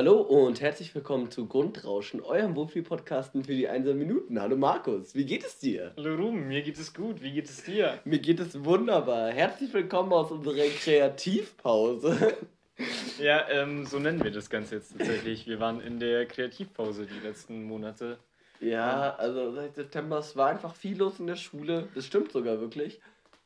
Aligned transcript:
Hallo 0.00 0.22
und 0.22 0.62
herzlich 0.62 0.94
willkommen 0.94 1.30
zu 1.30 1.46
Grundrauschen, 1.46 2.22
eurem 2.22 2.56
Wohlfühl-Podcasten 2.56 3.44
für 3.44 3.52
die 3.52 3.68
einsamen 3.68 3.98
Minuten. 3.98 4.40
Hallo 4.40 4.56
Markus, 4.56 5.14
wie 5.14 5.26
geht 5.26 5.44
es 5.44 5.58
dir? 5.58 5.92
Hallo 5.94 6.14
Ruben, 6.14 6.48
mir 6.48 6.62
geht 6.62 6.78
es 6.78 6.94
gut. 6.94 7.20
Wie 7.20 7.32
geht 7.32 7.44
es 7.44 7.64
dir? 7.64 7.98
Mir 8.06 8.18
geht 8.18 8.40
es 8.40 8.64
wunderbar. 8.64 9.28
Herzlich 9.28 9.74
willkommen 9.74 10.10
aus 10.14 10.30
unserer 10.30 10.64
Kreativpause. 10.82 12.16
Ja, 13.18 13.46
ähm, 13.50 13.84
so 13.84 13.98
nennen 13.98 14.24
wir 14.24 14.30
das 14.30 14.48
Ganze 14.48 14.76
jetzt 14.76 14.96
tatsächlich. 14.96 15.46
Wir 15.46 15.60
waren 15.60 15.82
in 15.82 16.00
der 16.00 16.24
Kreativpause 16.24 17.04
die 17.04 17.26
letzten 17.26 17.64
Monate. 17.64 18.16
Ja, 18.58 19.14
also 19.16 19.52
seit 19.52 19.74
September, 19.74 20.20
es 20.20 20.34
war 20.34 20.48
einfach 20.48 20.74
viel 20.74 20.96
los 20.96 21.20
in 21.20 21.26
der 21.26 21.36
Schule. 21.36 21.88
Das 21.94 22.06
stimmt 22.06 22.32
sogar 22.32 22.58
wirklich. 22.58 22.98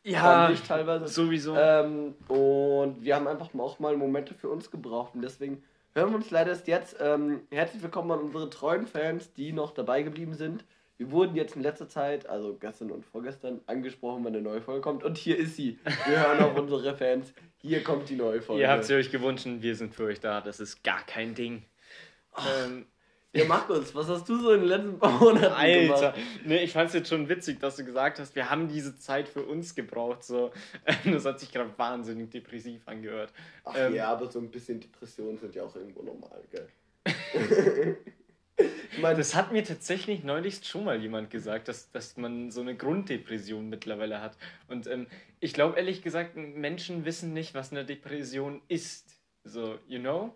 Ja, 0.05 0.53
teilweise. 0.69 1.09
sowieso. 1.09 1.57
Ähm, 1.57 2.15
und 2.29 3.03
wir 3.03 3.17
haben 3.17 3.27
einfach 3.27 3.53
auch 3.59 3.81
mal 3.81 3.97
Momente 3.97 4.35
für 4.35 4.51
uns 4.51 4.71
gebraucht. 4.71 5.17
Und 5.17 5.23
deswegen 5.23 5.65
hören 5.95 6.11
wir 6.11 6.17
uns 6.17 6.31
leider 6.31 6.51
erst 6.51 6.67
jetzt. 6.67 6.97
Ähm, 7.01 7.47
herzlich 7.51 7.83
willkommen 7.83 8.11
an 8.11 8.21
unsere 8.21 8.51
treuen 8.51 8.87
Fans, 8.87 9.33
die 9.33 9.53
noch 9.53 9.73
dabei 9.73 10.03
geblieben 10.03 10.35
sind. 10.35 10.65
Wir 10.97 11.11
wurden 11.11 11.35
jetzt 11.35 11.57
in 11.57 11.63
letzter 11.63 11.89
Zeit, 11.89 12.29
also 12.29 12.57
gestern 12.57 12.91
und 12.91 13.05
vorgestern, 13.05 13.61
angesprochen, 13.67 14.25
wann 14.25 14.35
eine 14.35 14.43
neue 14.43 14.61
Folge 14.61 14.81
kommt. 14.81 15.03
Und 15.03 15.19
hier 15.19 15.37
ist 15.37 15.57
sie. 15.57 15.79
Wir 16.07 16.21
hören 16.21 16.41
auf 16.41 16.57
unsere 16.57 16.97
Fans. 16.97 17.33
Hier 17.61 17.83
kommt 17.83 18.09
die 18.09 18.17
neue 18.17 18.43
Folge. 18.43 18.63
Ihr 18.63 18.71
habt 18.71 18.85
sie 18.85 18.95
euch 18.95 19.11
gewünscht, 19.11 19.47
wir 19.47 19.75
sind 19.75 19.95
für 19.95 20.05
euch 20.05 20.21
da. 20.21 20.41
Das 20.41 20.61
ist 20.61 20.85
gar 20.85 21.05
kein 21.05 21.35
Ding. 21.35 21.65
Ähm, 22.37 22.87
Ja, 23.35 23.45
Markus, 23.49 23.95
was 23.95 24.09
hast 24.09 24.29
du 24.29 24.39
so 24.39 24.53
in 24.53 24.61
den 24.61 24.69
letzten 24.69 24.99
paar 24.99 25.19
Monaten 25.19 25.55
Alter, 25.55 26.13
gemacht? 26.13 26.47
ne, 26.47 26.63
ich 26.63 26.73
fand's 26.73 26.95
jetzt 26.95 27.09
schon 27.09 27.29
witzig, 27.29 27.61
dass 27.61 27.77
du 27.77 27.85
gesagt 27.85 28.19
hast, 28.19 28.35
wir 28.35 28.49
haben 28.51 28.69
diese 28.69 28.97
Zeit 28.97 29.29
für 29.29 29.43
uns 29.43 29.75
gebraucht. 29.75 30.23
So, 30.25 30.53
das 31.05 31.25
hat 31.25 31.41
sich 31.41 31.53
gerade 31.53 31.71
wahnsinnig 31.77 32.31
depressiv 32.31 32.87
angehört. 32.87 33.33
Ach 33.65 33.75
Ähm, 33.77 33.95
ja, 33.95 34.13
aber 34.13 34.31
so 34.31 34.39
ein 34.39 34.51
bisschen 34.51 34.81
Depressionen 34.81 35.39
sind 35.39 35.55
ja 35.55 35.65
auch 35.65 35.75
irgendwo 35.75 36.03
normal, 36.03 36.43
gell? 36.51 36.69
ich 38.57 38.99
meine, 38.99 39.19
Das 39.19 39.35
hat 39.35 39.53
mir 39.53 39.65
tatsächlich 39.65 40.23
neulich 40.23 40.65
schon 40.65 40.85
mal 40.85 41.01
jemand 41.01 41.31
gesagt, 41.31 41.69
dass, 41.69 41.91
dass 41.91 42.17
man 42.17 42.51
so 42.51 42.61
eine 42.61 42.77
Grunddepression 42.77 43.69
mittlerweile 43.69 44.21
hat. 44.21 44.37
Und 44.69 44.87
ähm, 44.87 45.07
ich 45.41 45.53
glaube 45.55 45.77
ehrlich 45.77 46.03
gesagt, 46.03 46.37
Menschen 46.37 47.05
wissen 47.05 47.33
nicht, 47.33 47.55
was 47.55 47.73
eine 47.73 47.85
Depression 47.85 48.63
ist. 48.69 49.17
So, 49.43 49.79
you 49.87 49.99
know? 49.99 50.35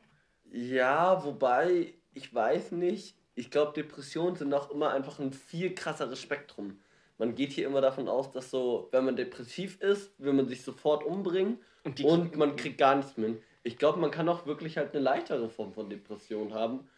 Ja, 0.50 1.24
wobei, 1.24 1.94
ich 2.18 2.34
weiß 2.34 2.72
nicht. 2.72 3.16
Ich 3.34 3.50
glaube, 3.50 3.72
Depressionen 3.72 4.34
sind 4.34 4.52
auch 4.52 4.70
immer 4.70 4.90
einfach 4.90 5.20
ein 5.20 5.32
viel 5.32 5.74
krasseres 5.74 6.20
Spektrum. 6.20 6.80
Man 7.16 7.34
geht 7.34 7.52
hier 7.52 7.66
immer 7.66 7.80
davon 7.80 8.08
aus, 8.08 8.30
dass 8.32 8.50
so, 8.50 8.88
wenn 8.90 9.04
man 9.04 9.16
depressiv 9.16 9.80
ist, 9.80 10.12
will 10.18 10.32
man 10.32 10.48
sich 10.48 10.62
sofort 10.62 11.04
umbringen 11.04 11.58
Und 11.84 12.00
und 12.04 12.36
man 12.36 12.56
kriegt 12.56 12.78
gar 12.78 12.96
nichts 12.96 13.16
mehr. 13.16 13.34
Ich 13.62 13.78
glaube, 13.78 14.00
man 14.00 14.10
kann 14.10 14.28
auch 14.28 14.46
wirklich 14.46 14.76
halt 14.76 14.94
eine 14.94 15.02
leichtere 15.02 15.48
Form 15.48 15.72
von 15.72 15.88
Depression 15.90 16.54
haben. 16.54 16.88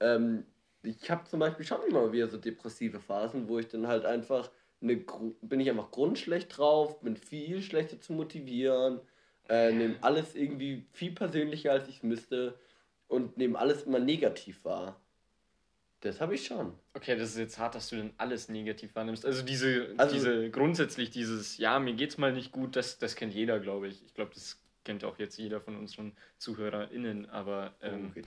Ähm, 0.00 0.44
ich 0.82 1.10
habe 1.10 1.24
zum 1.24 1.40
Beispiel 1.40 1.66
schon 1.66 1.82
immer 1.88 2.12
wieder 2.12 2.28
so 2.28 2.38
depressive 2.38 3.00
Phasen, 3.00 3.48
wo 3.48 3.58
ich 3.58 3.68
dann 3.68 3.86
halt 3.86 4.04
einfach 4.06 4.50
eine, 4.82 4.96
bin 5.42 5.60
ich 5.60 5.68
einfach 5.68 5.90
grundschlecht 5.90 6.56
drauf, 6.56 7.00
bin 7.00 7.16
viel 7.16 7.60
schlechter 7.60 8.00
zu 8.00 8.14
motivieren, 8.14 9.00
äh, 9.48 9.72
nehme 9.72 9.96
alles 10.00 10.34
irgendwie 10.34 10.86
viel 10.92 11.12
persönlicher, 11.12 11.72
als 11.72 11.88
ich 11.88 11.98
es 11.98 12.02
müsste 12.02 12.58
und 13.10 13.36
nehme 13.36 13.58
alles 13.58 13.82
immer 13.82 13.98
negativ 13.98 14.64
wahr. 14.64 15.00
Das 16.00 16.20
habe 16.20 16.34
ich 16.34 16.46
schon. 16.46 16.72
Okay, 16.94 17.16
das 17.18 17.30
ist 17.30 17.36
jetzt 17.38 17.58
hart, 17.58 17.74
dass 17.74 17.90
du 17.90 17.96
dann 17.96 18.12
alles 18.16 18.48
negativ 18.48 18.94
wahrnimmst. 18.94 19.26
Also 19.26 19.42
diese, 19.42 19.92
Also- 19.98 20.14
diese 20.14 20.50
grundsätzlich 20.50 21.10
dieses, 21.10 21.58
ja, 21.58 21.78
mir 21.78 21.92
geht's 21.94 22.16
mal 22.16 22.32
nicht 22.32 22.52
gut, 22.52 22.74
das, 22.76 22.98
das 22.98 23.16
kennt 23.16 23.34
jeder, 23.34 23.60
glaube 23.60 23.88
ich. 23.88 24.02
Ich 24.06 24.14
glaube, 24.14 24.30
das 24.32 24.58
kennt 24.82 25.04
auch 25.04 25.18
jetzt 25.18 25.36
jeder 25.36 25.60
von 25.60 25.76
unseren 25.76 26.12
ZuhörerInnen, 26.38 27.28
aber 27.28 27.74
ähm, 27.82 28.14
Oh, 28.16 28.20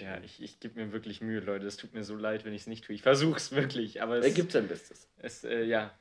ja 0.00 0.18
ich, 0.22 0.40
ich 0.42 0.58
gebe 0.60 0.80
mir 0.82 0.92
wirklich 0.92 1.20
Mühe, 1.20 1.40
Leute. 1.40 1.66
Es 1.66 1.76
tut 1.76 1.92
mir 1.92 2.04
so 2.04 2.16
leid, 2.16 2.46
wenn 2.46 2.54
ich 2.54 2.62
es 2.62 2.66
nicht 2.66 2.84
tue. 2.86 2.94
Ich 2.94 3.02
versuche 3.02 3.36
es 3.36 3.52
wirklich, 3.54 4.00
aber 4.00 4.16
Er 4.16 4.24
es, 4.24 4.34
gibt 4.34 4.52
sein 4.52 4.66
Bestes. 4.66 5.06
es 5.18 5.44
äh, 5.44 5.64
ja, 5.64 5.92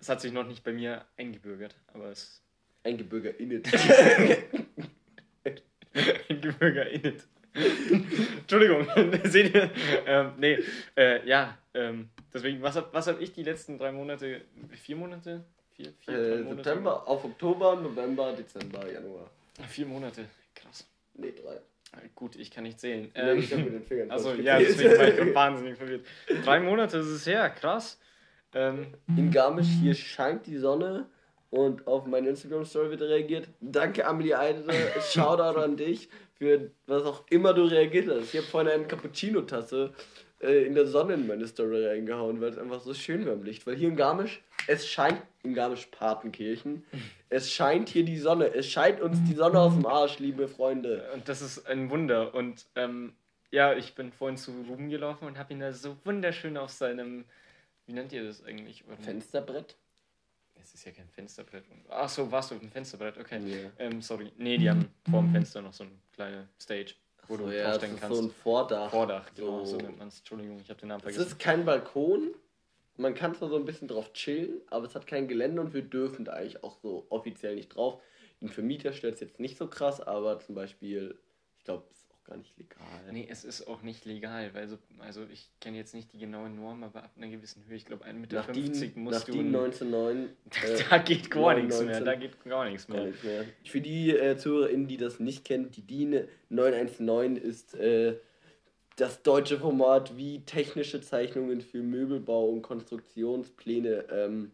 es 0.00 0.08
hat 0.08 0.20
sich 0.20 0.32
noch 0.32 0.46
nicht 0.46 0.62
bei 0.62 0.72
mir 0.72 1.04
eingebürgert, 1.16 1.74
aber 1.92 2.10
es 2.12 2.40
EingebürgerInnen. 2.84 3.64
eingebürgert. 6.28 7.24
Entschuldigung, 7.54 8.86
seht 9.24 9.54
ihr? 9.54 9.70
Ähm, 10.06 10.32
nee, 10.38 10.58
äh, 10.96 11.26
ja, 11.26 11.56
ähm, 11.74 12.08
deswegen, 12.32 12.62
was 12.62 12.76
habe 12.76 12.88
was 12.92 13.06
hab 13.06 13.20
ich 13.20 13.32
die 13.32 13.42
letzten 13.42 13.78
drei 13.78 13.92
Monate, 13.92 14.42
vier 14.70 14.96
Monate? 14.96 15.44
Vier, 15.74 15.92
vier, 15.98 16.14
äh, 16.14 16.38
Monate 16.38 16.64
September 16.64 17.08
auf 17.08 17.24
Oktober, 17.24 17.76
November, 17.76 18.32
Dezember, 18.32 18.90
Januar. 18.90 19.30
gemacht? 19.54 19.70
Vier 19.70 19.86
Monate, 19.86 20.24
krass. 20.54 20.86
Nee, 21.14 21.32
drei. 21.32 21.54
Äh, 21.54 22.08
Gut, 22.14 22.36
ich 22.36 22.50
kann 22.50 22.64
nicht 22.64 22.78
zählen. 22.80 23.10
Ähm, 23.14 23.38
ich 23.38 23.54
mit 23.54 23.72
den 23.72 23.82
Fingern 23.82 24.10
also 24.10 24.34
ja, 24.34 24.58
deswegen 24.58 24.96
war 24.98 25.08
ich 25.08 25.34
wahnsinnig 25.34 25.76
verwirrt. 25.76 26.04
Drei 26.44 26.60
Monate 26.60 26.98
ist 26.98 27.06
es 27.06 27.26
her, 27.26 27.48
krass. 27.50 27.98
Ähm, 28.54 28.94
In 29.16 29.30
Garmisch 29.30 29.68
hier 29.80 29.94
scheint 29.94 30.46
die 30.46 30.56
Sonne 30.56 31.06
und 31.50 31.86
auf 31.86 32.06
meine 32.06 32.28
Instagram-Story 32.30 32.90
wird 32.90 33.02
reagiert. 33.02 33.48
Danke, 33.60 34.06
Amelie 34.06 34.34
Eide. 34.34 34.64
Shoutout 35.00 35.58
an 35.60 35.76
dich 35.76 36.08
für 36.38 36.70
was 36.86 37.02
auch 37.04 37.24
immer 37.30 37.52
du 37.52 37.64
reagiert 37.64 38.08
hast. 38.08 38.32
Ich 38.32 38.40
habe 38.40 38.46
vorhin 38.46 38.70
eine 38.70 38.84
Cappuccino-Tasse 38.84 39.92
äh, 40.40 40.66
in 40.66 40.74
der 40.74 40.86
Sonne 40.86 41.14
in 41.14 41.26
meine 41.26 41.46
Story 41.46 41.86
reingehauen, 41.86 42.40
weil 42.40 42.50
es 42.50 42.58
einfach 42.58 42.80
so 42.80 42.94
schön 42.94 43.26
war 43.26 43.32
im 43.32 43.42
Licht. 43.42 43.66
Weil 43.66 43.76
hier 43.76 43.88
in 43.88 43.96
Garmisch, 43.96 44.40
es 44.66 44.86
scheint 44.86 45.20
in 45.42 45.54
Garmisch-Partenkirchen, 45.54 46.84
es 47.28 47.50
scheint 47.50 47.88
hier 47.88 48.04
die 48.04 48.18
Sonne. 48.18 48.54
Es 48.54 48.68
scheint 48.68 49.00
uns 49.00 49.18
die 49.28 49.34
Sonne 49.34 49.58
aus 49.58 49.74
dem 49.74 49.86
Arsch, 49.86 50.18
liebe 50.20 50.46
Freunde. 50.46 51.10
Und 51.12 51.28
das 51.28 51.42
ist 51.42 51.66
ein 51.66 51.90
Wunder. 51.90 52.34
Und 52.34 52.66
ähm, 52.76 53.14
ja, 53.50 53.74
ich 53.74 53.94
bin 53.94 54.12
vorhin 54.12 54.36
zu 54.36 54.52
Ruben 54.68 54.90
gelaufen 54.90 55.26
und 55.26 55.38
habe 55.38 55.52
ihn 55.52 55.60
da 55.60 55.72
so 55.72 55.96
wunderschön 56.04 56.56
auf 56.56 56.70
seinem, 56.70 57.24
wie 57.86 57.92
nennt 57.94 58.12
ihr 58.12 58.24
das 58.24 58.44
eigentlich? 58.44 58.84
Fensterbrett? 59.00 59.76
Es 60.62 60.74
ist 60.74 60.84
ja 60.84 60.92
kein 60.92 61.08
Fensterbrett. 61.08 61.64
Ach 61.88 62.08
so, 62.08 62.30
warst 62.30 62.50
du 62.50 62.54
auf 62.56 62.60
dem 62.60 62.70
Fensterbrett? 62.70 63.16
Okay. 63.18 63.38
Ja. 63.62 63.70
Ähm, 63.78 64.02
sorry. 64.02 64.32
Nee, 64.36 64.58
die 64.58 64.68
haben 64.68 64.88
vor 65.10 65.20
dem 65.22 65.32
Fenster 65.32 65.62
noch 65.62 65.72
so 65.72 65.84
eine 65.84 65.92
kleine 66.12 66.48
Stage, 66.60 66.94
wo 67.26 67.36
So, 67.36 67.46
du 67.46 67.56
ja, 67.56 67.64
draufstellen 67.64 67.96
kannst. 67.98 68.16
so 68.16 68.22
ein 68.24 68.30
Vordach. 68.30 68.90
Vordach, 68.90 69.34
genau, 69.34 69.64
So. 69.64 69.72
so 69.72 69.76
nennt 69.78 69.98
man 69.98 70.08
es. 70.08 70.18
Entschuldigung, 70.18 70.58
ich 70.60 70.68
habe 70.70 70.80
den 70.80 70.88
Namen 70.88 71.00
Es 71.00 71.14
vergessen. 71.14 71.26
ist 71.32 71.38
kein 71.38 71.64
Balkon. 71.64 72.34
Man 72.96 73.14
kann 73.14 73.34
zwar 73.34 73.48
so 73.48 73.56
ein 73.56 73.64
bisschen 73.64 73.86
drauf 73.86 74.12
chillen, 74.12 74.60
aber 74.70 74.84
es 74.86 74.94
hat 74.96 75.06
kein 75.06 75.28
Gelände 75.28 75.60
und 75.60 75.72
wir 75.72 75.82
dürfen 75.82 76.24
da 76.24 76.32
eigentlich 76.32 76.64
auch 76.64 76.76
so 76.82 77.06
offiziell 77.10 77.54
nicht 77.54 77.68
drauf. 77.68 78.02
Den 78.40 78.48
Vermieter 78.48 78.92
stört 78.92 79.14
es 79.14 79.20
jetzt 79.20 79.38
nicht 79.38 79.56
so 79.56 79.68
krass, 79.68 80.00
aber 80.00 80.40
zum 80.40 80.54
Beispiel, 80.56 81.16
ich 81.58 81.64
glaube, 81.64 81.84
es 81.92 82.07
gar 82.28 82.36
nicht 82.36 82.56
legal. 82.58 82.78
Nee, 83.10 83.26
es 83.30 83.44
ist 83.44 83.66
auch 83.66 83.82
nicht 83.82 84.04
legal, 84.04 84.52
weil 84.54 84.68
so, 84.68 84.78
also 84.98 85.24
ich 85.32 85.48
kenne 85.60 85.76
jetzt 85.76 85.94
nicht 85.94 86.12
die 86.12 86.18
genaue 86.18 86.50
Norm, 86.50 86.84
aber 86.84 87.04
ab 87.04 87.10
einer 87.16 87.28
gewissen 87.28 87.64
Höhe, 87.66 87.76
ich 87.76 87.86
glaube 87.86 88.04
1,50 88.04 88.12
Meter 88.14 88.36
Nach 88.36 88.96
musst 88.96 89.20
nach 89.20 89.24
du... 89.24 89.32
DIN 89.32 89.46
1909 89.54 90.16
äh, 90.62 90.84
da 90.90 90.98
geht 90.98 91.30
gar 91.30 91.54
nichts 91.54 91.78
mehr, 91.78 92.00
19. 92.00 92.04
da 92.04 92.14
geht 92.14 92.44
gar 92.44 92.68
nichts 92.68 92.86
gar 92.86 92.96
mehr. 92.96 93.06
nichts 93.06 93.24
mehr. 93.24 93.44
Für 93.64 93.80
die 93.80 94.10
äh, 94.10 94.36
ZuhörerInnen, 94.36 94.88
die 94.88 94.96
das 94.96 95.20
nicht 95.20 95.44
kennen, 95.44 95.70
die 95.70 95.82
DIN 95.82 96.28
919 96.50 97.36
ist 97.36 97.74
äh, 97.74 98.16
das 98.96 99.22
deutsche 99.22 99.58
Format, 99.58 100.16
wie 100.16 100.40
technische 100.40 101.00
Zeichnungen 101.00 101.60
für 101.60 101.82
Möbelbau 101.82 102.48
und 102.48 102.62
Konstruktionspläne 102.62 104.04
ähm, 104.10 104.50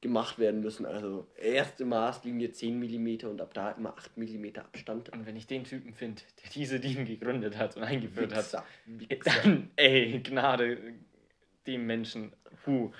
gemacht 0.00 0.38
werden 0.38 0.60
müssen. 0.60 0.86
Also 0.86 1.26
erste 1.36 1.84
Maßlinie 1.84 2.52
10 2.52 2.78
mm 2.78 3.26
und 3.26 3.40
ab 3.40 3.54
da 3.54 3.70
immer 3.72 3.96
8 3.96 4.16
mm 4.16 4.58
Abstand. 4.58 5.08
Und 5.10 5.26
wenn 5.26 5.36
ich 5.36 5.46
den 5.46 5.64
Typen 5.64 5.94
finde, 5.94 6.22
der 6.42 6.50
diese 6.50 6.80
DIN 6.80 7.04
gegründet 7.04 7.56
hat 7.56 7.76
und 7.76 7.82
eingeführt 7.82 8.34
hat, 8.34 8.44
Wichser, 8.44 8.64
Wichser. 8.86 9.42
dann, 9.42 9.70
ey, 9.76 10.20
Gnade 10.22 10.94
dem 11.66 11.86
Menschen. 11.86 12.32
Puh. 12.64 12.92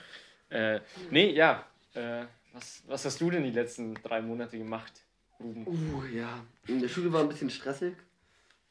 Äh, 0.48 0.80
nee, 1.10 1.30
ja. 1.30 1.66
Äh, 1.94 2.26
was, 2.52 2.82
was 2.86 3.04
hast 3.04 3.20
du 3.20 3.30
denn 3.30 3.44
die 3.44 3.50
letzten 3.50 3.94
drei 3.94 4.22
Monate 4.22 4.58
gemacht, 4.58 5.04
Ruben? 5.38 5.66
Uh, 5.66 6.04
ja. 6.06 6.44
In 6.66 6.80
der 6.80 6.88
Schule 6.88 7.12
war 7.12 7.20
ein 7.20 7.28
bisschen 7.28 7.50
stressig. 7.50 7.94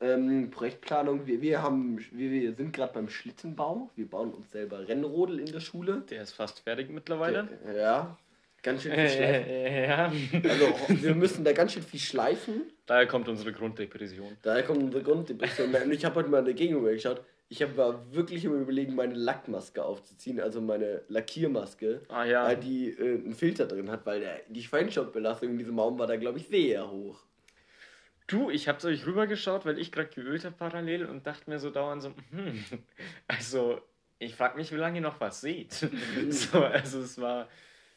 Ähm, 0.02 0.52
Projektplanung, 0.52 1.26
wir, 1.26 1.42
wir, 1.42 1.62
haben, 1.62 2.00
wir, 2.12 2.30
wir 2.32 2.54
sind 2.54 2.74
gerade 2.74 2.94
beim 2.94 3.08
Schlittenbau. 3.08 3.90
Wir 3.96 4.10
bauen 4.10 4.34
uns 4.34 4.52
selber 4.52 4.88
Rennrodel 4.88 5.40
in 5.40 5.46
der 5.46 5.62
Schule. 5.62 6.04
Der 6.10 6.22
ist 6.22 6.34
fast 6.34 6.60
fertig 6.60 6.90
mittlerweile. 6.90 7.48
Ja, 7.78 8.18
ganz 8.62 8.84
schön 8.84 8.92
viel 8.94 9.10
schleifen. 9.10 9.50
Äh, 9.50 9.88
ja. 9.88 10.12
Also 10.50 10.66
wir 10.90 11.16
müssen 11.16 11.46
da 11.46 11.54
ganz 11.54 11.74
schön 11.74 11.84
viel 11.84 12.00
schleifen. 12.00 12.64
Daher 12.86 13.08
kommt 13.08 13.30
unsere 13.30 13.54
Grunddepression. 13.54 14.36
Daher 14.42 14.64
kommt 14.64 14.84
unsere 14.84 15.02
Grunddepression. 15.02 15.74
Und 15.74 15.92
ich 15.94 16.04
habe 16.04 16.16
heute 16.16 16.30
mal 16.30 16.40
in 16.40 16.46
der 16.46 16.54
Gegenüber 16.56 16.92
geschaut. 16.92 17.22
Ich 17.48 17.62
hab, 17.62 17.78
war 17.78 18.12
wirklich 18.12 18.44
im 18.44 18.60
Überlegen, 18.60 18.96
meine 18.96 19.14
Lackmaske 19.14 19.84
aufzuziehen, 19.84 20.40
also 20.40 20.62
meine 20.62 21.04
Lackiermaske, 21.10 22.02
Ah 22.10 22.26
ja. 22.26 22.48
weil 22.48 22.58
die 22.58 22.90
äh, 22.90 23.24
einen 23.24 23.36
Filter 23.36 23.68
drin 23.68 23.92
hat, 23.92 24.04
weil 24.06 24.20
der, 24.20 24.42
die 24.50 24.64
Feinstaubbelastung 24.64 25.52
in 25.52 25.58
diesem 25.60 25.78
Raum 25.78 26.00
war 26.00 26.08
da, 26.08 26.18
glaube 26.18 26.40
ich, 26.40 26.48
sehr 26.48 26.90
hoch. 26.92 27.24
Du, 28.28 28.50
ich 28.50 28.68
hab's 28.68 28.86
euch 28.86 29.06
rübergeschaut, 29.06 29.66
weil 29.66 29.78
ich 29.78 29.92
gerade 29.92 30.10
geölt 30.10 30.46
habe 30.46 30.56
parallel 30.56 31.06
und 31.06 31.28
dachte 31.28 31.50
mir 31.50 31.60
so 31.60 31.70
dauernd 31.70 32.02
so, 32.02 32.14
hm, 32.32 32.64
also 33.28 33.80
ich 34.18 34.36
frag 34.36 34.56
mich, 34.56 34.72
wie 34.72 34.78
lange 34.78 34.98
ihr 34.98 35.02
noch 35.02 35.20
was 35.20 35.42
seht. 35.42 35.74
so, 36.30 36.64
also 36.64 37.02
es 37.02 37.20
war, 37.22 37.48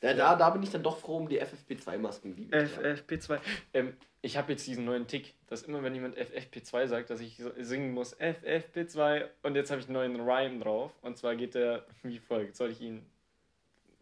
Da, 0.01 0.13
da, 0.15 0.37
da 0.37 0.51
bin 0.51 0.63
ich 0.63 0.71
dann 0.71 0.83
doch 0.83 0.99
froh 0.99 1.17
um 1.17 1.29
die 1.29 1.41
FFP2-Masken. 1.41 2.37
die 2.37 2.51
wir 2.51 2.69
tragen. 2.69 2.99
FFP2. 2.99 3.39
Ähm, 3.73 3.97
ich 4.21 4.37
habe 4.37 4.53
jetzt 4.53 4.67
diesen 4.67 4.85
neuen 4.85 5.07
Tick, 5.07 5.35
dass 5.47 5.63
immer 5.63 5.83
wenn 5.83 5.95
jemand 5.95 6.17
FFP2 6.19 6.89
sagt, 6.89 7.11
dass 7.11 7.21
ich 7.21 7.37
so 7.37 7.51
singen 7.61 7.93
muss 7.93 8.19
FFP2 8.19 9.27
und 9.43 9.55
jetzt 9.55 9.71
habe 9.71 9.81
ich 9.81 9.87
einen 9.87 9.95
neuen 9.95 10.21
Rhyme 10.21 10.61
drauf 10.61 10.93
und 11.03 11.17
zwar 11.17 11.37
geht 11.37 11.55
der 11.55 11.87
wie 12.03 12.19
folgt. 12.19 12.57
Soll 12.57 12.71
ich 12.71 12.81
ihn 12.81 13.07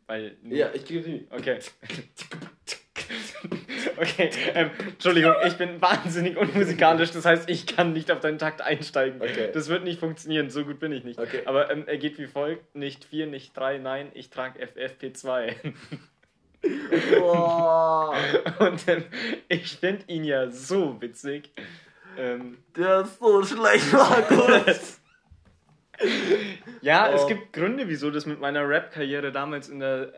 weil 0.07 0.37
Ja, 0.45 0.71
ich 0.73 0.85
gebe 0.85 1.03
sie. 1.03 1.27
Okay. 1.31 1.59
Okay, 3.97 4.31
ähm, 4.55 4.71
Entschuldigung, 4.87 5.35
ich 5.47 5.55
bin 5.55 5.81
wahnsinnig 5.81 6.37
unmusikalisch, 6.37 7.11
das 7.13 7.25
heißt, 7.25 7.49
ich 7.49 7.67
kann 7.67 7.93
nicht 7.93 8.11
auf 8.11 8.21
deinen 8.21 8.39
Takt 8.39 8.61
einsteigen. 8.61 9.21
Okay. 9.21 9.51
Das 9.53 9.69
wird 9.69 9.85
nicht 9.85 10.01
funktionieren, 10.01 10.51
so 10.51 10.65
gut 10.65 10.79
bin 10.79 10.93
ich 10.93 11.05
nicht. 11.05 11.19
Okay. 11.19 11.43
Aber 11.45 11.71
ähm, 11.71 11.85
er 11.87 11.97
geht 11.97 12.19
wie 12.19 12.27
folgt: 12.27 12.75
nicht 12.75 13.05
4, 13.05 13.27
nicht 13.27 13.57
3, 13.57 13.79
nein, 13.79 14.11
ich 14.15 14.31
trage 14.31 14.59
FFP2. 14.65 15.55
Boah, 17.19 18.15
Und 18.59 18.89
ähm, 18.89 19.05
ich 19.49 19.77
finde 19.77 20.05
ihn 20.09 20.25
ja 20.25 20.51
so 20.51 21.01
witzig. 21.01 21.51
Ähm, 22.19 22.59
der 22.75 23.03
ist 23.03 23.19
so 23.19 23.43
schlecht, 23.45 23.93
Markus. 23.93 25.01
ja, 26.83 27.13
es 27.13 27.23
Oh. 27.23 27.27
gibt 27.29 27.53
Gründe, 27.53 27.89
wieso 27.89 28.11
das 28.11 28.27
mit 28.27 28.41
meiner 28.41 28.69
Rap-Karriere 28.69 29.33
damals 29.33 29.69
in 29.69 29.81
der 29.81 30.13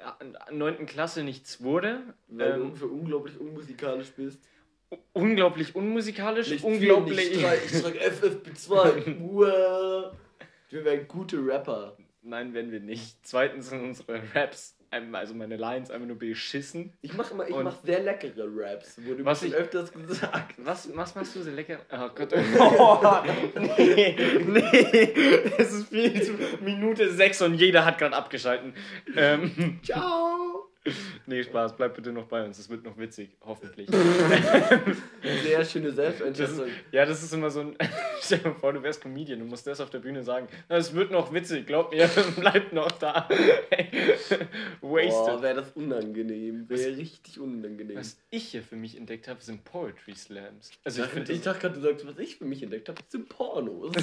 9. 0.51 0.87
Klasse 0.87 1.23
nichts 1.23 1.63
wurde. 1.63 2.01
Weil 2.29 2.53
Ähm, 2.55 2.71
du 2.71 2.75
für 2.77 2.87
unglaublich 2.87 3.39
unmusikalisch 3.41 4.11
bist. 4.17 4.41
unglaublich 5.13 5.75
unmusikalisch, 5.75 6.49
Nicht 6.51 6.65
unglaublich. 6.65 7.19
Viel, 7.21 7.37
nicht 7.39 7.73
ich 7.75 7.83
trage 7.83 7.99
FFP2. 8.01 9.21
Uah. 9.31 10.13
Wir 10.71 10.85
wären 10.85 11.07
gute 11.09 11.39
Rapper. 11.47 11.97
Nein, 12.23 12.53
wenn 12.55 12.71
wir 12.73 12.81
nicht. 12.81 13.19
Zweitens 13.27 13.71
sind 13.71 13.83
unsere 13.83 14.21
Raps, 14.35 14.77
also 14.91 15.35
meine 15.35 15.57
Lines, 15.57 15.91
einfach 15.91 16.07
nur 16.07 16.19
beschissen. 16.19 16.93
Ich 17.03 17.15
mache 17.15 17.35
immer, 17.35 17.47
ich 17.49 17.55
Und- 17.55 17.65
mach 17.65 17.77
sehr 17.85 18.01
leckere 18.01 18.47
Raps. 18.57 18.99
Wurde 19.05 19.25
Was 19.25 19.43
ich- 19.43 19.55
öfters 19.55 19.93
gesagt. 19.93 20.55
Was, 20.59 20.89
was 20.97 21.15
machst 21.15 21.37
du 21.37 21.43
so 21.43 21.51
lecker? 21.51 21.79
Oh 21.93 22.09
Gott. 22.15 22.33
Oh, 22.59 22.99
nee, 23.77 24.17
nee. 24.47 25.13
Es 25.59 25.73
ist 25.73 25.89
viel 25.89 26.23
zu 26.23 26.33
Minute 26.63 27.13
6 27.13 27.43
und 27.43 27.55
jeder 27.55 27.85
hat 27.85 27.99
gerade 27.99 28.17
abgeschalten. 28.17 28.73
Ähm, 29.17 29.79
Ciao. 29.83 30.58
nee, 31.27 31.43
Spaß, 31.43 31.77
bleib 31.77 31.95
bitte 31.95 32.13
noch 32.13 32.27
bei 32.27 32.45
uns. 32.45 32.59
Es 32.59 32.69
wird 32.69 32.85
noch 32.85 32.97
witzig, 32.99 33.31
hoffentlich. 33.45 33.89
Sehr 35.43 35.65
schöne 35.65 35.87
Das 35.89 35.97
Selbsteinschätzung. 35.97 36.67
ist, 36.67 36.73
ja, 36.93 37.05
das 37.07 37.23
ist 37.23 37.33
immer 37.33 37.51
so 37.51 37.61
ein. 37.61 37.77
Stell 38.23 38.39
dir 38.39 38.49
mal 38.49 38.55
vor, 38.55 38.73
du 38.73 38.83
wärst 38.83 39.01
Comedian, 39.03 39.39
du 39.39 39.45
musst 39.45 39.67
das 39.67 39.81
auf 39.81 39.91
der 39.91 39.99
Bühne 40.01 40.23
sagen. 40.23 40.49
Es 40.69 40.93
wird 40.95 41.11
noch 41.11 41.33
witzig, 41.33 41.67
glaub 41.67 41.93
mir, 41.93 42.09
bleib 42.37 42.73
noch 42.73 42.91
da. 42.93 43.29
Boah, 44.81 44.97
Wasted. 44.99 45.43
wäre 45.43 45.55
das 45.57 45.71
unangenehm. 45.73 46.69
Wäre 46.69 46.97
richtig 46.97 47.39
unangenehm. 47.41 47.97
Was 47.97 48.19
ich 48.31 48.49
hier 48.49 48.63
für 48.63 48.77
mich 48.77 48.97
entdeckt 48.97 49.29
habe, 49.29 49.41
sind 49.43 49.65
Poetry 49.65 50.15
Slams. 50.15 50.71
Also 50.85 51.03
ich 51.05 51.17
Ich, 51.23 51.31
ich 51.31 51.41
dachte 51.43 51.61
gerade, 51.61 51.75
du 51.75 51.81
sagst, 51.81 52.07
was 52.07 52.19
ich 52.19 52.37
für 52.37 52.45
mich 52.45 52.63
entdeckt 52.63 52.89
habe, 52.89 53.01
sind 53.09 53.29
Pornos. 53.29 53.95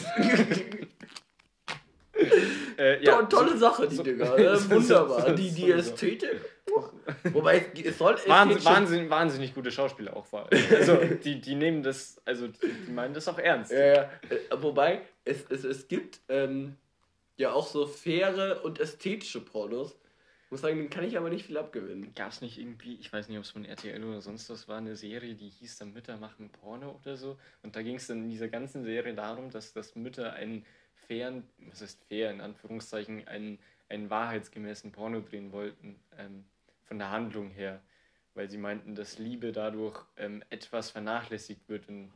äh, 2.78 3.04
ja, 3.04 3.22
tolle 3.24 3.58
Sache, 3.58 3.88
die 3.88 3.96
so- 3.96 4.04
Dinger. 4.04 4.26
so- 4.26 4.56
so- 4.56 4.70
Wunderbar. 4.72 5.28
so- 5.30 5.36
Die, 5.36 5.52
die. 5.52 5.72
Ästhetik. 5.72 6.42
Wobei, 7.34 7.58
es, 7.74 7.82
es 7.86 7.98
soll 7.98 8.16
Wahnsinn, 8.26 8.58
Ästhetik- 8.58 8.66
Wahnsinn, 8.66 9.10
wahnsinnig 9.10 9.54
gute 9.54 9.72
Schauspieler 9.72 10.16
auch 10.16 10.26
vor 10.26 10.48
allem. 10.48 10.64
Also 10.74 10.98
die, 11.24 11.40
die 11.40 11.56
nehmen 11.56 11.84
das, 11.84 12.22
also 12.26 12.48
die, 12.48 12.74
die 12.88 12.92
meinen 12.92 13.14
das 13.14 13.28
auch 13.28 13.38
ernst. 13.38 13.72
Ja, 13.72 13.86
ja. 13.86 14.02
Äh, 14.30 14.62
Wobei, 14.62 15.02
es, 15.24 15.46
es, 15.50 15.64
es 15.64 15.88
gibt 15.88 16.20
ähm, 16.28 16.76
ja 17.38 17.52
auch 17.54 17.68
so 17.68 17.86
faire 17.86 18.64
und 18.64 18.80
ästhetische 18.80 19.42
Pornos. 19.42 19.96
Ich 20.46 20.52
muss 20.52 20.62
sagen, 20.62 20.78
den 20.78 20.90
kann 20.90 21.04
ich 21.04 21.18
aber 21.18 21.30
nicht 21.30 21.46
viel 21.46 21.58
abgewinnen. 21.58 22.14
Gab 22.16 22.32
es 22.32 22.42
nicht 22.42 22.58
irgendwie, 22.60 22.96
ich 22.96 23.12
weiß 23.12 23.30
nicht, 23.30 23.38
ob 23.38 23.44
es 23.44 23.50
von 23.52 23.66
RTL 23.66 24.04
oder 24.04 24.22
sonst 24.22 24.50
was 24.50 24.68
war, 24.68 24.78
eine 24.78 24.96
Serie, 24.96 25.34
die 25.36 25.50
hieß 25.50 25.78
dann 25.80 25.94
Mütter 25.94 26.18
machen 26.18 26.50
Porno 26.52 27.00
oder 27.04 27.18
so. 27.18 27.38
Und 27.64 27.76
da 27.76 27.82
ging 27.82 27.96
es 27.96 28.08
dann 28.08 28.24
in 28.24 28.30
dieser 28.30 28.48
ganzen 28.48 28.84
Serie 28.84 29.14
darum, 29.16 29.50
dass, 29.50 29.74
dass 29.74 29.96
Mütter 29.96 30.34
einen 30.34 30.66
fairen, 31.08 31.44
was 31.70 31.82
heißt 31.82 32.04
fair, 32.08 32.32
in 32.32 32.42
Anführungszeichen, 32.42 33.28
einen, 33.28 33.60
einen 33.90 34.10
wahrheitsgemäßen 34.10 34.92
Porno 34.92 35.22
drehen 35.22 35.52
wollten, 35.52 36.00
ähm, 36.18 36.46
von 36.86 36.98
der 37.00 37.12
Handlung 37.12 37.50
her. 37.50 37.82
Weil 38.34 38.50
sie 38.50 38.58
meinten, 38.58 38.96
dass 38.96 39.18
Liebe 39.18 39.52
dadurch 39.52 39.98
ähm, 40.18 40.44
etwas 40.50 40.92
vernachlässigt 40.92 41.70
wird 41.70 41.88
in 41.88 42.12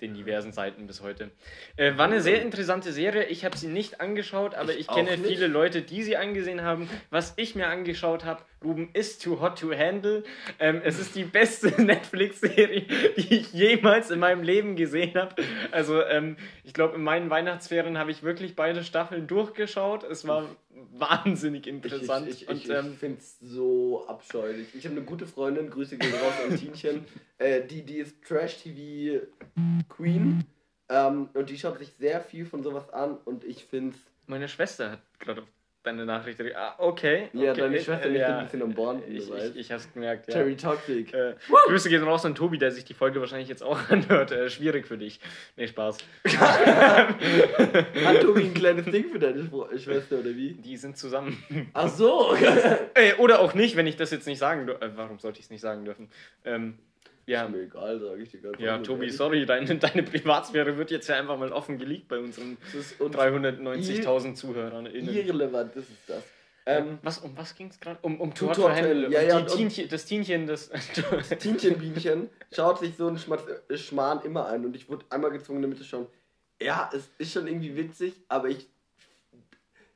den 0.00 0.14
diversen 0.14 0.50
Seiten 0.52 0.86
bis 0.86 1.02
heute. 1.02 1.30
Äh, 1.76 1.96
war 1.98 2.06
eine 2.06 2.22
sehr 2.22 2.40
interessante 2.42 2.90
Serie. 2.90 3.24
Ich 3.26 3.44
habe 3.44 3.56
sie 3.56 3.66
nicht 3.68 4.00
angeschaut, 4.00 4.54
aber 4.54 4.72
ich, 4.72 4.80
Ich 4.80 4.88
kenne 4.88 5.10
nicht. 5.16 5.26
viele 5.26 5.46
Leute, 5.46 5.82
die 5.82 6.02
sie 6.02 6.16
angesehen 6.16 6.62
haben. 6.62 6.88
Was 7.10 7.34
ich 7.36 7.54
mir 7.54 7.66
angeschaut 7.68 8.24
habe, 8.24 8.42
Ruben, 8.64 8.88
ist 8.94 9.22
Too 9.22 9.40
Hot 9.40 9.58
to 9.60 9.72
Handle. 9.76 10.24
Ähm, 10.58 10.80
es 10.84 10.98
ist 10.98 11.14
die 11.16 11.24
beste 11.24 11.68
Netflix-Serie, 11.82 12.86
die 13.16 13.34
ich 13.34 13.52
jemals 13.52 14.10
in 14.10 14.20
meinem 14.20 14.42
Leben 14.42 14.74
gesehen 14.74 15.14
habe. 15.16 15.34
Also 15.70 16.02
ähm, 16.02 16.36
ich 16.64 16.72
glaube, 16.72 16.96
in 16.96 17.02
meinen 17.02 17.28
Weihnachtsferien 17.30 17.98
habe 17.98 18.10
ich 18.10 18.22
wirklich 18.22 18.56
beide 18.56 18.82
Staffeln 18.82 19.26
durchgeschaut. 19.26 20.02
Es 20.04 20.26
war 20.26 20.48
wahnsinnig 20.92 21.66
interessant. 21.66 22.28
ich, 22.28 22.42
ich, 22.42 22.48
und 22.48 22.56
ich, 22.56 22.68
ähm, 22.68 22.92
ich 22.92 22.98
finde 22.98 23.18
es 23.18 23.38
so 23.40 24.06
abscheulich. 24.06 24.68
Ich 24.74 24.84
habe 24.84 24.94
eine 24.96 25.04
gute 25.04 25.26
Freundin, 25.26 25.70
Grüße 25.70 25.98
gehen 25.98 26.12
raus 26.12 26.34
an 26.48 26.56
Tienchen, 26.56 27.04
äh, 27.38 27.66
die, 27.66 27.82
die 27.82 27.98
ist 27.98 28.22
Trash-TV-Queen 28.22 30.44
ähm, 30.88 31.28
und 31.34 31.50
die 31.50 31.58
schaut 31.58 31.78
sich 31.78 31.90
sehr 31.98 32.20
viel 32.20 32.46
von 32.46 32.62
sowas 32.62 32.88
an 32.90 33.16
und 33.24 33.42
ich 33.44 33.64
finde 33.64 33.96
es 33.96 34.10
meine 34.30 34.48
Schwester 34.48 34.92
hat 34.92 35.00
gerade 35.18 35.42
auf 35.42 35.48
deine 35.82 36.04
Nachricht. 36.04 36.38
Ah, 36.54 36.74
okay. 36.78 37.28
Ja, 37.32 37.52
okay. 37.52 37.60
deine 37.60 37.80
Schwester 37.80 38.06
äh, 38.06 38.12
liegt 38.12 38.24
ein 38.24 38.44
bisschen 38.44 38.62
am 38.62 38.74
du 38.74 39.00
Ich, 39.08 39.30
ich, 39.30 39.56
ich 39.56 39.72
hab's 39.72 39.92
gemerkt, 39.92 40.28
ja. 40.28 40.34
Cherry 40.34 40.56
Toxic. 40.56 41.12
Äh, 41.14 41.34
Grüße 41.66 41.88
gehen 41.88 42.02
raus 42.02 42.24
an 42.26 42.34
Tobi, 42.34 42.58
der 42.58 42.70
sich 42.70 42.84
die 42.84 42.94
Folge 42.94 43.20
wahrscheinlich 43.20 43.48
jetzt 43.48 43.62
auch 43.62 43.78
anhört. 43.90 44.32
Äh, 44.32 44.50
schwierig 44.50 44.86
für 44.86 44.98
dich. 44.98 45.20
Nee, 45.56 45.66
Spaß. 45.68 45.98
Hat 46.36 47.16
Tobi 48.20 48.42
ein 48.44 48.54
kleines 48.54 48.84
Ding 48.86 49.10
für 49.10 49.18
deine 49.18 49.42
Schw- 49.42 49.78
Schwester 49.78 50.18
oder 50.18 50.30
wie? 50.36 50.52
Die 50.54 50.76
sind 50.76 50.96
zusammen. 50.96 51.42
Ach 51.72 51.88
so. 51.88 52.34
äh, 52.94 53.14
oder 53.18 53.40
auch 53.40 53.54
nicht, 53.54 53.76
wenn 53.76 53.86
ich 53.86 53.96
das 53.96 54.10
jetzt 54.10 54.26
nicht 54.26 54.38
sagen 54.38 54.66
dürfen. 54.66 54.82
Äh, 54.82 54.90
warum 54.96 55.18
sollte 55.18 55.38
ich 55.38 55.46
es 55.46 55.50
nicht 55.50 55.60
sagen 55.62 55.84
dürfen? 55.84 56.10
Ähm, 56.44 56.78
ja, 57.30 57.44
Ist 57.44 57.50
mir 57.52 57.62
egal, 57.62 58.00
sage 58.00 58.22
ich 58.22 58.30
dir 58.30 58.40
ganz 58.40 58.58
ja 58.58 58.78
Tobi, 58.78 59.02
ehrlich. 59.04 59.16
sorry, 59.16 59.46
deine, 59.46 59.76
deine 59.76 60.02
Privatsphäre 60.02 60.76
wird 60.76 60.90
jetzt 60.90 61.08
ja 61.08 61.16
einfach 61.16 61.38
mal 61.38 61.52
offen 61.52 61.78
geleakt 61.78 62.08
bei 62.08 62.18
unseren 62.18 62.56
Das 62.64 62.74
ist 62.74 63.00
uns 63.00 63.14
390.000 63.16 64.34
Zuhörern. 64.34 64.86
irrelevant, 64.86 65.74
das 65.76 65.84
ist 65.84 66.08
das. 66.08 66.22
Ähm, 66.66 66.98
was, 67.02 67.18
um 67.18 67.36
was 67.36 67.54
ging 67.56 67.68
es 67.68 67.80
gerade? 67.80 67.98
Um, 68.02 68.20
um 68.20 68.34
To 68.34 68.46
Tor 68.46 68.54
Tor 68.54 68.68
to 68.68 68.74
Handle. 68.76 69.04
Handle, 69.04 69.12
ja, 69.12 69.22
ja, 69.22 69.38
und- 69.38 69.48
Tienchen, 69.48 69.88
das 69.88 70.04
Tienchen, 70.04 70.46
das. 70.46 70.70
Tientchenbienchen 71.38 72.28
schaut 72.52 72.78
sich 72.80 72.96
so 72.96 73.16
Schmatz, 73.16 73.42
äh, 73.68 73.76
Schmarrn 73.78 74.20
immer 74.24 74.46
an 74.46 74.64
und 74.66 74.76
ich 74.76 74.88
wurde 74.88 75.04
einmal 75.08 75.30
gezwungen, 75.30 75.62
damit 75.62 75.78
zu 75.78 75.84
schauen. 75.84 76.06
Ja, 76.60 76.90
es 76.92 77.08
ist 77.16 77.32
schon 77.32 77.46
irgendwie 77.46 77.74
witzig, 77.76 78.12
aber 78.28 78.48
ich. 78.48 78.68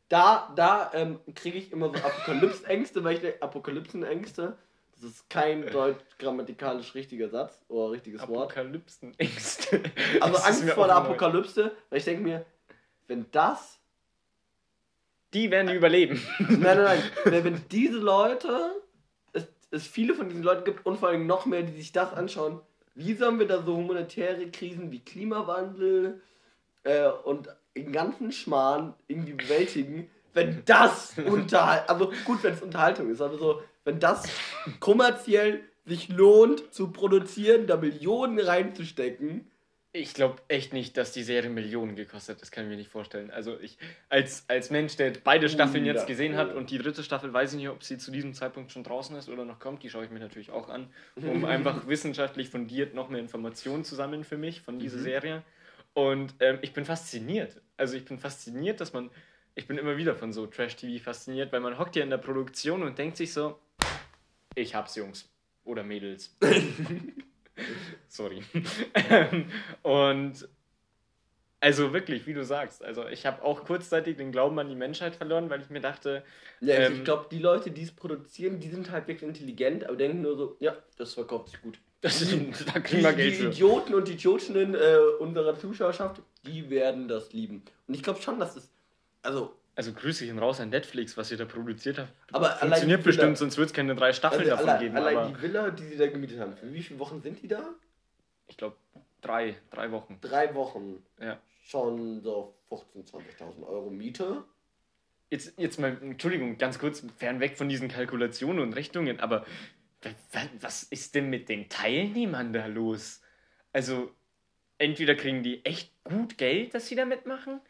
Da, 0.08 0.52
da 0.56 0.90
ähm, 0.94 1.18
kriege 1.34 1.58
ich 1.58 1.72
immer 1.72 1.88
so 1.88 1.94
Apokalypse-Ängste, 1.96 3.02
weil 3.04 3.14
ich 3.14 3.20
denke, 3.20 3.42
Apokalypsen-Ängste, 3.42 4.56
das 4.94 5.10
ist 5.10 5.30
kein 5.30 5.66
deutsch 5.66 6.02
grammatikalisch 6.18 6.94
richtiger 6.94 7.28
Satz 7.28 7.64
oder 7.68 7.92
richtiges 7.92 8.20
Wort. 8.28 8.52
Apokalypsen-Ängste. 8.52 9.82
Also 10.20 10.36
Angst 10.38 10.70
vor 10.70 10.86
der 10.86 10.96
auch 10.96 11.02
neu. 11.02 11.10
Apokalypse, 11.10 11.72
weil 11.90 11.98
ich 11.98 12.04
denke 12.04 12.22
mir, 12.22 12.46
wenn 13.08 13.26
das. 13.32 13.80
Die 15.32 15.50
werden 15.50 15.66
die 15.66 15.74
überleben. 15.74 16.20
Nein, 16.38 16.60
nein, 16.60 16.82
nein. 16.82 17.02
wenn, 17.24 17.44
wenn 17.44 17.68
diese 17.70 17.98
Leute, 17.98 18.80
es, 19.32 19.46
es 19.70 19.86
viele 19.86 20.14
von 20.14 20.28
diesen 20.28 20.44
Leuten 20.44 20.64
gibt 20.64 20.86
und 20.86 20.98
vor 20.98 21.08
allem 21.08 21.26
noch 21.26 21.44
mehr, 21.44 21.62
die 21.62 21.76
sich 21.76 21.92
das 21.92 22.12
anschauen, 22.12 22.60
wie 22.94 23.14
sollen 23.14 23.40
wir 23.40 23.46
da 23.46 23.62
so 23.62 23.76
humanitäre 23.76 24.48
Krisen 24.50 24.92
wie 24.92 25.00
Klimawandel 25.00 26.22
äh, 26.84 27.08
und 27.08 27.48
den 27.76 27.90
ganzen 27.90 28.30
Schmarrn 28.30 28.94
irgendwie 29.08 29.32
bewältigen, 29.32 30.08
wenn 30.32 30.62
das 30.64 31.18
Unterhalt, 31.26 31.88
also 31.88 32.12
gut, 32.24 32.42
wenn 32.42 32.54
es 32.54 32.62
Unterhaltung 32.62 33.10
ist, 33.10 33.20
aber 33.20 33.36
so, 33.36 33.62
wenn 33.84 34.00
das 34.00 34.28
kommerziell 34.80 35.60
sich 35.86 36.08
lohnt 36.08 36.72
zu 36.72 36.90
produzieren, 36.90 37.66
da 37.66 37.76
Millionen 37.76 38.40
reinzustecken, 38.40 39.50
Ich 39.96 40.12
glaube 40.12 40.42
echt 40.48 40.72
nicht, 40.72 40.96
dass 40.96 41.12
die 41.12 41.22
Serie 41.22 41.50
Millionen 41.50 41.94
gekostet 41.94 42.34
hat. 42.34 42.42
Das 42.42 42.50
kann 42.50 42.64
ich 42.64 42.70
mir 42.70 42.76
nicht 42.76 42.90
vorstellen. 42.90 43.30
Also 43.30 43.60
ich, 43.60 43.78
als, 44.08 44.44
als 44.48 44.70
Mensch, 44.70 44.96
der 44.96 45.12
beide 45.22 45.48
Staffeln 45.48 45.84
jetzt 45.84 46.08
gesehen 46.08 46.36
hat 46.36 46.52
und 46.52 46.70
die 46.70 46.78
dritte 46.78 47.04
Staffel 47.04 47.32
weiß 47.32 47.52
ich 47.52 47.58
nicht, 47.58 47.68
ob 47.68 47.84
sie 47.84 47.96
zu 47.96 48.10
diesem 48.10 48.34
Zeitpunkt 48.34 48.72
schon 48.72 48.82
draußen 48.82 49.14
ist 49.14 49.28
oder 49.28 49.44
noch 49.44 49.60
kommt, 49.60 49.84
die 49.84 49.90
schaue 49.90 50.04
ich 50.04 50.10
mir 50.10 50.18
natürlich 50.18 50.50
auch 50.50 50.68
an, 50.68 50.88
um 51.14 51.44
einfach 51.44 51.86
wissenschaftlich 51.86 52.48
fundiert 52.48 52.92
noch 52.92 53.08
mehr 53.08 53.20
Informationen 53.20 53.84
zu 53.84 53.94
sammeln 53.94 54.24
für 54.24 54.36
mich 54.36 54.62
von 54.62 54.80
dieser 54.80 54.98
Serie. 54.98 55.44
Und 55.92 56.34
ähm, 56.40 56.58
ich 56.62 56.72
bin 56.72 56.84
fasziniert. 56.84 57.60
Also 57.76 57.96
ich 57.96 58.04
bin 58.04 58.18
fasziniert, 58.18 58.80
dass 58.80 58.92
man, 58.94 59.10
ich 59.54 59.68
bin 59.68 59.78
immer 59.78 59.96
wieder 59.96 60.16
von 60.16 60.32
so 60.32 60.46
Trash-TV 60.46 61.04
fasziniert, 61.04 61.52
weil 61.52 61.60
man 61.60 61.78
hockt 61.78 61.94
ja 61.94 62.02
in 62.02 62.10
der 62.10 62.18
Produktion 62.18 62.82
und 62.82 62.98
denkt 62.98 63.16
sich 63.16 63.32
so, 63.32 63.60
ich 64.54 64.74
hab's, 64.74 64.96
Jungs. 64.96 65.28
Oder 65.64 65.82
Mädels. 65.82 66.36
Sorry. 68.08 68.42
Ähm, 68.94 69.50
und 69.82 70.48
Also 71.60 71.94
wirklich, 71.94 72.26
wie 72.26 72.34
du 72.34 72.44
sagst. 72.44 72.84
Also 72.84 73.06
ich 73.08 73.24
habe 73.24 73.42
auch 73.42 73.64
kurzzeitig 73.64 74.16
den 74.18 74.32
Glauben 74.32 74.58
an 74.58 74.68
die 74.68 74.74
Menschheit 74.74 75.16
verloren, 75.16 75.48
weil 75.48 75.62
ich 75.62 75.70
mir 75.70 75.80
dachte. 75.80 76.22
Ja, 76.60 76.74
ähm, 76.74 76.92
ich 76.92 77.04
glaube, 77.04 77.26
die 77.30 77.38
Leute, 77.38 77.70
die 77.70 77.82
es 77.82 77.92
produzieren, 77.92 78.60
die 78.60 78.68
sind 78.68 78.90
halbwegs 78.90 79.22
intelligent, 79.22 79.84
aber 79.84 79.96
denken 79.96 80.20
nur 80.20 80.36
so, 80.36 80.56
ja, 80.60 80.76
das 80.98 81.14
verkauft 81.14 81.48
sich 81.48 81.62
gut. 81.62 81.78
das 82.02 82.20
ist, 82.20 82.32
da 82.68 82.80
Die, 82.80 82.80
kriegen 82.80 83.02
wir 83.02 83.14
Geld 83.14 83.38
die. 83.38 83.44
Idioten 83.44 83.94
und 83.94 84.08
Idiotinnen 84.10 84.74
äh, 84.74 84.98
unserer 85.20 85.58
Zuschauerschaft, 85.58 86.20
die 86.44 86.68
werden 86.68 87.08
das 87.08 87.32
lieben. 87.32 87.62
Und 87.86 87.94
ich 87.94 88.02
glaube 88.02 88.20
schon, 88.20 88.38
dass 88.38 88.56
es. 88.56 88.70
Also, 89.22 89.56
Also 89.76 89.92
Grüße 89.92 90.24
gehen 90.26 90.38
raus 90.38 90.60
an 90.60 90.68
Netflix, 90.70 91.16
was 91.16 91.30
ihr 91.32 91.36
da 91.36 91.44
produziert 91.46 91.98
habt. 91.98 92.12
Aber 92.32 92.50
Funktioniert 92.50 93.00
die 93.00 93.04
Villa- 93.04 93.04
bestimmt, 93.04 93.38
sonst 93.38 93.56
wird 93.58 93.66
es 93.68 93.72
keine 93.74 93.94
drei 93.96 94.12
Staffeln 94.12 94.42
also 94.42 94.50
davon 94.52 94.68
allein, 94.68 94.80
geben. 94.80 94.96
allein 94.96 95.34
die 95.34 95.42
Villa, 95.42 95.70
die 95.70 95.84
sie 95.84 95.96
da 95.96 96.06
gemietet 96.06 96.38
haben, 96.38 96.56
für 96.56 96.72
wie 96.72 96.82
viele 96.82 97.00
Wochen 97.00 97.20
sind 97.20 97.42
die 97.42 97.48
da? 97.48 97.74
ich 98.46 98.56
glaube, 98.58 98.76
drei, 99.22 99.56
drei 99.70 99.90
Wochen. 99.90 100.18
Drei 100.20 100.54
Wochen. 100.54 101.02
Ja. 101.18 101.40
Schon 101.62 102.20
so 102.20 102.54
15.000, 102.68 103.10
20.000 103.38 103.66
Euro 103.66 103.88
Miete. 103.90 104.44
Jetzt, 105.30 105.58
jetzt 105.58 105.80
mal, 105.80 105.96
Entschuldigung, 106.02 106.58
ganz 106.58 106.78
kurz, 106.78 107.02
fernweg 107.16 107.56
von 107.56 107.68
diesen 107.68 107.88
Kalkulationen 107.88 108.60
und 108.62 108.74
Rechnungen, 108.74 109.18
aber 109.20 109.46
wa- 110.02 110.10
wa- 110.32 110.48
was 110.60 110.82
ist 110.84 111.14
denn 111.14 111.30
mit 111.30 111.48
den 111.48 111.68
Teilnehmern 111.70 112.52
da 112.52 112.66
los? 112.66 113.22
Also, 113.72 114.12
entweder 114.78 115.14
kriegen 115.14 115.42
die 115.42 115.64
echt 115.64 115.90
gut 116.04 116.36
Geld, 116.38 116.74
dass 116.74 116.86
sie 116.86 116.94
da 116.96 117.06
mitmachen, 117.06 117.60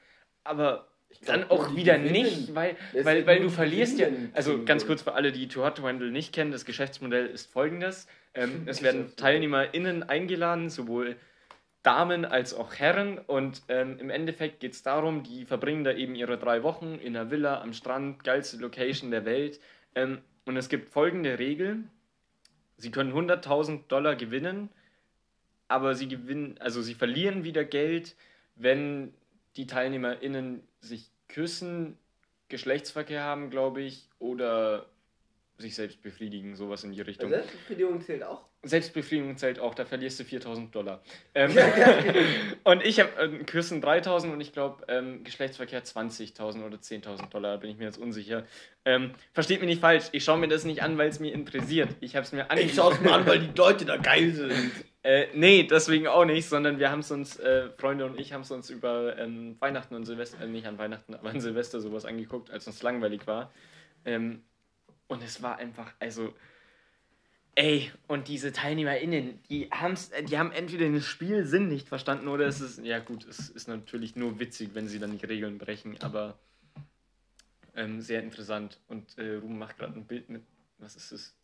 aber 0.43 0.89
glaub, 1.21 1.37
dann 1.41 1.51
auch 1.51 1.75
wieder 1.77 1.99
nicht, 1.99 2.55
weil, 2.55 2.77
Es 2.93 3.05
weil, 3.05 3.27
weil 3.27 3.41
du 3.41 3.51
verlierst 3.51 3.99
ja. 3.99 4.09
Also, 4.33 4.65
ganz 4.65 4.87
kurz 4.87 5.03
für 5.03 5.15
alle, 5.15 5.33
die 5.33 5.49
Too 5.49 5.63
Hot 5.63 5.77
to 5.77 5.83
Handle 5.85 6.11
nicht 6.11 6.33
kennen, 6.33 6.51
das 6.53 6.65
Geschäftsmodell 6.65 7.27
ist 7.27 7.53
folgendes: 7.53 8.07
ähm, 8.35 8.63
Es 8.67 8.83
werden. 8.83 9.13
TeilnehmerInnen 9.17 10.03
eingeladen, 10.03 10.71
sowohl 10.71 11.17
Damen 11.83 12.25
als 12.25 12.55
auch 12.55 12.75
Herren. 12.75 13.19
Und 13.19 13.63
ähm, 13.69 13.99
im 13.99 14.11
Endeffekt 14.11 14.61
geht 14.61 14.73
es 14.73 14.83
darum, 14.83 15.23
die 15.23 15.45
verbringen 15.45 15.85
da 15.85 15.93
eben 15.93 16.15
ihre 16.15 16.39
drei 16.39 16.63
Wochen 16.63 16.99
in 17.01 17.17
einer 17.17 17.31
Villa 17.31 17.61
am 17.61 17.73
Strand, 17.73 18.25
geilste 18.25 18.57
Location 18.57 19.11
der 19.11 19.25
Welt. 19.25 19.61
Ähm, 19.95 20.19
und 20.47 20.57
es 20.57 20.69
gibt 20.69 20.93
folgende 20.93 21.39
Regel. 21.39 21.85
Sie 22.77 22.91
können 22.91 23.13
100.000 23.13 23.87
Dollar 23.89 24.17
gewinnen, 24.17 24.69
aber 25.69 25.95
sie 25.95 26.09
gewinnen, 26.09 26.57
also 26.59 26.83
sie 26.83 26.95
verlieren 26.95 27.45
wieder 27.45 27.65
Geld, 27.65 28.17
wenn 28.57 29.15
die 29.57 29.67
TeilnehmerInnen 29.67 30.67
sich 30.81 31.11
küssen, 31.29 31.99
Geschlechtsverkehr 32.49 33.23
haben, 33.23 33.51
glaube 33.51 33.83
ich, 33.83 34.09
oder 34.19 34.87
sich 35.59 35.75
selbst 35.75 36.03
befriedigen, 36.03 36.57
sowas 36.57 36.83
in 36.85 36.93
die 36.93 37.01
Richtung. 37.01 37.31
Selbstbefriedigung 37.31 38.01
zählt 38.01 38.25
auch. 38.25 38.45
Selbstbefriedigung 38.65 39.37
zählt 39.37 39.59
auch, 39.59 39.75
da 39.75 39.85
verlierst 39.85 40.19
du 40.19 40.25
4000 40.25 40.75
Dollar. 40.75 41.03
Ähm, 41.37 41.57
und 42.63 42.85
ich 42.85 43.01
habe 43.01 43.11
äh, 43.21 43.45
Küssen 43.45 43.81
3000 43.81 44.33
und 44.33 44.41
ich 44.41 44.53
glaube 44.53 44.85
ähm, 44.89 45.25
Geschlechtsverkehr 45.25 45.85
20.000 45.85 46.65
oder 46.65 46.77
10.000 46.77 47.29
Dollar, 47.29 47.59
bin 47.59 47.71
ich 47.71 47.77
mir 47.77 47.85
jetzt 47.85 47.99
unsicher. 47.99 48.45
Ähm, 48.85 49.13
versteht 49.33 49.61
mich 49.61 49.69
nicht 49.69 49.81
falsch, 49.81 50.07
ich 50.13 50.25
schaue 50.25 50.39
mir 50.39 50.49
das 50.49 50.65
nicht 50.65 50.83
an, 50.83 50.97
weil 50.97 51.09
es 51.09 51.19
mir 51.19 51.33
interessiert. 51.33 51.91
Ich 52.01 52.15
habe 52.15 52.25
es 52.25 52.33
mir 52.33 52.47
Ich 52.57 52.75
schaue 52.75 52.95
es 52.95 53.01
mir 53.01 53.13
an, 53.13 53.27
weil 53.27 53.41
die 53.41 53.57
Leute 53.57 53.85
da 53.85 53.97
geil 53.97 54.33
sind. 54.33 54.53
Äh, 55.05 55.29
nee, 55.35 55.65
deswegen 55.65 56.07
auch 56.07 56.25
nicht, 56.25 56.49
sondern 56.49 56.79
wir 56.79 56.91
haben 56.91 57.01
es 57.01 57.11
uns, 57.11 57.39
äh, 57.39 57.69
Freunde 57.77 58.07
und 58.07 58.19
ich 58.19 58.33
haben 58.33 58.41
es 58.41 58.51
uns 58.51 58.71
über 58.71 59.19
ähm, 59.19 59.57
Weihnachten 59.61 59.95
und 59.95 60.07
Silvester, 60.07 60.41
äh, 60.41 60.47
nicht 60.47 60.67
an 60.67 60.79
Weihnachten, 60.79 61.15
aber 61.15 61.29
an 61.29 61.41
Silvester 61.43 61.79
sowas 61.83 62.07
angeguckt, 62.07 62.51
als 62.51 62.67
uns 62.67 62.83
langweilig 62.83 63.27
war. 63.27 63.53
Ähm, 64.07 64.43
und 65.07 65.23
es 65.23 65.43
war 65.43 65.59
einfach, 65.59 65.93
also, 66.01 66.33
ey, 67.55 67.93
und 68.09 68.29
diese 68.29 68.51
TeilnehmerInnen, 68.51 69.43
die, 69.51 69.69
haben's, 69.71 70.09
äh, 70.09 70.23
die 70.23 70.39
haben 70.39 70.53
entweder 70.53 70.87
den 70.87 71.03
Spielsinn 71.03 71.69
nicht 71.69 71.87
verstanden 71.87 72.27
oder 72.27 72.47
es 72.47 72.63
ist, 72.63 72.83
ja 72.83 72.99
gut, 72.99 73.27
es 73.27 73.51
ist 73.51 73.69
natürlich 73.69 74.17
nur 74.17 74.41
witzig, 74.41 74.71
wenn 74.73 74.89
sie 74.89 74.99
dann 74.99 75.19
die 75.19 75.27
Regeln 75.27 75.59
brechen, 75.59 76.01
aber 76.01 76.39
ähm, 77.77 78.01
sehr 78.01 78.23
interessant. 78.23 78.81
Und 78.89 79.19
äh, 79.19 79.35
Ruben 79.35 79.59
macht 79.59 79.77
gerade 79.77 79.99
ein 79.99 80.07
Bild 80.07 80.31
mit, 80.31 80.45
was 80.79 80.97
ist 80.97 81.13
das? 81.13 81.35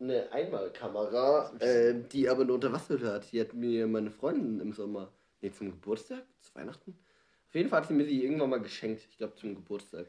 Eine 0.00 0.30
Einmalkamera, 0.30 1.52
äh, 1.58 1.94
die 2.12 2.28
aber 2.28 2.42
eine 2.42 2.52
Unterwasserhülle 2.52 3.12
hat. 3.14 3.32
Die 3.32 3.40
hat 3.40 3.52
mir 3.52 3.86
meine 3.86 4.10
Freundin 4.10 4.60
im 4.60 4.72
Sommer, 4.72 5.12
nee, 5.40 5.50
zum 5.50 5.70
Geburtstag, 5.70 6.24
zu 6.40 6.54
Weihnachten. 6.54 6.96
Auf 7.48 7.54
jeden 7.54 7.68
Fall 7.68 7.80
hat 7.80 7.88
sie 7.88 7.94
mir 7.94 8.06
die 8.06 8.22
irgendwann 8.22 8.50
mal 8.50 8.60
geschenkt. 8.60 9.02
Ich 9.10 9.16
glaube 9.16 9.34
zum 9.34 9.54
Geburtstag. 9.54 10.06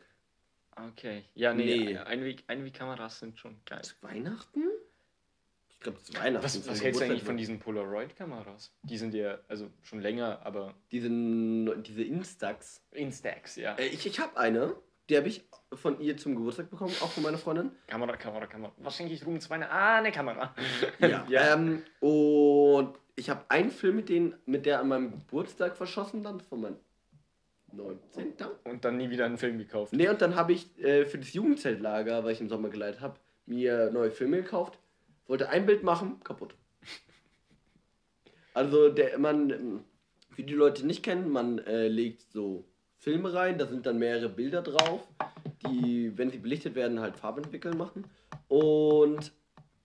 Okay, 0.90 1.24
ja, 1.34 1.54
nee, 1.54 1.66
Nee. 1.86 1.98
Einweg, 1.98 2.44
Einwegkameras 2.48 3.20
sind 3.20 3.38
schon 3.38 3.60
geil. 3.66 3.82
Zu 3.82 3.96
Weihnachten? 4.02 4.64
Ich 5.70 5.80
glaube 5.80 6.02
zu 6.04 6.14
Weihnachten. 6.14 6.44
Was, 6.44 6.68
was 6.68 6.84
hältst 6.84 7.02
du 7.02 7.06
eigentlich 7.06 7.24
von 7.24 7.38
diesen 7.38 7.60
Polaroid-Kameras? 7.60 8.74
Die 8.84 8.98
sind 8.98 9.14
ja, 9.14 9.40
also 9.48 9.70
schon 9.82 10.02
länger, 10.02 10.40
aber 10.46 10.76
Diese, 10.92 11.10
diese 11.10 12.04
Instax. 12.04 12.84
Instax, 12.92 13.56
ja. 13.56 13.76
Äh, 13.76 13.88
ich 13.88 14.06
ich 14.06 14.20
habe 14.20 14.38
eine, 14.38 14.76
die 15.10 15.18
habe 15.18 15.28
ich 15.28 15.44
von 15.74 16.00
ihr 16.00 16.18
zum 16.18 16.36
Geburtstag 16.36 16.70
bekommen, 16.70 16.94
auch 17.02 17.12
von 17.12 17.24
meiner 17.24 17.38
Freundin. 17.38 17.72
Kamera, 17.88 18.16
Kamera, 18.16 18.46
Kamera. 18.48 18.72
Was 18.78 18.96
schenke 18.96 19.14
ich 19.14 19.26
Ruben? 19.26 19.40
Zwei? 19.42 19.60
Ah, 19.68 19.98
eine 19.98 20.12
Kamera. 20.12 20.54
Ja. 21.00 21.26
ja. 21.30 21.54
Ähm, 21.54 21.84
und 22.00 22.96
ich 23.16 23.30
habe 23.30 23.44
einen 23.50 23.72
Film 23.72 23.98
mit, 23.98 24.10
denen, 24.10 24.36
mit 24.46 24.66
der 24.66 24.80
an 24.80 24.88
meinem 24.88 25.12
Geburtstag 25.12 25.76
verschossen, 25.76 26.24
dann 26.24 26.40
von 26.42 26.62
meinem 26.62 26.78
19. 27.72 28.34
Und 28.64 28.86
dann 28.86 28.98
nie 28.98 29.10
wieder 29.10 29.26
einen 29.26 29.38
Film 29.38 29.58
gekauft. 29.58 29.94
Nee, 29.94 30.10
und 30.10 30.22
dann 30.22 30.36
habe 30.36 30.54
ich 30.54 30.78
äh, 30.80 31.06
für 31.06 31.18
das 31.18 31.34
Jugendzeltlager, 31.34 32.24
was 32.24 32.34
ich 32.34 32.42
im 32.42 32.50
Sommer 32.50 32.70
geleitet 32.70 33.02
habe, 33.02 33.20
mir 33.46 33.92
neue 33.92 34.12
Filme 34.12 34.38
gekauft. 34.38 34.80
Wollte 35.28 35.50
ein 35.50 35.66
Bild 35.66 35.84
machen, 35.84 36.20
kaputt. 36.24 36.56
Also, 38.54 38.90
der, 38.90 39.20
man, 39.20 39.50
ähm, 39.52 39.84
für 40.32 40.44
die 40.44 40.54
Leute 40.54 40.86
nicht 40.86 41.04
kennen, 41.04 41.30
man 41.30 41.60
äh, 41.60 41.88
legt 41.88 42.32
so 42.32 42.66
Filme 43.00 43.34
rein, 43.34 43.58
da 43.58 43.66
sind 43.66 43.86
dann 43.86 43.98
mehrere 43.98 44.30
Bilder 44.30 44.62
drauf, 44.62 45.08
die, 45.66 46.18
wenn 46.18 46.30
sie 46.30 46.38
belichtet 46.38 46.76
werden, 46.76 47.00
halt 47.00 47.16
Farbentwickeln 47.16 47.78
machen. 47.78 48.04
Und 48.50 49.32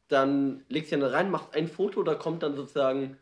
dann 0.09 0.65
legst 0.69 0.93
du 0.93 0.97
ja 0.97 1.07
rein, 1.07 1.31
machst 1.31 1.55
ein 1.55 1.69
Foto, 1.69 2.03
da 2.03 2.17
kommt 2.17 2.43
dann 2.43 2.57
sozusagen 2.57 3.17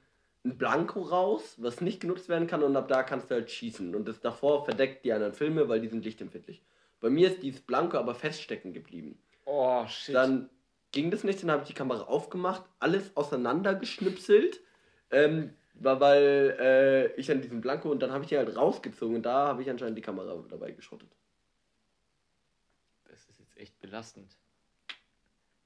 ein 0.44 0.56
Blanko 0.56 1.02
raus, 1.02 1.56
was 1.58 1.80
nicht 1.80 2.00
genutzt 2.00 2.28
werden 2.28 2.48
kann 2.48 2.62
und 2.62 2.74
ab 2.74 2.88
da 2.88 3.02
kannst 3.02 3.30
du 3.30 3.34
halt 3.34 3.50
schießen. 3.50 3.94
Und 3.94 4.08
das 4.08 4.20
davor 4.20 4.64
verdeckt 4.64 5.04
die 5.04 5.12
anderen 5.12 5.34
Filme, 5.34 5.68
weil 5.68 5.80
die 5.80 5.88
sind 5.88 6.04
lichtempfindlich. 6.04 6.62
Bei 7.00 7.10
mir 7.10 7.28
ist 7.28 7.42
dieses 7.42 7.60
Blanko 7.60 7.98
aber 7.98 8.14
feststecken 8.14 8.72
geblieben. 8.72 9.18
Oh, 9.44 9.86
shit. 9.86 10.14
Dann 10.14 10.48
ging 10.90 11.10
das 11.10 11.22
nicht, 11.22 11.42
dann 11.42 11.50
habe 11.50 11.62
ich 11.62 11.68
die 11.68 11.74
Kamera 11.74 12.04
aufgemacht, 12.04 12.64
alles 12.78 13.16
auseinandergeschnipselt, 13.16 14.60
ähm, 15.10 15.54
war, 15.84 16.00
weil 16.00 16.56
äh, 16.60 17.20
ich 17.20 17.26
dann 17.26 17.42
diesen 17.42 17.60
Blanko 17.60 17.90
und 17.90 18.00
dann 18.00 18.12
habe 18.12 18.24
ich 18.24 18.28
die 18.28 18.36
halt 18.36 18.56
rausgezogen 18.56 19.16
und 19.16 19.22
da 19.22 19.48
habe 19.48 19.62
ich 19.62 19.70
anscheinend 19.70 19.98
die 19.98 20.02
Kamera 20.02 20.42
dabei 20.48 20.70
geschrottet. 20.72 21.10
das 23.08 23.28
ist 23.28 23.38
jetzt 23.38 23.56
echt 23.56 23.78
belastend. 23.80 24.36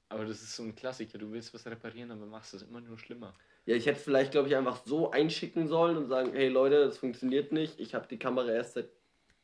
Aber 0.08 0.24
das 0.24 0.42
ist 0.42 0.54
so 0.54 0.62
ein 0.62 0.74
Klassiker. 0.74 1.18
Du 1.18 1.32
willst 1.32 1.52
was 1.52 1.66
reparieren, 1.66 2.10
aber 2.10 2.26
machst 2.26 2.54
es 2.54 2.62
immer 2.62 2.80
nur 2.80 2.98
schlimmer. 2.98 3.34
Ja, 3.66 3.74
ich 3.74 3.86
hätte 3.86 3.98
es 3.98 4.04
vielleicht, 4.04 4.30
glaube 4.30 4.48
ich, 4.48 4.54
einfach 4.54 4.82
so 4.84 5.10
einschicken 5.10 5.66
sollen 5.66 5.96
und 5.96 6.06
sagen, 6.06 6.32
hey 6.32 6.48
Leute, 6.48 6.84
das 6.84 6.98
funktioniert 6.98 7.50
nicht. 7.50 7.80
Ich 7.80 7.94
habe 7.94 8.06
die 8.06 8.18
Kamera 8.18 8.52
erst 8.52 8.74
seit 8.74 8.88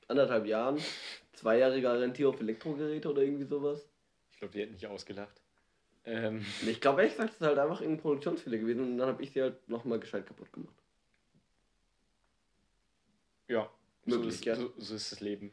anderthalb 0.07 0.47
Jahren. 0.47 0.79
Zwei 1.33 1.59
Jahre 1.59 1.81
Garantie 1.81 2.25
auf 2.25 2.41
Elektrogeräte 2.41 3.11
oder 3.11 3.23
irgendwie 3.23 3.45
sowas. 3.45 3.89
Ich 4.31 4.39
glaube, 4.39 4.53
die 4.53 4.61
hätten 4.61 4.75
nicht 4.75 4.87
ausgelacht. 4.87 5.41
Ähm, 6.05 6.45
Ich 6.67 6.81
glaube 6.81 7.01
ehrlich 7.03 7.15
gesagt, 7.17 7.31
das 7.35 7.41
ist 7.41 7.47
halt 7.47 7.59
einfach 7.59 7.81
irgendein 7.81 8.03
Produktionsfehler 8.03 8.59
gewesen 8.59 8.83
und 8.83 8.99
dann 8.99 9.09
habe 9.09 9.23
ich 9.23 9.33
sie 9.33 9.43
halt 9.43 9.69
nochmal 9.69 10.01
gescheit 10.01 10.27
kaputt 10.27 10.53
gemacht. 10.53 10.75
ja, 13.49 13.69
so 14.07 14.17
Möglich, 14.17 14.35
ist, 14.35 14.45
ja. 14.47 14.57
so, 14.57 14.73
so 14.79 14.95
ist 14.95 15.13
das 15.13 15.21
Leben. 15.21 15.51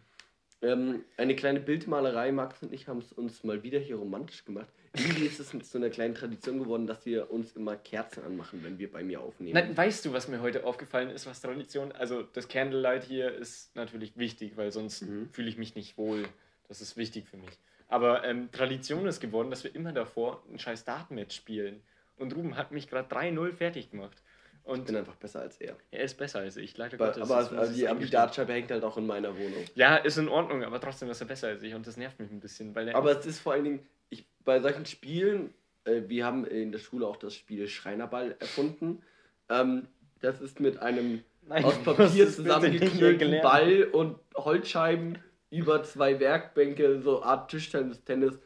Ähm, 0.62 1.04
eine 1.18 1.36
kleine 1.36 1.60
Bildmalerei, 1.60 2.32
Max 2.32 2.62
und 2.64 2.74
ich 2.74 2.88
haben 2.88 3.00
es 3.00 3.14
uns 3.14 3.44
mal 3.44 3.64
wieder 3.64 3.80
hier 3.80 3.96
romantisch 3.96 4.44
gemacht. 4.44 4.68
Irgendwie 4.94 5.26
ist 5.26 5.40
es 5.40 5.70
zu 5.70 5.78
einer 5.78 5.90
kleinen 5.90 6.16
Tradition 6.16 6.60
geworden, 6.60 6.88
dass 6.88 7.06
wir 7.06 7.32
uns 7.32 7.54
immer 7.54 7.78
Kerzen 7.78 8.24
anmachen, 8.24 8.64
wenn 8.64 8.78
wir 8.80 8.92
bei 8.92 9.04
mir 9.04 9.22
aufnehmen. 9.22 9.54
Nein, 9.54 9.78
weißt 9.78 10.04
du, 10.06 10.14
was 10.14 10.28
mir 10.28 10.42
heute 10.42 10.66
aufgefallen 10.66 11.10
ist, 11.12 11.28
was 11.28 11.42
Tradition? 11.42 11.92
Also 11.92 12.24
das 12.24 12.48
Candlelight 12.48 13.04
hier 13.04 13.32
ist 13.34 13.76
natürlich 13.76 14.18
wichtig, 14.18 14.58
weil 14.58 14.72
sonst 14.72 15.04
Mhm. 15.04 15.30
fühle 15.32 15.48
ich 15.48 15.58
mich 15.58 15.76
nicht 15.76 15.98
wohl. 15.98 16.28
Das 16.68 16.82
ist 16.82 16.98
wichtig 16.98 17.28
für 17.28 17.38
mich. 17.38 17.52
Aber 17.90 18.24
ähm, 18.24 18.50
Tradition 18.52 19.06
ist 19.08 19.20
geworden, 19.20 19.50
dass 19.50 19.64
wir 19.64 19.76
immer 19.76 19.92
davor 19.92 20.42
ein 20.50 20.60
scheiß 20.60 20.86
Dartmatch 20.86 21.36
spielen. 21.36 21.82
Und 22.18 22.36
Ruben 22.36 22.56
hat 22.56 22.72
mich 22.72 22.88
gerade 22.88 23.14
3-0 23.14 23.54
fertig 23.54 23.90
gemacht. 23.92 24.22
ich 24.64 24.70
Und 24.72 24.86
bin 24.86 24.96
einfach 24.96 25.16
besser 25.16 25.42
als 25.42 25.58
er. 25.58 25.76
er 25.92 26.04
ist 26.04 26.16
besser 26.18 26.40
als 26.40 26.56
ich, 26.58 26.78
leider 26.78 26.96
Aber, 26.96 27.08
Gottes. 27.08 27.24
aber, 27.24 27.38
aber 27.58 27.70
ich 27.70 27.76
die, 27.76 27.88
aber 27.88 28.00
die. 28.00 28.10
Dartscheibe 28.10 28.54
hängt 28.54 28.70
halt 28.72 28.84
auch 28.84 28.98
in 28.98 29.08
meiner 29.08 29.36
Wohnung. 29.36 29.64
Ja, 29.76 29.96
ist 29.98 30.18
in 30.18 30.28
Ordnung, 30.30 30.64
aber 30.64 30.80
trotzdem 30.80 31.10
ist 31.10 31.20
er 31.22 31.28
besser 31.28 31.48
als 31.48 31.64
ich 31.64 31.74
und 31.74 31.88
das 31.88 31.98
nervt 31.98 32.20
mich 32.20 32.30
ein 32.32 32.40
bisschen. 32.40 32.76
Weil 32.76 32.90
er 32.90 32.96
Aber 32.96 33.18
es 33.18 33.26
ist 33.26 33.40
vor 33.40 33.54
allen 33.54 33.64
Dingen, 33.64 33.80
ich, 34.10 34.26
bei 34.46 34.60
solchen 34.60 34.86
Spielen, 34.86 35.54
äh, 35.86 36.02
wir 36.08 36.26
haben 36.26 36.46
in 36.46 36.72
der 36.72 36.80
Schule 36.80 37.08
auch 37.08 37.18
das 37.18 37.34
Spiel 37.34 37.68
Schreinerball 37.68 38.36
erfunden. 38.40 39.02
Ähm, 39.50 39.88
das 40.22 40.42
ist 40.42 40.60
mit 40.60 40.78
einem 40.80 41.24
Nein, 41.48 41.64
aus 41.64 41.82
Papier 41.82 42.30
zusammengeknüllten. 42.30 43.42
Ball 43.42 43.86
und 43.86 44.20
Holzscheiben 44.36 45.18
über 45.50 45.84
zwei 45.84 46.20
Werkbänke, 46.20 47.02
so 47.02 47.24
Art 47.24 47.50
Tischtennis, 47.52 48.04
Tennis, 48.04 48.40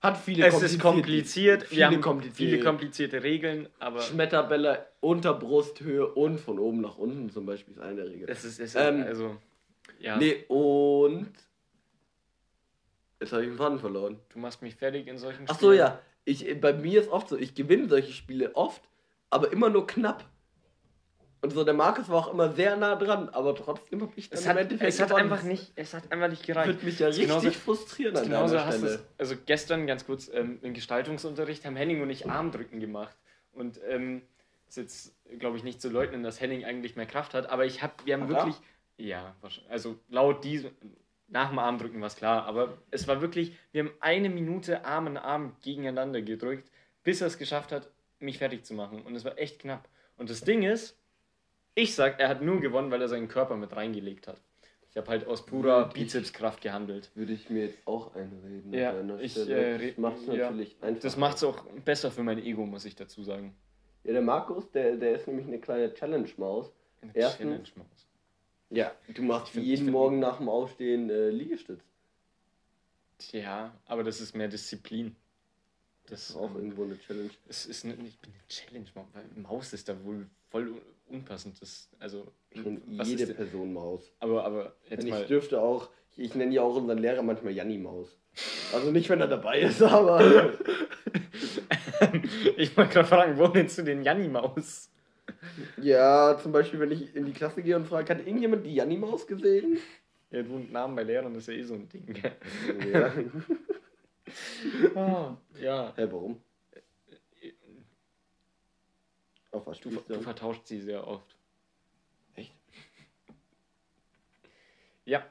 Hat 0.00 0.16
viele 0.16 0.46
Es 0.46 0.62
ist 0.62 0.78
kompliziert, 0.78 1.64
viele 1.64 1.98
komplizierte- 1.98 2.34
viele 2.36 2.60
komplizierte 2.60 3.22
Regeln, 3.22 3.68
aber 3.80 4.00
Schmetterbälle 4.00 4.86
unter 5.00 5.34
Brusthöhe 5.34 6.06
und 6.06 6.38
von 6.38 6.58
oben 6.58 6.80
nach 6.80 6.96
unten 6.98 7.30
zum 7.30 7.46
Beispiel 7.46 7.74
ist 7.74 7.80
eine 7.80 7.96
der 7.96 8.06
Regeln. 8.10 8.28
es 8.30 8.44
ist, 8.44 8.60
es 8.60 8.74
ist 8.74 8.74
Ähm, 8.76 9.02
also, 9.02 9.36
ja, 9.98 10.16
Nee, 10.16 10.44
und. 10.48 11.30
Jetzt 13.20 13.32
habe 13.32 13.42
ich 13.42 13.48
den 13.48 13.56
Faden 13.58 13.80
verloren. 13.80 14.20
du 14.32 14.38
machst 14.38 14.62
mich 14.62 14.76
fertig 14.76 15.08
in 15.08 15.18
solchen 15.18 15.44
Ach 15.48 15.58
so, 15.58 15.72
ja. 15.72 16.00
Ich, 16.24 16.60
bei 16.60 16.72
mir 16.72 17.00
ist 17.00 17.08
oft 17.10 17.28
so, 17.28 17.36
ich 17.36 17.54
gewinne 17.54 17.88
solche 17.88 18.12
Spiele 18.12 18.54
oft, 18.54 18.82
aber 19.30 19.50
immer 19.50 19.70
nur 19.70 19.86
knapp. 19.86 20.24
Und 21.40 21.52
so, 21.52 21.62
der 21.62 21.74
Markus 21.74 22.08
war 22.08 22.16
auch 22.16 22.32
immer 22.32 22.50
sehr 22.52 22.76
nah 22.76 22.96
dran, 22.96 23.28
aber 23.28 23.54
trotzdem 23.54 24.00
habe 24.02 24.12
ich 24.16 24.28
dann 24.28 24.38
Es 24.40 24.46
hat, 24.48 24.72
es 24.82 25.00
hat 25.00 25.08
gewonnen. 25.10 25.24
einfach 25.32 25.44
nicht, 25.44 25.72
es 25.76 25.94
hat 25.94 26.10
einfach 26.10 26.28
nicht 26.28 26.44
gereicht. 26.44 26.66
Würde 26.68 26.84
mich 26.84 26.98
ja 26.98 27.06
richtig 27.08 27.26
genauso- 27.28 27.50
frustrieren 27.52 28.16
an 28.16 28.24
Genauso 28.24 28.58
hast 28.58 28.82
du 28.82 28.86
Stelle. 28.88 28.94
es, 28.94 29.20
also 29.20 29.34
gestern 29.46 29.86
ganz 29.86 30.04
kurz 30.04 30.28
ähm, 30.34 30.58
im 30.62 30.74
Gestaltungsunterricht 30.74 31.64
haben 31.64 31.76
Henning 31.76 32.02
und 32.02 32.10
ich 32.10 32.28
Armdrücken 32.28 32.80
gemacht. 32.80 33.14
Und 33.52 33.78
ähm, 33.88 34.22
ist 34.68 34.76
jetzt, 34.78 35.14
glaube 35.38 35.56
ich, 35.56 35.62
nicht 35.64 35.80
zu 35.80 35.88
leugnen, 35.90 36.22
dass 36.24 36.40
Henning 36.40 36.64
eigentlich 36.64 36.96
mehr 36.96 37.06
Kraft 37.06 37.34
hat, 37.34 37.48
aber 37.50 37.64
ich 37.66 37.82
habe, 37.82 37.92
wir 38.04 38.14
haben 38.14 38.22
er? 38.24 38.28
wirklich, 38.30 38.56
ja, 38.96 39.34
wahrscheinlich- 39.40 39.70
also 39.70 39.96
laut 40.08 40.42
diesem, 40.44 40.72
nach 41.28 41.50
dem 41.50 41.58
Armdrücken 41.60 42.00
war 42.00 42.08
es 42.08 42.16
klar, 42.16 42.46
aber 42.46 42.78
es 42.90 43.06
war 43.06 43.20
wirklich, 43.20 43.56
wir 43.72 43.84
haben 43.84 43.92
eine 44.00 44.28
Minute 44.28 44.84
Arm 44.84 45.06
in 45.06 45.16
Arm 45.16 45.54
gegeneinander 45.62 46.20
gedrückt, 46.22 46.70
bis 47.04 47.20
er 47.20 47.28
es 47.28 47.38
geschafft 47.38 47.70
hat, 47.70 47.88
mich 48.18 48.38
fertig 48.38 48.64
zu 48.64 48.74
machen. 48.74 49.02
Und 49.02 49.14
es 49.14 49.24
war 49.24 49.38
echt 49.38 49.60
knapp. 49.60 49.88
Und 50.16 50.30
das 50.30 50.40
Ding 50.40 50.62
ist, 50.64 50.96
ich 51.78 51.94
sag, 51.94 52.18
er 52.20 52.28
hat 52.28 52.42
nur 52.42 52.60
gewonnen, 52.60 52.90
weil 52.90 53.00
er 53.00 53.08
seinen 53.08 53.28
Körper 53.28 53.56
mit 53.56 53.74
reingelegt 53.74 54.26
hat. 54.28 54.40
Ich 54.90 54.96
habe 54.96 55.08
halt 55.08 55.26
aus 55.26 55.44
purer 55.46 55.86
Wirklich? 55.86 56.04
Bizepskraft 56.06 56.60
gehandelt. 56.62 57.10
Würde 57.14 57.32
ich 57.34 57.48
mir 57.50 57.66
jetzt 57.66 57.78
auch 57.86 58.14
einreden. 58.16 58.72
Ja, 58.72 58.90
an 58.90 59.08
deiner 59.08 59.20
ich, 59.20 59.32
Stelle. 59.32 59.54
äh, 59.56 59.72
das 59.72 59.80
red- 59.82 59.98
macht 59.98 60.16
es 60.18 60.26
ja. 60.26 60.34
natürlich 60.50 60.76
einfach. 60.82 61.02
Das 61.02 61.16
macht 61.16 61.36
es 61.36 61.44
auch 61.44 61.64
besser 61.84 62.10
für 62.10 62.22
mein 62.22 62.38
Ego, 62.42 62.64
muss 62.66 62.84
ich 62.84 62.96
dazu 62.96 63.22
sagen. 63.22 63.54
Ja, 64.04 64.12
der 64.12 64.22
Markus, 64.22 64.70
der, 64.70 64.96
der 64.96 65.12
ist 65.16 65.26
nämlich 65.28 65.46
eine 65.46 65.58
kleine 65.60 65.92
Challenge-Maus. 65.92 66.72
Eine 67.02 67.12
Erstens- 67.14 67.38
Challenge-Maus. 67.68 68.06
Ja, 68.70 68.92
du 69.14 69.22
machst 69.22 69.46
Ich 69.48 69.52
find- 69.52 69.66
jeden 69.66 69.84
find- 69.84 69.92
Morgen 69.92 70.18
nach 70.18 70.38
dem 70.38 70.48
Aufstehen 70.48 71.08
äh, 71.10 71.30
Liegestütz. 71.30 71.80
Ja, 73.32 73.74
aber 73.86 74.04
das 74.04 74.20
ist 74.20 74.34
mehr 74.34 74.48
Disziplin. 74.48 75.16
Das 76.04 76.20
Das 76.28 76.30
ist 76.30 76.36
auch 76.36 76.54
irgendwo 76.54 76.84
eine 76.84 76.98
Challenge. 76.98 77.30
es 77.48 77.66
ist 77.66 77.84
eine, 77.84 77.94
ich 77.94 78.18
bin 78.18 78.32
eine 78.32 78.48
Challenge-Maus, 78.48 79.06
weil 79.12 79.24
Maus 79.42 79.72
ist 79.74 79.88
da 79.88 80.04
wohl 80.04 80.26
voll 80.50 80.80
unpassend. 81.10 81.60
Das, 81.60 81.88
also, 81.98 82.32
Und 82.64 82.82
was 82.98 83.08
jede 83.08 83.24
ist 83.24 83.36
Person 83.36 83.72
Maus. 83.72 84.12
aber, 84.20 84.44
aber 84.44 84.72
jetzt 84.88 85.00
Und 85.00 85.06
ich 85.06 85.12
mal. 85.14 85.26
dürfte 85.26 85.60
auch, 85.60 85.88
ich, 86.12 86.18
ich 86.24 86.34
nenne 86.34 86.54
ja 86.54 86.62
auch 86.62 86.76
unseren 86.76 86.98
Lehrer 86.98 87.22
manchmal 87.22 87.52
Janni 87.52 87.78
Maus. 87.78 88.18
Also 88.72 88.90
nicht, 88.90 89.08
wenn 89.08 89.20
er 89.20 89.28
dabei 89.28 89.60
ist, 89.60 89.82
aber. 89.82 90.20
ich 92.56 92.76
wollte 92.76 92.92
gerade 92.92 93.08
fragen, 93.08 93.38
wo 93.38 93.48
nennst 93.48 93.78
du 93.78 93.82
den 93.82 94.02
Janni-Maus? 94.02 94.90
ja, 95.82 96.38
zum 96.40 96.52
Beispiel, 96.52 96.78
wenn 96.80 96.92
ich 96.92 97.14
in 97.16 97.24
die 97.26 97.32
Klasse 97.32 97.62
gehe 97.62 97.76
und 97.76 97.86
frage, 97.86 98.14
hat 98.14 98.20
irgendjemand 98.26 98.64
die 98.64 98.74
Janni 98.74 98.96
Maus 98.96 99.26
gesehen? 99.26 99.78
Ja, 100.30 100.42
du 100.42 100.58
Namen 100.70 100.94
bei 100.94 101.02
Lehrern 101.02 101.34
ist 101.34 101.48
ja 101.48 101.54
eh 101.54 101.62
so 101.62 101.74
ein 101.74 101.88
Ding. 101.88 102.06
gell? 102.06 102.32
ja. 102.92 103.12
Ah, 104.94 105.36
ja. 105.58 105.92
Hä, 105.96 106.06
warum? 106.10 106.42
Auf 109.50 109.66
was 109.66 109.80
Du, 109.80 109.90
du 109.90 110.20
vertauscht 110.20 110.66
sie 110.66 110.80
sehr 110.80 111.06
oft. 111.06 111.36
Echt? 112.34 112.52
Ja. 115.04 115.26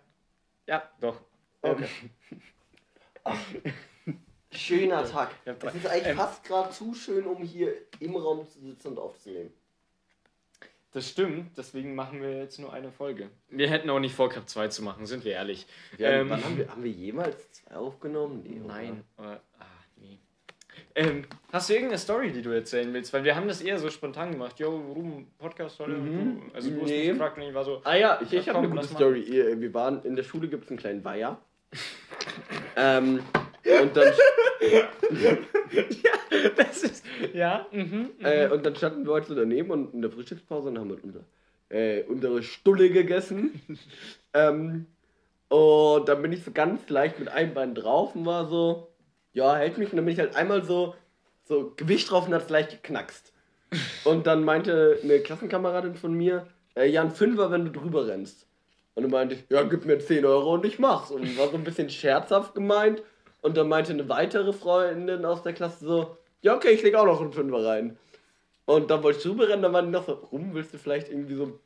Ja, 0.65 0.91
doch. 0.99 1.21
Okay. 1.61 1.87
Schöner 4.51 5.05
Tag. 5.07 5.31
Es 5.45 5.75
ist 5.75 5.85
eigentlich 5.85 6.07
ähm, 6.07 6.17
fast 6.17 6.43
gerade 6.43 6.71
zu 6.71 6.95
schön, 6.95 7.25
um 7.27 7.43
hier 7.43 7.73
im 7.99 8.15
Raum 8.15 8.47
zu 8.49 8.59
sitzen 8.59 8.87
und 8.89 8.97
aufzunehmen. 8.99 9.53
Das 10.93 11.09
stimmt, 11.09 11.55
deswegen 11.57 11.93
machen 11.93 12.21
wir 12.21 12.37
jetzt 12.37 12.57
nur 12.59 12.73
eine 12.73 12.91
Folge. 12.91 13.29
Wir 13.49 13.69
hätten 13.69 13.89
auch 13.89 13.99
nicht 13.99 14.15
vor, 14.15 14.29
Cup 14.29 14.49
2 14.49 14.69
zu 14.69 14.81
machen, 14.83 15.05
sind 15.05 15.25
wir 15.25 15.33
ehrlich. 15.33 15.67
Wir 15.97 16.07
haben, 16.07 16.15
Ähm, 16.21 16.29
wann 16.29 16.43
haben, 16.43 16.57
wir, 16.57 16.69
haben 16.69 16.83
wir 16.83 16.91
jemals 16.91 17.51
zwei 17.51 17.75
aufgenommen? 17.75 18.41
Nee, 18.43 18.59
oder? 18.61 18.67
Nein, 18.67 19.03
aber, 19.17 19.41
ah, 19.59 19.65
nee. 19.97 20.17
Ähm, 20.99 21.25
hast 21.53 21.69
du 21.69 21.73
irgendeine 21.73 21.99
Story, 21.99 22.31
die 22.31 22.41
du 22.41 22.49
erzählen 22.49 22.91
willst? 22.91 23.13
Weil 23.13 23.23
wir 23.23 23.35
haben 23.35 23.47
das 23.47 23.61
eher 23.61 23.77
so 23.77 23.87
spontan 23.91 24.31
gemacht. 24.31 24.59
Jo, 24.59 24.83
warum 24.87 25.27
Podcast 25.37 25.79
heute? 25.79 25.91
Mhm. 25.91 26.41
Du, 26.49 26.55
also 26.55 26.71
du 26.71 26.81
hast 26.81 26.89
Nee. 26.89 26.97
mich 27.01 27.09
gefragt 27.11 27.37
und 27.37 27.43
ich 27.43 27.53
war 27.53 27.63
so, 27.63 27.81
Ah 27.83 27.95
ja, 27.95 28.19
ich, 28.19 28.33
ich 28.33 28.47
Ja, 28.47 28.55
habe 28.55 28.65
eine 28.65 28.75
gute. 28.75 28.87
Story. 28.87 29.19
Ihr- 29.21 29.61
Wir 29.61 29.71
waren 29.75 30.01
in 30.03 30.15
der 30.15 30.23
Schule, 30.23 30.47
gibt 30.47 30.63
es 30.65 30.71
einen 30.71 30.79
kleinen 30.79 31.05
Weiher. 31.05 31.37
ähm, 32.75 33.19
und, 33.81 33.95
dann, 33.95 34.11
das 36.57 36.83
ist, 36.83 37.05
ja, 37.33 37.67
mhm, 37.71 38.09
mhm. 38.17 38.25
äh, 38.25 38.47
und 38.47 38.65
dann 38.65 38.75
standen 38.75 39.05
wir 39.05 39.11
heute 39.13 39.27
so 39.27 39.35
daneben 39.35 39.69
und 39.69 39.93
in 39.93 40.01
der 40.01 40.09
Frühstückspause 40.11 40.69
und 40.69 40.79
haben 40.79 40.89
halt 40.89 41.03
unser, 41.03 41.19
äh, 41.69 42.03
unsere 42.03 42.41
Stulle 42.41 42.89
gegessen. 42.89 43.61
ähm, 44.33 44.85
und 45.49 46.09
dann 46.09 46.21
bin 46.21 46.31
ich 46.31 46.43
so 46.43 46.51
ganz 46.51 46.89
leicht 46.89 47.19
mit 47.19 47.29
einem 47.29 47.53
Bein 47.53 47.75
drauf 47.75 48.15
und 48.15 48.25
war 48.25 48.47
so, 48.47 48.86
ja, 49.37 49.55
hält 49.55 49.77
mich. 49.77 49.91
Und 49.91 49.97
dann 49.97 50.05
bin 50.05 50.13
ich 50.13 50.19
halt 50.19 50.35
einmal 50.35 50.63
so, 50.63 50.95
so 51.43 51.71
Gewicht 51.75 52.09
drauf 52.09 52.27
und 52.27 52.33
hat 52.33 52.43
es 52.43 52.49
leicht 52.49 52.71
geknackst. 52.71 53.31
Und 54.03 54.25
dann 54.25 54.43
meinte 54.43 54.99
eine 55.03 55.19
Klassenkameradin 55.19 55.95
von 55.95 56.13
mir, 56.13 56.47
äh, 56.75 56.89
ja, 56.89 57.07
Fünfer, 57.09 57.51
wenn 57.51 57.65
du 57.65 57.71
drüber 57.71 58.07
rennst. 58.07 58.47
Und 58.95 59.03
dann 59.03 59.11
meinte 59.11 59.35
ich, 59.35 59.43
ja, 59.49 59.61
gib 59.61 59.85
mir 59.85 59.99
10 59.99 60.25
Euro 60.25 60.55
und 60.55 60.65
ich 60.65 60.79
mach's. 60.79 61.11
Und 61.11 61.37
war 61.37 61.49
so 61.49 61.55
ein 61.55 61.63
bisschen 61.63 61.89
scherzhaft 61.89 62.55
gemeint. 62.55 63.03
Und 63.41 63.55
dann 63.55 63.69
meinte 63.69 63.93
eine 63.93 64.09
weitere 64.09 64.53
Freundin 64.53 65.23
aus 65.23 65.43
der 65.43 65.53
Klasse 65.53 65.85
so, 65.85 66.17
ja, 66.41 66.55
okay, 66.55 66.69
ich 66.69 66.81
leg 66.81 66.95
auch 66.95 67.05
noch 67.05 67.21
einen 67.21 67.31
Fünfer 67.31 67.63
rein. 67.63 67.97
Und 68.65 68.89
dann 68.89 69.03
wollte 69.03 69.19
ich 69.19 69.23
drüber 69.23 69.47
rennen, 69.47 69.61
dann 69.61 69.73
waren 69.73 69.85
die 69.85 69.91
noch 69.91 70.05
so, 70.05 70.13
rum, 70.13 70.49
willst 70.53 70.73
du 70.73 70.79
vielleicht 70.79 71.09
irgendwie 71.09 71.35
so 71.35 71.59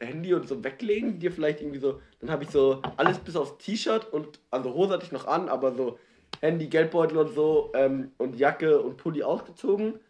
Handy 0.00 0.34
und 0.34 0.48
so 0.48 0.64
weglegen, 0.64 1.20
dir 1.20 1.30
vielleicht 1.30 1.60
irgendwie 1.60 1.78
so, 1.78 2.00
dann 2.20 2.30
habe 2.30 2.42
ich 2.42 2.50
so 2.50 2.82
alles 2.96 3.18
bis 3.20 3.36
aufs 3.36 3.56
T-Shirt 3.58 4.12
und, 4.12 4.40
also 4.50 4.74
Hose 4.74 4.94
hatte 4.94 5.04
ich 5.04 5.12
noch 5.12 5.28
an, 5.28 5.48
aber 5.48 5.72
so 5.74 5.98
Handy, 6.42 6.66
Geldbeutel 6.66 7.16
und 7.16 7.34
so 7.34 7.70
ähm, 7.74 8.10
und 8.18 8.36
Jacke 8.36 8.80
und 8.80 8.96
Pulli 8.96 9.22
ausgezogen 9.22 10.00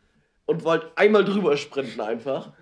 und 0.46 0.64
wollte 0.64 0.90
einmal 0.96 1.24
drüber 1.24 1.56
sprinten 1.56 2.00
einfach. 2.00 2.52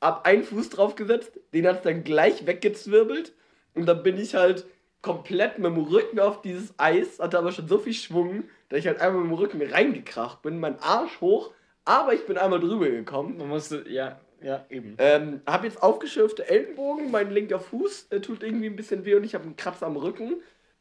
Hab 0.00 0.26
einen 0.26 0.42
Fuß 0.42 0.68
draufgesetzt, 0.70 1.40
den 1.54 1.66
hat 1.66 1.76
es 1.76 1.82
dann 1.82 2.04
gleich 2.04 2.46
weggezwirbelt 2.46 3.32
und 3.74 3.86
dann 3.86 4.02
bin 4.02 4.18
ich 4.18 4.34
halt 4.34 4.66
komplett 5.00 5.58
mit 5.58 5.66
dem 5.66 5.78
Rücken 5.78 6.18
auf 6.18 6.42
dieses 6.42 6.74
Eis, 6.76 7.20
hatte 7.20 7.38
aber 7.38 7.52
schon 7.52 7.68
so 7.68 7.78
viel 7.78 7.94
Schwung, 7.94 8.44
dass 8.68 8.80
ich 8.80 8.86
halt 8.86 9.00
einmal 9.00 9.22
mit 9.22 9.30
dem 9.30 9.38
Rücken 9.38 9.62
reingekracht 9.62 10.42
bin, 10.42 10.58
mein 10.58 10.78
Arsch 10.80 11.20
hoch, 11.20 11.52
aber 11.84 12.14
ich 12.14 12.26
bin 12.26 12.36
einmal 12.36 12.60
drüber 12.60 12.88
gekommen. 12.88 13.38
Man 13.38 13.48
musste, 13.48 13.84
ja, 13.88 14.20
ja, 14.42 14.64
eben. 14.70 14.96
Ähm, 14.98 15.40
hab 15.46 15.62
jetzt 15.64 15.82
aufgeschürfte 15.82 16.48
Ellenbogen, 16.48 17.10
mein 17.10 17.30
linker 17.30 17.60
Fuß 17.60 18.08
äh, 18.10 18.20
tut 18.20 18.42
irgendwie 18.42 18.66
ein 18.66 18.76
bisschen 18.76 19.04
weh 19.04 19.14
und 19.14 19.24
ich 19.24 19.34
habe 19.34 19.44
einen 19.44 19.56
Kratzer 19.56 19.86
am 19.86 19.96
Rücken. 19.96 20.36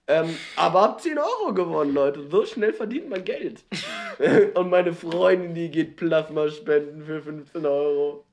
Ähm, 0.08 0.38
aber 0.58 0.82
hab 0.82 1.02
10 1.02 1.18
Euro 1.18 1.54
gewonnen, 1.54 1.94
Leute. 1.94 2.28
So 2.30 2.46
schnell 2.46 2.74
verdient 2.74 3.10
man 3.10 3.24
Geld. 3.24 3.63
und 4.56 4.70
meine 4.70 4.94
Freundin, 4.94 5.54
die 5.54 5.70
geht 5.70 5.96
Plasma 5.96 6.50
spenden 6.50 7.04
für 7.06 7.22
15 7.22 7.66
Euro. 7.66 8.26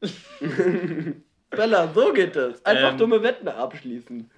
Bella, 1.50 1.92
so 1.92 2.12
geht 2.12 2.36
das. 2.36 2.64
Einfach 2.64 2.92
Ähm. 2.92 2.98
dumme 2.98 3.22
Wetten 3.22 3.48
abschließen. 3.48 4.30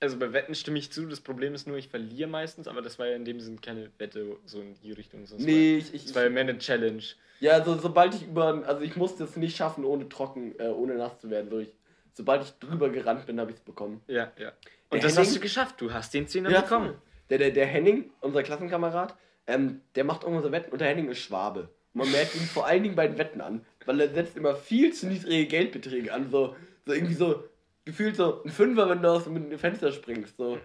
Also 0.00 0.16
bei 0.16 0.32
Wetten 0.32 0.54
stimme 0.54 0.78
ich 0.78 0.92
zu, 0.92 1.06
das 1.06 1.20
Problem 1.20 1.54
ist 1.54 1.66
nur, 1.66 1.76
ich 1.76 1.88
verliere 1.88 2.28
meistens, 2.28 2.68
aber 2.68 2.82
das 2.82 3.00
war 3.00 3.08
ja 3.08 3.16
in 3.16 3.24
dem 3.24 3.40
Sinne 3.40 3.58
keine 3.60 3.90
Wette 3.98 4.36
so 4.46 4.60
in 4.60 4.74
die 4.80 4.92
Richtung. 4.92 5.26
sonst 5.26 5.44
Nee, 5.44 5.72
war, 5.72 5.78
ich, 5.78 5.94
ich, 5.94 6.04
das 6.04 6.14
war 6.14 6.22
ja 6.22 6.30
mehr 6.30 6.42
eine 6.42 6.56
Challenge. 6.58 7.02
Ja, 7.40 7.64
so, 7.64 7.76
sobald 7.76 8.14
ich 8.14 8.22
über, 8.22 8.62
also 8.64 8.82
ich 8.82 8.94
musste 8.94 9.24
es 9.24 9.36
nicht 9.36 9.56
schaffen, 9.56 9.84
ohne 9.84 10.08
trocken, 10.08 10.54
äh, 10.60 10.68
ohne 10.68 10.94
nass 10.94 11.18
zu 11.18 11.30
werden. 11.30 11.50
So 11.50 11.58
ich, 11.58 11.72
sobald 12.12 12.44
ich 12.44 12.52
drüber 12.60 12.90
gerannt 12.90 13.26
bin, 13.26 13.40
habe 13.40 13.50
ich 13.50 13.56
es 13.56 13.62
bekommen. 13.62 14.00
Ja, 14.06 14.30
ja. 14.38 14.52
Und 14.90 15.02
das 15.04 15.12
Henning- 15.12 15.26
hast 15.26 15.36
du 15.36 15.40
geschafft, 15.40 15.80
du 15.80 15.92
hast 15.92 16.14
den 16.14 16.26
Zehner 16.26 16.50
Ja, 16.50 16.62
bekommen. 16.62 16.94
Der, 17.30 17.38
der, 17.38 17.50
der 17.50 17.66
Henning, 17.66 18.10
unser 18.20 18.42
Klassenkamerad, 18.42 19.14
ähm, 19.46 19.82
der 19.94 20.04
macht 20.04 20.22
irgendwo 20.22 20.42
so 20.42 20.52
Wetten 20.52 20.72
und 20.72 20.80
der 20.80 20.88
Henning 20.88 21.08
ist 21.10 21.18
Schwabe. 21.18 21.68
Man 21.92 22.10
merkt 22.10 22.34
ihn 22.34 22.42
vor 22.42 22.66
allen 22.66 22.82
Dingen 22.82 22.94
bei 22.94 23.06
den 23.08 23.18
Wetten 23.18 23.40
an, 23.40 23.64
weil 23.84 24.00
er 24.00 24.08
setzt 24.08 24.36
immer 24.36 24.54
viel 24.54 24.92
zu 24.92 25.06
niedrige 25.08 25.46
Geldbeträge 25.46 26.12
an. 26.12 26.30
So, 26.30 26.54
so 26.86 26.92
irgendwie 26.92 27.14
so, 27.14 27.44
gefühlt 27.84 28.16
so 28.16 28.42
ein 28.44 28.50
Fünfer, 28.50 28.88
wenn 28.88 29.02
du 29.02 29.08
aus 29.08 29.24
dem 29.24 29.58
Fenster 29.58 29.90
springst. 29.92 30.36
So. 30.36 30.58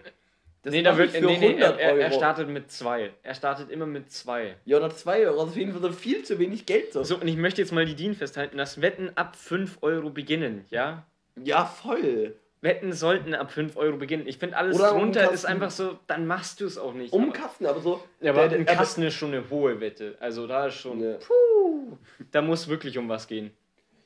Das 0.62 0.72
nee, 0.72 0.82
da 0.82 0.96
wird, 0.96 1.14
ich 1.14 1.20
nee, 1.20 1.34
für 1.34 1.40
nee, 1.40 1.46
er, 1.58 1.72
100 1.72 1.80
er, 1.80 1.96
er 1.98 2.12
startet 2.12 2.48
mit 2.48 2.70
zwei. 2.70 3.10
Er 3.22 3.34
startet 3.34 3.70
immer 3.70 3.84
mit 3.86 4.10
zwei. 4.10 4.56
Ja, 4.64 4.78
oder 4.78 4.88
2 4.88 5.26
Euro. 5.26 5.36
Das 5.36 5.44
ist 5.46 5.50
auf 5.50 5.56
jeden 5.56 5.72
Fall 5.72 5.82
so 5.82 5.92
viel 5.92 6.22
zu 6.22 6.38
wenig 6.38 6.64
Geld. 6.64 6.92
So. 6.92 7.02
So, 7.02 7.16
und 7.16 7.28
ich 7.28 7.36
möchte 7.36 7.60
jetzt 7.60 7.72
mal 7.72 7.84
die 7.84 7.94
DIN 7.94 8.14
festhalten, 8.14 8.56
dass 8.56 8.80
Wetten 8.80 9.10
ab 9.14 9.36
5 9.36 9.78
Euro 9.82 10.08
beginnen, 10.08 10.64
ja? 10.70 11.04
Ja, 11.42 11.66
voll. 11.66 12.36
Wetten 12.64 12.92
sollten 12.92 13.34
ab 13.34 13.52
5 13.52 13.76
Euro 13.76 13.96
beginnen. 13.98 14.26
Ich 14.26 14.38
finde, 14.38 14.56
alles 14.56 14.76
Oder 14.78 14.88
drunter 14.90 15.04
umkasten. 15.20 15.34
ist 15.34 15.44
einfach 15.44 15.70
so, 15.70 15.98
dann 16.08 16.26
machst 16.26 16.60
du 16.60 16.64
es 16.66 16.76
auch 16.78 16.94
nicht. 16.94 17.12
Um 17.12 17.24
Aber- 17.24 17.32
Kasten, 17.32 17.66
aber 17.66 17.80
so. 17.80 18.02
Ja, 18.20 18.32
aber 18.32 18.48
der- 18.48 18.58
ein 18.58 18.66
Kasten 18.66 19.02
ist 19.02 19.14
schon 19.14 19.32
eine 19.34 19.48
hohe 19.50 19.80
Wette. 19.80 20.16
Also 20.18 20.46
da 20.46 20.66
ist 20.66 20.74
schon. 20.74 20.98
Ja. 21.00 21.18
Puh, 21.18 21.96
da 22.32 22.42
muss 22.42 22.66
wirklich 22.68 22.98
um 22.98 23.08
was 23.08 23.28
gehen. 23.28 23.52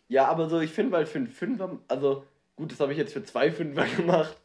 Ja, 0.08 0.26
aber 0.26 0.48
so, 0.48 0.60
ich 0.60 0.70
finde, 0.72 0.92
weil 0.92 1.06
für 1.06 1.18
einen 1.18 1.28
Fünfer, 1.28 1.78
also 1.88 2.24
gut, 2.56 2.72
das 2.72 2.80
habe 2.80 2.92
ich 2.92 2.98
jetzt 2.98 3.12
für 3.12 3.22
zwei 3.24 3.50
Fünfer 3.52 3.84
gemacht, 3.96 4.36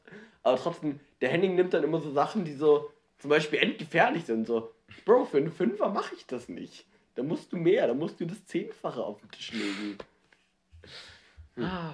aber 0.43 0.57
trotzdem, 0.57 0.99
der 1.21 1.29
Henning 1.29 1.55
nimmt 1.55 1.73
dann 1.73 1.83
immer 1.83 1.99
so 1.99 2.11
Sachen, 2.11 2.45
die 2.45 2.53
so 2.53 2.91
zum 3.17 3.29
Beispiel 3.29 3.59
endgefährlich 3.59 4.25
sind. 4.25 4.45
So, 4.45 4.71
Bro, 5.05 5.25
für 5.25 5.37
einen 5.37 5.51
Fünfer 5.51 5.89
mache 5.89 6.13
ich 6.15 6.25
das 6.27 6.49
nicht. 6.49 6.85
Da 7.15 7.23
musst 7.23 7.51
du 7.51 7.57
mehr, 7.57 7.87
da 7.87 7.93
musst 7.93 8.19
du 8.19 8.25
das 8.25 8.45
Zehnfache 8.45 9.01
auf 9.03 9.19
den 9.21 9.31
Tisch 9.31 9.51
legen. 9.53 9.97
Ah, 11.59 11.93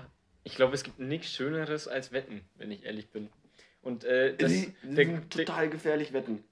ich 0.50 0.56
glaube, 0.56 0.74
es 0.76 0.84
gibt 0.84 1.00
nichts 1.00 1.32
Schöneres 1.32 1.88
als 1.88 2.12
Wetten, 2.12 2.42
wenn 2.56 2.72
ich 2.72 2.86
ehrlich 2.86 3.10
bin. 3.12 3.30
Und 3.82 4.04
äh, 4.04 4.36
das, 4.36 4.52
der, 4.84 5.06
sind 5.06 5.30
total 5.32 5.70
gefährlich 5.70 6.12
wetten. 6.12 6.44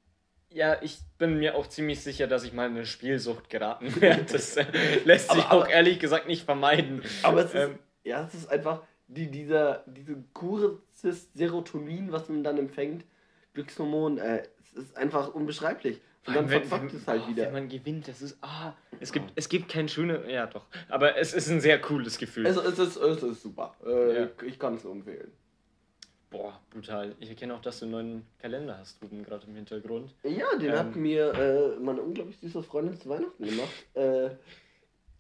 ja, 0.49 0.81
ich 0.81 0.99
bin 1.17 1.38
mir 1.39 1.55
auch 1.55 1.67
ziemlich 1.67 2.01
sicher, 2.01 2.27
dass 2.27 2.43
ich 2.43 2.53
mal 2.53 2.67
in 2.67 2.75
eine 2.77 2.86
Spielsucht 2.86 3.49
geraten 3.49 3.93
werde. 4.01 4.23
Das 4.31 4.55
äh, 4.57 4.65
lässt 5.03 5.31
sich 5.31 5.43
Aber- 5.43 5.63
auch 5.65 5.67
ehrlich 5.67 5.99
gesagt 5.99 6.27
nicht 6.27 6.45
vermeiden. 6.45 7.01
Aber 7.23 7.41
es 7.43 7.53
ist, 7.53 7.55
Ähm, 7.55 7.79
ja, 8.03 8.23
es 8.25 8.33
ist 8.33 8.47
einfach 8.49 8.83
die, 9.07 9.29
dieser, 9.29 9.83
diese 9.88 10.15
kurzes 10.33 11.29
Serotonin, 11.33 12.12
was 12.12 12.29
man 12.29 12.43
dann 12.43 12.57
empfängt, 12.57 13.03
Glückshormon, 13.53 14.17
äh, 14.19 14.43
es 14.62 14.73
ist 14.73 14.95
einfach 14.97 15.33
unbeschreiblich. 15.33 15.99
Und 16.28 16.36
dann 16.36 16.50
wenn- 16.50 16.63
verfuckt 16.63 16.92
wenn- 16.94 17.00
es 17.00 17.08
halt 17.08 17.22
oh, 17.26 17.30
wieder. 17.30 17.46
Wenn 17.46 17.54
man 17.54 17.70
gewinnt, 17.70 18.08
das 18.08 18.22
ist. 18.22 18.38
Ah, 18.42 18.74
es 19.00 19.12
gibt, 19.12 19.32
es 19.36 19.48
gibt 19.50 19.70
kein 19.70 19.88
schönes. 19.88 20.20
Ja, 20.30 20.46
doch. 20.48 20.66
Aber 20.90 21.18
es 21.18 21.34
ist 21.34 21.50
ein 21.50 21.62
sehr 21.62 21.80
cooles 21.80 22.18
Gefühl. 22.18 22.46
Also 22.48 22.62
es 22.62 22.78
ist, 22.80 22.98
es 22.98 23.24
ist 23.24 23.42
super. 23.44 23.76
Äh, 23.86 24.22
Ja. 24.22 24.28
Ich 24.46 24.60
kann 24.60 24.76
es 24.76 24.84
nur 24.84 24.94
empfehlen. 24.94 25.32
Boah, 26.30 26.60
brutal. 26.70 27.16
Ich 27.22 27.30
erkenne 27.30 27.56
auch, 27.56 27.62
dass 27.62 27.80
du 27.80 27.86
einen 27.86 27.92
neuen 27.94 28.26
Kalender 28.40 28.78
hast, 28.78 29.02
drüben 29.02 29.24
gerade 29.24 29.48
im 29.48 29.56
Hintergrund. 29.56 30.13
Ja, 30.24 30.56
den 30.58 30.72
Ähm. 30.72 30.78
hat 30.78 30.96
mir 30.98 31.34
äh, 31.34 31.80
meine 31.80 32.02
unglaublich 32.02 32.38
süße 32.40 32.62
Freundin 32.63 33.00
zu 33.00 33.08
Weihnachten 33.08 33.46
gemacht. 33.46 33.70
Äh, 33.94 34.32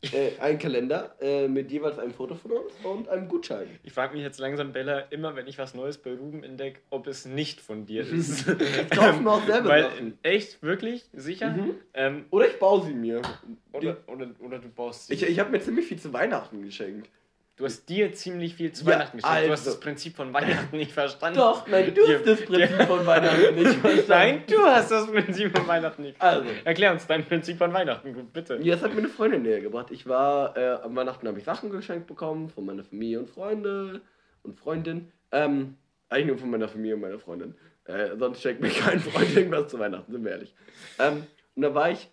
äh, 0.01 0.31
ein 0.39 0.59
Kalender 0.59 1.15
äh, 1.19 1.47
mit 1.47 1.71
jeweils 1.71 1.97
einem 1.99 2.13
Foto 2.13 2.35
von 2.35 2.51
uns 2.51 2.73
und 2.83 3.09
einem 3.09 3.27
Gutschein. 3.27 3.67
Ich 3.83 3.93
frage 3.93 4.13
mich 4.13 4.23
jetzt 4.23 4.39
langsam, 4.39 4.71
Bella, 4.71 4.99
immer 5.09 5.35
wenn 5.35 5.47
ich 5.47 5.57
was 5.57 5.73
Neues 5.73 5.97
bei 5.97 6.11
Ruben 6.13 6.43
entdecke, 6.43 6.79
ob 6.89 7.07
es 7.07 7.25
nicht 7.25 7.61
von 7.61 7.85
dir 7.85 8.01
ist. 8.07 8.47
Ich 8.47 8.87
darf 8.89 9.19
mir 9.19 9.31
auch 9.31 9.45
selber 9.45 9.69
Weil, 9.69 9.83
machen. 9.83 10.17
echt? 10.23 10.61
Wirklich? 10.61 11.05
Sicher? 11.13 11.49
Mhm. 11.51 11.75
Ähm, 11.93 12.25
Oder 12.29 12.47
ich 12.47 12.59
baue 12.59 12.85
sie 12.85 12.93
mir. 12.93 13.21
oder, 13.73 13.97
oder, 14.07 14.27
oder 14.39 14.59
du 14.59 14.69
baust 14.69 15.07
sie. 15.07 15.13
Ich, 15.13 15.23
ich 15.23 15.39
habe 15.39 15.49
mir 15.51 15.59
ziemlich 15.61 15.85
viel 15.87 15.99
zu 15.99 16.13
Weihnachten 16.13 16.61
geschenkt. 16.61 17.09
Du 17.57 17.65
hast 17.65 17.89
dir 17.89 18.13
ziemlich 18.13 18.53
viel 18.53 18.71
zu 18.71 18.85
Ja, 18.85 18.91
Weihnachten 18.91 19.17
geschenkt. 19.17 19.47
Du 19.47 19.51
hast 19.51 19.59
also. 19.61 19.71
das 19.71 19.79
Prinzip 19.79 20.15
von 20.15 20.31
Weihnachten 20.31 20.77
nicht 20.77 20.91
verstanden. 20.91 21.39
Doch, 21.39 21.67
nein, 21.67 21.91
du 21.93 22.01
hast 22.07 22.25
das 22.27 22.41
Prinzip 22.45 22.81
von 22.83 23.05
Weihnachten 23.07 23.55
nicht 23.55 23.73
verstanden. 23.81 24.05
Nein, 24.07 24.43
du 24.47 24.59
hast 24.63 24.91
das 24.91 25.07
Prinzip 25.07 25.57
von 25.57 25.67
Weihnachten 25.67 26.01
nicht 26.03 26.21
Also. 26.21 26.41
verstanden. 26.43 26.67
Erklär 26.67 26.91
uns 26.93 27.07
dein 27.07 27.25
Prinzip 27.25 27.57
von 27.57 27.73
Weihnachten, 27.73 28.13
gut, 28.13 28.31
bitte. 28.31 28.59
Ja, 28.61 28.75
das 28.75 28.83
hat 28.83 28.93
mir 28.93 28.99
eine 28.99 29.07
Freundin 29.09 29.41
näher 29.41 29.59
gebracht. 29.61 29.87
Ich 29.89 30.05
war, 30.07 30.55
äh, 30.55 30.73
am 30.83 30.95
Weihnachten 30.95 31.27
habe 31.27 31.39
ich 31.39 31.45
Sachen 31.45 31.71
geschenkt 31.71 32.05
bekommen 32.05 32.49
von 32.49 32.63
meiner 32.63 32.83
Familie 32.83 33.19
und 33.19 33.29
Freunde 33.29 34.01
und 34.43 34.55
Freundin. 34.59 35.11
Ähm, 35.31 35.77
eigentlich 36.09 36.27
nur 36.27 36.37
von 36.37 36.51
meiner 36.51 36.67
Familie 36.69 36.93
und 36.93 37.01
meiner 37.01 37.17
Freundin. 37.19 37.55
Äh, 37.85 38.17
sonst 38.19 38.41
schenkt 38.43 38.61
mir 38.61 38.69
kein 38.69 38.99
Freund 38.99 39.35
irgendwas 39.35 39.67
zu 39.69 39.79
Weihnachten, 39.79 40.11
sind 40.11 40.23
wir 40.23 40.31
ehrlich. 40.31 40.53
Ähm, 40.99 41.23
und 41.55 41.63
da 41.63 41.73
war 41.73 41.89
ich 41.89 42.07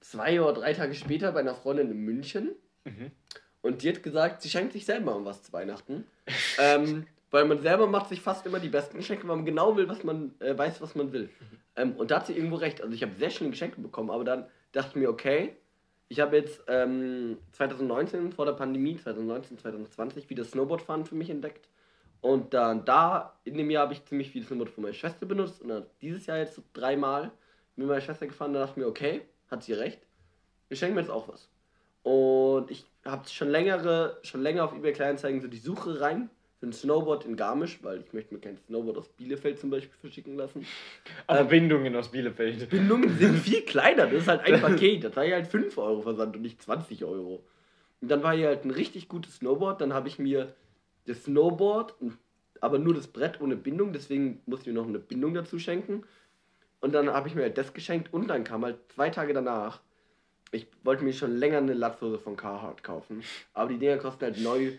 zwei 0.00 0.42
oder 0.42 0.52
drei 0.52 0.74
Tage 0.74 0.92
später 0.94 1.32
bei 1.32 1.40
einer 1.40 1.54
Freundin 1.54 1.90
in 1.90 2.04
München. 2.04 2.50
Mhm. 2.84 3.12
Und 3.62 3.82
die 3.82 3.90
hat 3.90 4.02
gesagt, 4.02 4.42
sie 4.42 4.48
schenkt 4.48 4.72
sich 4.72 4.84
selber 4.84 5.14
um 5.14 5.24
was 5.24 5.42
zu 5.42 5.52
Weihnachten. 5.52 6.06
ähm, 6.58 7.06
weil 7.30 7.44
man 7.44 7.60
selber 7.60 7.86
macht 7.86 8.08
sich 8.08 8.20
fast 8.20 8.44
immer 8.46 8.58
die 8.58 8.68
besten 8.68 8.96
Geschenke, 8.96 9.28
weil 9.28 9.36
man 9.36 9.44
genau 9.44 9.76
will, 9.76 9.88
was 9.88 10.02
man 10.02 10.34
äh, 10.40 10.56
weiß, 10.56 10.80
was 10.80 10.94
man 10.94 11.12
will. 11.12 11.30
Ähm, 11.76 11.92
und 11.96 12.10
da 12.10 12.16
hat 12.16 12.26
sie 12.26 12.34
irgendwo 12.34 12.56
recht. 12.56 12.82
Also 12.82 12.94
ich 12.94 13.02
habe 13.02 13.14
sehr 13.16 13.30
schöne 13.30 13.50
Geschenke 13.50 13.80
bekommen, 13.80 14.10
aber 14.10 14.24
dann 14.24 14.46
dachte 14.72 14.90
ich 14.90 14.96
mir, 14.96 15.08
okay, 15.08 15.54
ich 16.08 16.18
habe 16.18 16.36
jetzt 16.36 16.62
ähm, 16.66 17.38
2019 17.52 18.32
vor 18.32 18.46
der 18.46 18.52
Pandemie, 18.54 18.96
2019, 18.96 19.58
2020 19.58 20.28
wieder 20.28 20.44
Snowboardfahren 20.44 21.06
für 21.06 21.14
mich 21.14 21.30
entdeckt. 21.30 21.68
Und 22.20 22.52
dann 22.52 22.84
da, 22.84 23.38
in 23.44 23.56
dem 23.56 23.70
Jahr 23.70 23.84
habe 23.84 23.92
ich 23.92 24.04
ziemlich 24.04 24.30
viel 24.30 24.44
Snowboard 24.44 24.70
von 24.70 24.82
meiner 24.82 24.94
Schwester 24.94 25.24
benutzt. 25.24 25.62
Und 25.62 25.68
dann 25.68 25.86
dieses 26.02 26.26
Jahr 26.26 26.38
jetzt 26.38 26.54
so 26.54 26.62
dreimal 26.72 27.30
mit 27.76 27.86
meiner 27.86 28.00
Schwester 28.00 28.26
gefahren. 28.26 28.52
Da 28.52 28.60
dachte 28.60 28.72
ich 28.72 28.76
mir, 28.78 28.88
okay, 28.88 29.22
hat 29.50 29.62
sie 29.62 29.72
recht. 29.72 30.00
Ich 30.68 30.78
schenke 30.78 30.96
mir 30.96 31.00
jetzt 31.00 31.10
auch 31.10 31.28
was. 31.28 31.48
Und 32.02 32.70
ich 32.70 32.86
habe 33.04 33.28
schon 33.28 33.48
längere, 33.48 34.18
schon 34.22 34.42
länger 34.42 34.64
auf 34.64 34.72
eBay 34.72 34.92
Kleinanzeigen 34.92 35.40
so 35.40 35.48
die 35.48 35.58
Suche 35.58 36.00
rein 36.00 36.30
für 36.58 36.66
ein 36.66 36.72
Snowboard 36.72 37.24
in 37.24 37.36
Garmisch, 37.36 37.78
weil 37.82 38.00
ich 38.00 38.12
möchte 38.12 38.34
mir 38.34 38.40
kein 38.40 38.58
Snowboard 38.58 38.98
aus 38.98 39.08
Bielefeld 39.08 39.58
zum 39.58 39.70
Beispiel 39.70 39.96
verschicken 39.98 40.36
lassen. 40.36 40.66
Aber 41.26 41.44
Bindungen 41.44 41.96
aus 41.96 42.10
Bielefeld. 42.10 42.68
Bindungen 42.68 43.16
sind 43.18 43.36
viel 43.42 43.62
kleiner, 43.62 44.06
das 44.06 44.22
ist 44.22 44.28
halt 44.28 44.42
ein 44.42 44.60
Paket. 44.60 45.04
Das 45.04 45.16
war 45.16 45.24
ja 45.24 45.36
halt 45.36 45.46
5 45.46 45.76
Euro 45.78 46.02
Versand 46.02 46.36
und 46.36 46.42
nicht 46.42 46.62
20 46.62 47.04
Euro. 47.04 47.42
Und 48.00 48.10
dann 48.10 48.22
war 48.22 48.34
hier 48.34 48.48
halt 48.48 48.64
ein 48.64 48.70
richtig 48.70 49.08
gutes 49.08 49.36
Snowboard. 49.36 49.80
Dann 49.80 49.94
habe 49.94 50.08
ich 50.08 50.18
mir 50.18 50.54
das 51.06 51.24
Snowboard, 51.24 51.94
aber 52.60 52.78
nur 52.78 52.94
das 52.94 53.08
Brett 53.08 53.40
ohne 53.40 53.56
Bindung, 53.56 53.92
deswegen 53.92 54.42
musste 54.46 54.68
ich 54.68 54.74
mir 54.74 54.80
noch 54.80 54.88
eine 54.88 54.98
Bindung 54.98 55.34
dazu 55.34 55.58
schenken. 55.58 56.04
Und 56.80 56.92
dann 56.92 57.10
habe 57.10 57.28
ich 57.28 57.34
mir 57.34 57.42
halt 57.42 57.58
das 57.58 57.72
geschenkt 57.74 58.12
und 58.12 58.28
dann 58.28 58.44
kam 58.44 58.64
halt 58.64 58.78
zwei 58.94 59.10
Tage 59.10 59.32
danach. 59.32 59.80
Ich 60.52 60.66
wollte 60.82 61.04
mir 61.04 61.12
schon 61.12 61.36
länger 61.36 61.58
eine 61.58 61.74
Latzhose 61.74 62.18
von 62.18 62.36
Carhartt 62.36 62.82
kaufen, 62.82 63.22
aber 63.54 63.70
die 63.70 63.78
Dinger 63.78 63.98
kosten 63.98 64.24
halt 64.24 64.38
neu 64.38 64.72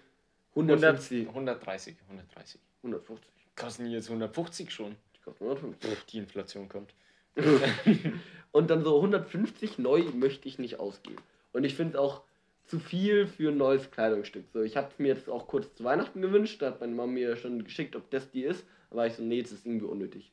100, 0.56 0.84
150, 0.84 1.28
130, 1.30 1.96
130. 2.10 2.62
150. 2.84 3.32
Kosten 3.56 3.86
die 3.86 3.92
jetzt 3.92 4.10
150 4.10 4.72
schon? 4.72 4.96
Die 5.16 5.22
kosten 5.22 5.46
150. 5.46 6.06
Die 6.08 6.18
Inflation 6.18 6.68
kommt. 6.68 6.94
Und 8.52 8.70
dann 8.70 8.84
so 8.84 8.98
150 8.98 9.78
neu 9.78 10.04
möchte 10.14 10.48
ich 10.50 10.60
nicht 10.60 10.80
ausgeben. 10.80 11.22
Und 11.54 11.64
ich 11.64 11.76
finde 11.76 11.94
es 11.94 12.00
auch 12.00 12.22
zu 12.66 12.80
viel 12.80 13.28
für 13.28 13.52
ein 13.52 13.58
neues 13.58 13.92
Kleidungsstück. 13.92 14.46
So, 14.54 14.62
ich 14.62 14.78
habe 14.78 14.90
mir 14.98 15.10
jetzt 15.10 15.30
auch 15.30 15.48
kurz 15.48 15.74
zu 15.76 15.84
Weihnachten 15.84 16.22
gewünscht, 16.22 16.62
da 16.62 16.68
hat 16.68 16.82
meine 16.82 16.94
Mama 16.94 17.12
mir 17.12 17.36
schon 17.38 17.64
geschickt, 17.64 17.96
ob 17.96 18.10
das 18.10 18.30
die 18.32 18.44
ist. 18.44 18.66
Da 18.90 18.98
war 18.98 19.08
ich 19.08 19.14
so, 19.14 19.24
nee, 19.24 19.42
das 19.42 19.52
ist 19.52 19.66
irgendwie 19.66 19.86
unnötig. 19.86 20.32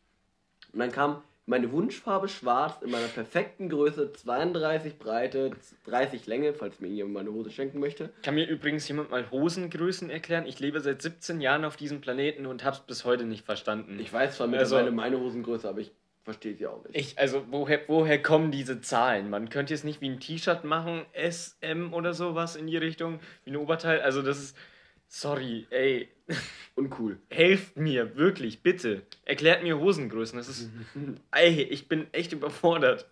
Und 0.73 0.81
dann 0.81 0.93
kam 0.93 1.23
meine 1.49 1.73
Wunschfarbe 1.73 2.29
schwarz 2.29 2.83
in 2.83 2.91
meiner 2.91 3.07
perfekten 3.09 3.69
Größe, 3.71 4.13
32 4.13 4.99
Breite, 4.99 5.51
30 5.87 6.27
Länge, 6.27 6.53
falls 6.53 6.79
mir 6.79 6.89
jemand 6.89 7.15
meine 7.15 7.33
Hose 7.33 7.51
schenken 7.51 7.81
möchte. 7.81 8.11
Kann 8.23 8.35
mir 8.35 8.47
übrigens 8.47 8.87
jemand 8.87 9.11
mal 9.11 9.31
Hosengrößen 9.31 10.11
erklären? 10.11 10.47
Ich 10.47 10.61
lebe 10.61 10.81
seit 10.81 11.01
17 11.01 11.41
Jahren 11.41 11.65
auf 11.65 11.77
diesem 11.77 12.01
Planeten 12.01 12.45
und 12.47 12.65
hab's 12.65 12.81
bis 12.81 13.05
heute 13.05 13.25
nicht 13.25 13.47
verstanden. 13.47 13.99
Ich 13.99 14.13
weiß 14.13 14.37
zwar 14.37 14.47
Also- 14.49 14.77
mittlerweile 14.77 14.91
meine 14.91 15.19
Hosengröße, 15.19 15.69
aber 15.69 15.81
ich 15.81 15.91
verstehe 16.23 16.55
sie 16.55 16.67
auch 16.67 16.85
nicht. 16.85 16.95
Ich, 16.95 17.19
also, 17.19 17.43
woher, 17.51 17.81
woher 17.89 18.21
kommen 18.23 18.51
diese 18.51 18.83
Zahlen? 18.83 19.31
Man 19.31 19.49
könnte 19.49 19.73
jetzt 19.73 19.85
nicht 19.85 20.03
wie 20.03 20.11
ein 20.11 20.21
T-Shirt 20.21 20.65
machen, 20.65 21.07
S, 21.15 21.57
M 21.63 21.95
oder 21.95 22.13
sowas 22.13 22.57
in 22.57 22.67
die 22.67 22.77
Richtung, 22.77 23.21
wie 23.45 23.51
ein 23.53 23.57
Oberteil. 23.57 24.03
Also, 24.03 24.21
das 24.21 24.39
ist. 24.39 24.57
Sorry, 25.09 25.67
ey. 25.71 26.09
Uncool. 26.77 27.19
Helft 27.31 27.77
mir, 27.77 28.17
wirklich, 28.17 28.63
bitte. 28.63 29.03
Erklärt 29.25 29.63
mir 29.63 29.79
Hosengrößen. 29.79 30.39
Das 30.39 30.49
ist. 30.49 30.71
ey, 31.33 31.63
ich 31.63 31.89
bin 31.89 32.07
echt 32.13 32.33
überfordert. 32.33 33.09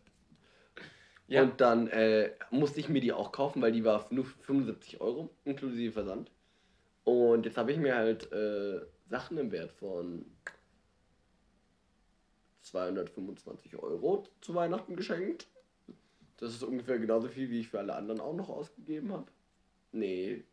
Ja. 1.26 1.42
Und 1.42 1.60
dann 1.60 1.88
äh, 1.88 2.30
musste 2.50 2.78
ich 2.78 2.88
mir 2.88 3.00
die 3.00 3.12
auch 3.12 3.32
kaufen, 3.32 3.60
weil 3.60 3.72
die 3.72 3.82
war 3.82 4.06
nur 4.10 4.24
75 4.24 5.00
Euro, 5.00 5.30
inklusive 5.44 5.92
Versand. 5.92 6.30
Und 7.02 7.46
jetzt 7.46 7.56
habe 7.56 7.72
ich 7.72 7.78
mir 7.78 7.96
halt 7.96 8.30
äh, 8.30 8.80
Sachen 9.08 9.38
im 9.38 9.50
Wert 9.50 9.72
von 9.72 10.24
225 12.62 13.76
Euro 13.76 14.24
zu 14.40 14.54
Weihnachten 14.54 14.94
geschenkt. 14.94 15.48
Das 16.36 16.50
ist 16.50 16.62
ungefähr 16.62 16.98
genauso 16.98 17.28
viel, 17.28 17.50
wie 17.50 17.60
ich 17.60 17.68
für 17.68 17.78
alle 17.78 17.94
anderen 17.94 18.20
auch 18.20 18.34
noch 18.34 18.50
ausgegeben 18.50 19.12
habe. 19.12 19.26
Nee, 19.92 20.44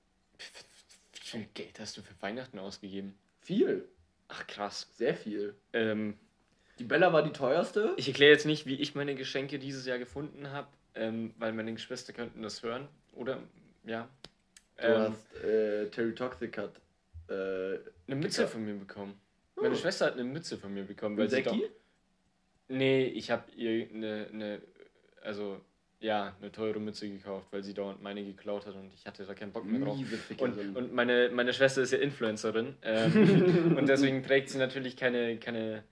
viel 1.39 1.48
Geld 1.54 1.80
hast 1.80 1.98
du 1.98 2.02
für 2.02 2.13
Weihnachten 2.22 2.60
ausgegeben? 2.60 3.15
viel. 3.41 3.88
Ach, 4.30 4.48
krass. 4.48 4.88
Sehr 4.93 5.15
viel. 5.15 5.54
Ähm, 5.74 6.17
Die 6.80 6.86
Bella 6.86 7.12
war 7.13 7.24
die 7.24 7.32
teuerste. 7.34 7.93
ich 7.98 8.08
erkläre 8.08 8.32
jetzt 8.32 8.46
nicht, 8.46 8.65
wie 8.65 8.76
ich 8.76 8.96
meine 8.96 9.13
Geschenke 9.15 9.60
dieses 9.60 9.86
Jahr 9.86 10.00
gefunden 10.00 10.50
habe, 10.50 10.69
ähm, 10.96 11.34
weil 11.38 11.52
meine 11.54 11.74
Geschwister 11.74 12.13
könnten 12.13 12.41
das 12.41 12.63
hören. 12.63 12.88
Oder, 13.12 13.43
ja. 13.84 14.08
Du 14.78 14.84
Ähm, 14.84 14.98
hast 15.13 15.43
äh, 15.43 15.88
Terry 15.89 16.15
Toxic 16.15 16.58
hat. 16.58 16.80
Äh, 17.30 17.80
eine 18.08 18.15
Mütze 18.15 18.48
von 18.48 18.63
mir 18.65 18.74
bekommen. 18.76 19.19
Meine 19.56 19.76
Oh. 19.76 19.78
Schwester 19.78 20.06
hat 20.08 20.13
eine 20.13 20.24
Mütze 20.24 20.58
von 20.58 20.74
mir 20.74 20.84
bekommen, 20.84 21.15
weil 21.17 21.30
sie 21.30 21.43
doch, 21.43 21.54
Säcki? 21.54 21.69
Nee, 22.69 23.06
ich 23.06 23.30
habe 23.30 23.52
ihr 23.52 23.88
eine, 23.89 24.28
eine, 24.34 24.62
also 25.22 25.62
ja, 26.04 26.36
eine 26.42 26.52
teure 26.52 26.80
Mütze 26.80 27.10
gekauft, 27.10 27.48
weil 27.52 27.63
sie 27.63 27.74
dauernd 27.74 28.04
meine 28.04 28.24
geklaut 28.24 28.66
hat 28.66 28.76
und 28.76 28.94
ich 28.94 29.06
hatte 29.06 29.24
da 29.26 29.34
keinen 29.34 29.54
Bock 29.54 29.66
mehr 29.66 29.80
drauf. 29.80 29.98
Und, 30.38 30.76
und 30.76 30.94
meine, 30.94 31.30
meine 31.34 31.54
Schwester 31.54 31.82
ist 31.82 31.94
ja 31.94 32.00
Influencerin 32.00 32.76
ähm, 32.84 33.76
und 33.78 33.88
deswegen 33.88 34.22
trägt 34.22 34.50
sie 34.50 34.58
natürlich 34.58 34.98
keine, 34.98 35.38
keine 35.38 35.84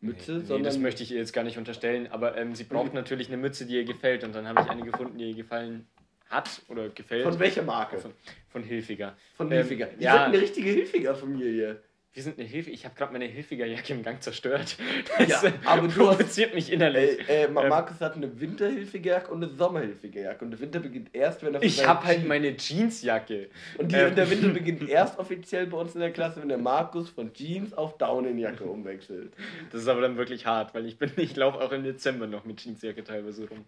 Mütze, 0.00 0.32
nee, 0.32 0.38
nee, 0.38 0.44
sondern 0.46 0.64
das 0.64 0.78
möchte 0.78 1.02
ich 1.02 1.12
ihr 1.12 1.18
jetzt 1.18 1.34
gar 1.34 1.44
nicht 1.44 1.58
unterstellen, 1.58 2.08
aber 2.10 2.36
ähm, 2.38 2.54
sie 2.54 2.64
braucht 2.64 2.94
natürlich 2.94 3.28
eine 3.28 3.36
Mütze, 3.36 3.66
die 3.66 3.74
ihr 3.74 3.84
gefällt 3.84 4.24
und 4.24 4.34
dann 4.34 4.48
habe 4.48 4.62
ich 4.62 4.70
eine 4.70 4.82
gefunden, 4.82 5.18
die 5.18 5.28
ihr 5.28 5.36
gefallen 5.36 5.86
hat 6.30 6.62
oder 6.68 6.88
gefällt. 6.88 7.24
Von 7.24 7.38
welcher 7.38 7.62
Marke? 7.62 7.98
Von, 7.98 8.14
von 8.48 8.62
Hilfiger. 8.62 9.16
Von 9.36 9.48
Ähm, 9.48 9.58
Hilfiger. 9.58 9.86
Die 9.86 10.04
ja. 10.04 10.12
sind 10.12 10.22
eine 10.22 10.40
richtige 10.40 10.70
Hilfiger-Familie. 10.70 11.82
Wir 12.14 12.22
sind 12.22 12.38
eine 12.38 12.46
Hilfe. 12.46 12.68
Ich 12.70 12.84
habe 12.84 12.94
gerade 12.94 13.10
meine 13.12 13.24
Hilfigerjacke 13.24 13.94
im 13.94 14.02
Gang 14.02 14.22
zerstört. 14.22 14.76
Das 15.18 15.28
Ja, 15.42 15.48
äh, 15.48 15.52
aber 15.64 15.88
du 15.88 16.08
hast- 16.08 16.18
provoziert 16.18 16.54
mich 16.54 16.70
innerlich. 16.70 17.26
Äh, 17.28 17.44
äh, 17.44 17.48
Ma- 17.48 17.62
Ähm, 17.62 17.68
Markus 17.70 18.00
hat 18.00 18.16
eine 18.16 18.38
Winterhilfegejacke 18.38 19.30
und 19.32 19.42
eine 19.42 19.52
Sommerhilfegejacke. 19.52 20.44
Und 20.44 20.50
der 20.50 20.60
Winter 20.60 20.80
beginnt 20.80 21.08
erst, 21.14 21.42
wenn 21.42 21.54
er 21.54 21.62
ich 21.62 21.86
habe 21.86 22.04
halt 22.04 22.26
meine 22.28 22.54
Jeansjacke. 22.56 23.48
Und, 23.78 23.92
die, 23.92 23.96
Ähm. 23.96 24.08
und 24.08 24.18
der 24.18 24.30
Winter 24.30 24.48
beginnt 24.48 24.86
erst 24.88 25.18
offiziell 25.18 25.66
bei 25.68 25.78
uns 25.78 25.94
in 25.94 26.00
der 26.02 26.10
Klasse, 26.12 26.40
wenn 26.42 26.48
der 26.50 26.58
Markus 26.58 27.08
von 27.08 27.32
Jeans 27.32 27.72
auf 27.72 27.96
Daunenjacke 27.96 28.64
umwechselt. 28.64 29.32
Das 29.70 29.80
ist 29.82 29.88
aber 29.88 30.02
dann 30.02 30.16
wirklich 30.18 30.44
hart, 30.44 30.74
weil 30.74 30.84
ich 30.86 30.98
bin, 30.98 31.10
ich 31.16 31.34
laufe 31.36 31.60
auch 31.60 31.72
im 31.72 31.82
Dezember 31.82 32.26
noch 32.26 32.44
mit 32.44 32.60
Jeansjacke 32.62 33.04
teilweise 33.04 33.48
rum. 33.48 33.64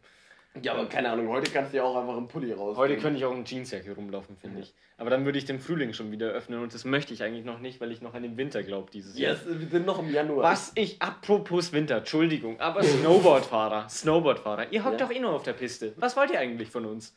Ja, 0.63 0.73
aber 0.75 0.87
keine 0.87 1.11
Ahnung, 1.11 1.29
heute 1.29 1.51
kannst 1.51 1.73
du 1.73 1.79
ja 1.79 1.83
auch 1.83 1.97
einfach 1.97 2.17
im 2.17 2.29
Pulli 2.29 2.53
raus. 2.53 2.77
Heute 2.77 2.97
könnte 2.97 3.19
ich 3.19 3.25
auch 3.25 3.33
in 3.35 3.45
Jeansjacke 3.45 3.93
rumlaufen, 3.93 4.37
finde 4.37 4.61
ich. 4.61 4.73
Aber 4.97 5.11
dann 5.11 5.25
würde 5.25 5.37
ich 5.37 5.45
den 5.45 5.59
Frühling 5.59 5.93
schon 5.93 6.13
wieder 6.13 6.29
öffnen 6.29 6.63
und 6.63 6.73
das 6.73 6.85
möchte 6.85 7.13
ich 7.13 7.25
eigentlich 7.25 7.45
noch 7.45 7.59
nicht, 7.59 7.81
weil 7.81 7.91
ich 7.91 8.01
noch 8.03 8.15
an 8.15 8.23
den 8.23 8.37
Winter 8.37 8.63
glaube 8.63 8.89
dieses 8.93 9.19
Jahr. 9.19 9.33
Yes, 9.33 9.41
wir 9.47 9.69
sind 9.69 9.85
noch 9.85 9.99
im 9.99 10.13
Januar. 10.13 10.45
Was 10.45 10.71
ich, 10.77 11.03
apropos 11.03 11.73
Winter, 11.73 11.97
Entschuldigung, 11.97 12.61
aber 12.61 12.85
Snowboardfahrer, 12.85 13.89
Snowboardfahrer, 13.89 14.73
ihr 14.73 14.85
hockt 14.85 15.01
Ja. 15.01 15.07
doch 15.09 15.13
eh 15.15 15.19
nur 15.19 15.33
auf 15.33 15.43
der 15.43 15.55
Piste. 15.55 15.93
Was 15.97 16.17
wollt 16.17 16.31
ihr 16.31 16.39
eigentlich 16.39 16.71
von 16.71 16.85
uns? 16.87 17.17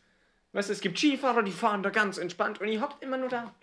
Weißt 0.54 0.70
du, 0.70 0.74
es 0.74 0.82
gibt 0.82 0.98
Skifahrer, 0.98 1.44
die 1.44 1.52
fahren 1.52 1.84
da 1.84 1.92
ganz 1.92 2.18
entspannt 2.18 2.60
und 2.60 2.68
ihr 2.70 2.82
hockt 2.82 3.04
immer 3.04 3.18
nur 3.18 3.30
da. 3.30 3.54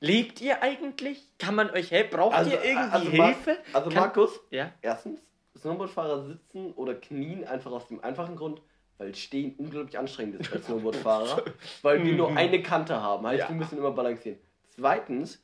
Lebt 0.00 0.40
ihr 0.40 0.62
eigentlich? 0.62 1.24
Kann 1.38 1.56
man 1.56 1.70
euch 1.70 1.90
helfen? 1.90 2.10
Braucht 2.16 2.46
ihr 2.46 2.62
irgendwie 2.62 2.92
also 2.92 3.10
Mar- 3.16 3.26
Hilfe? 3.26 3.58
Also 3.72 3.90
Kann- 3.90 3.98
Markus, 4.00 4.40
Ja? 4.50 4.70
erstens, 4.80 5.20
Snowboardfahrer 5.58 6.24
sitzen 6.24 6.72
oder 6.74 6.94
knien 6.94 7.44
einfach 7.44 7.72
aus 7.72 7.88
dem 7.88 8.02
einfachen 8.04 8.36
Grund, 8.36 8.60
weil 8.98 9.14
Stehen 9.14 9.54
unglaublich 9.58 9.98
anstrengend 9.98 10.40
ist 10.40 10.52
als 10.52 10.66
Snowboardfahrer, 10.66 11.42
weil 11.82 12.04
wir 12.04 12.12
nur 12.14 12.36
eine 12.36 12.62
Kante 12.62 13.00
haben. 13.00 13.26
Heißt, 13.26 13.40
Ja. 13.44 13.48
wir 13.48 13.56
müssen 13.56 13.78
immer 13.78 13.92
balancieren. 13.92 14.38
Zweitens 14.68 15.42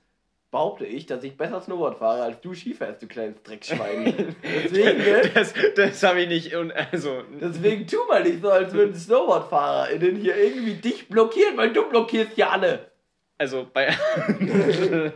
behaupte 0.51 0.87
ich, 0.87 1.07
dass 1.07 1.25
ich 1.25 1.37
besser 1.37 1.61
Snowboard 1.61 1.99
fahre, 1.99 2.23
als 2.23 2.41
du 2.41 2.55
Ski 2.55 2.75
fährst, 2.75 3.03
du 3.03 3.09
kleines 3.09 3.43
Dreckschwein. 3.43 4.37
Deswegen? 4.65 5.33
Das, 5.35 5.53
das 5.75 6.03
habe 6.05 6.21
ich 6.23 6.29
nicht. 6.29 6.55
Und 6.55 6.71
also, 6.73 7.23
Deswegen 7.41 7.87
tu 7.89 7.97
mal 8.09 8.23
nicht 8.23 8.41
so, 8.41 8.51
als 8.51 8.73
würden 8.73 8.95
SnowboardfahrerInnen 8.95 10.15
hier 10.17 10.37
irgendwie 10.37 10.75
dich 10.75 11.09
blockieren, 11.09 11.57
weil 11.57 11.73
du 11.73 11.89
blockierst 11.89 12.37
ja 12.37 12.51
alle. 12.51 12.93
also 13.37 13.67
bei. 13.73 13.89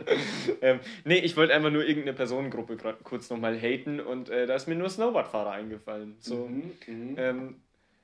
ähm, 0.61 0.79
nee, 1.05 1.19
ich 1.19 1.37
wollte 1.37 1.53
einfach 1.53 1.71
nur 1.71 1.83
irgendeine 1.85 2.15
Personengruppe 2.15 2.77
kurz 3.03 3.29
nochmal 3.29 3.57
haten 3.57 3.99
und 3.99 4.29
äh, 4.29 4.45
da 4.45 4.55
ist 4.55 4.67
mir 4.67 4.75
nur 4.75 4.89
Snowboardfahrer 4.89 5.51
eingefallen. 5.51 6.15
So, 6.19 6.47
Mhm, 6.47 6.71
mhm. 6.87 7.15
ähm, 7.17 7.55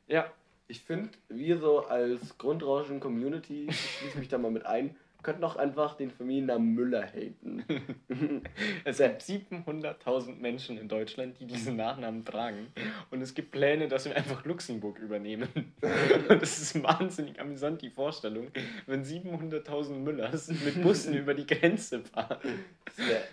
ja, 0.08 0.32
Ich 0.68 0.82
finde, 0.82 1.10
wir 1.30 1.60
so 1.60 1.86
als 1.86 2.38
Grundrauschen-Community, 2.40 3.68
ich 3.70 3.98
schließe 3.98 4.18
mich 4.18 4.28
da 4.30 4.38
mal 4.38 4.50
mit 4.52 4.66
ein, 4.66 4.96
könnten 5.26 5.44
auch 5.44 5.56
einfach 5.56 5.98
den 5.98 6.12
Familiennamen 6.12 6.76
Müller 6.76 7.04
haten. 7.04 7.66
Es 8.86 9.00
gibt 9.00 9.24
700.000 9.24 10.36
Menschen 10.36 10.78
in 10.78 10.88
Deutschland, 10.88 11.40
die 11.40 11.48
diesen 11.48 11.76
Nachnamen 11.76 12.24
tragen. 12.24 12.68
Und 13.10 13.22
es 13.22 13.34
gibt 13.34 13.52
Pläne, 13.52 13.88
dass 13.88 14.06
wir 14.06 14.16
einfach 14.16 14.46
Luxemburg 14.46 15.00
übernehmen. 15.00 15.50
Und 16.30 16.42
es 16.44 16.62
ist 16.62 16.84
wahnsinnig 16.84 17.40
amüsant, 17.42 17.82
die 17.82 17.90
Vorstellung, 17.90 18.52
wenn 18.86 19.04
700.000 19.04 19.94
Müllers 19.94 20.48
mit 20.48 20.84
Bussen 20.84 21.16
über 21.16 21.34
die 21.34 21.48
Grenze 21.48 22.02
fahren. 22.02 22.38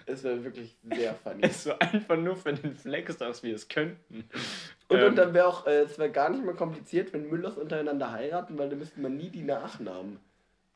Das 0.06 0.24
wäre 0.24 0.36
wär 0.36 0.44
wirklich 0.44 0.74
sehr 0.82 1.14
funny. 1.14 1.42
Es 1.42 1.56
ist 1.56 1.64
so 1.64 1.78
einfach 1.78 2.16
nur 2.16 2.36
für 2.36 2.54
den 2.54 2.74
Flex, 2.74 3.18
dass 3.18 3.42
wir 3.42 3.54
es 3.54 3.68
könnten. 3.68 4.24
Und, 4.88 4.98
Ähm, 4.98 5.08
und 5.08 5.16
dann 5.16 5.34
wäre 5.34 5.46
auch, 5.46 5.66
äh, 5.66 5.82
es 5.82 5.98
wäre 5.98 6.10
gar 6.10 6.30
nicht 6.30 6.44
mehr 6.44 6.54
kompliziert, 6.54 7.12
wenn 7.12 7.28
Müllers 7.28 7.58
untereinander 7.58 8.12
heiraten, 8.12 8.58
weil 8.58 8.70
dann 8.70 8.78
müsste 8.78 9.00
man 9.00 9.16
nie 9.16 9.28
die 9.28 9.42
Nachnamen. 9.42 10.18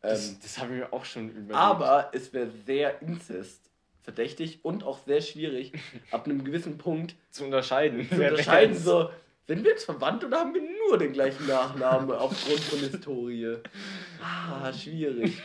Ähm, 0.06 0.10
das, 0.10 0.38
das 0.40 0.58
haben 0.58 0.74
wir 0.74 0.92
auch 0.92 1.04
schon 1.04 1.30
überlegt. 1.30 1.54
aber 1.54 2.10
es 2.12 2.32
wäre 2.32 2.48
sehr 2.66 3.02
Inzest 3.02 3.70
verdächtig 4.02 4.60
und 4.62 4.84
auch 4.84 5.00
sehr 5.04 5.20
schwierig, 5.20 5.72
ab 6.12 6.26
einem 6.26 6.44
gewissen 6.44 6.78
Punkt 6.78 7.16
zu 7.30 7.44
unterscheiden. 7.44 8.08
zu 8.08 8.14
unterscheiden, 8.14 8.76
so, 8.76 9.10
sind 9.46 9.64
wir 9.64 9.72
jetzt 9.72 9.84
verwandt 9.84 10.24
oder 10.24 10.40
haben 10.40 10.54
wir 10.54 10.62
nur 10.88 10.98
den 10.98 11.12
gleichen 11.12 11.46
Nachnamen 11.46 12.10
aufgrund 12.12 12.60
von 12.60 12.78
Historie? 12.78 13.56
Ah, 14.22 14.72
schwierig. 14.72 15.40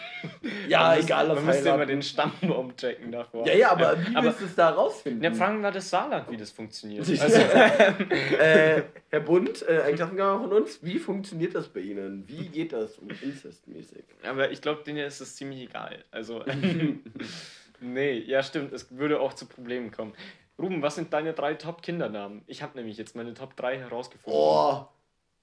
Ja, 0.68 0.80
Man 0.80 0.96
müsste- 0.98 1.06
egal, 1.06 1.28
Man 1.28 1.38
was 1.38 1.44
müsste 1.46 1.70
immer 1.70 1.86
den 1.86 2.02
Stammbaum 2.02 2.76
checken 2.76 3.12
davor. 3.12 3.46
Ja, 3.48 3.54
ja, 3.54 3.72
aber 3.72 3.98
wie 4.00 4.16
aber, 4.16 4.28
willst 4.28 4.42
du 4.42 4.46
es 4.46 4.56
da 4.56 4.70
rausfinden? 4.70 5.24
ja, 5.24 5.32
fragen 5.34 5.62
wir 5.62 5.72
das 5.72 5.90
Saarland, 5.90 6.30
wie 6.32 6.38
das 6.38 6.52
funktioniert. 6.52 7.02
Also, 7.08 7.40
äh, 8.40 8.84
Herr 9.10 9.20
Bund, 9.20 9.66
äh, 9.68 9.82
ein 9.84 9.96
Klassenkammer 9.96 10.42
von 10.42 10.54
uns, 10.54 10.80
wie 10.84 11.00
funktioniert 11.00 11.54
das 11.56 11.68
bei 11.68 11.82
Ihnen? 11.82 12.28
Wie 12.28 12.48
geht 12.48 12.74
das 12.74 12.98
incestmäßig? 13.22 14.04
Aber 14.24 14.52
ich 14.52 14.62
glaube, 14.62 14.84
denen 14.84 15.00
ist 15.06 15.20
es 15.22 15.36
ziemlich 15.36 15.62
egal. 15.70 16.04
Also, 16.12 16.44
nee, 17.80 18.18
ja, 18.20 18.44
stimmt. 18.44 18.74
Es 18.74 18.92
würde 18.96 19.20
auch 19.20 19.34
zu 19.34 19.46
Problemen 19.46 19.92
kommen. 19.92 20.14
Ruben, 20.60 20.82
was 20.82 20.96
sind 20.96 21.12
deine 21.14 21.34
drei 21.34 21.56
Top-Kindernamen? 21.56 22.44
Ich 22.46 22.62
habe 22.62 22.78
nämlich 22.78 22.98
jetzt 22.98 23.16
meine 23.16 23.34
Top 23.34 23.56
3 23.56 23.80
herausgefunden. 23.80 24.40
Oh, 24.40 24.86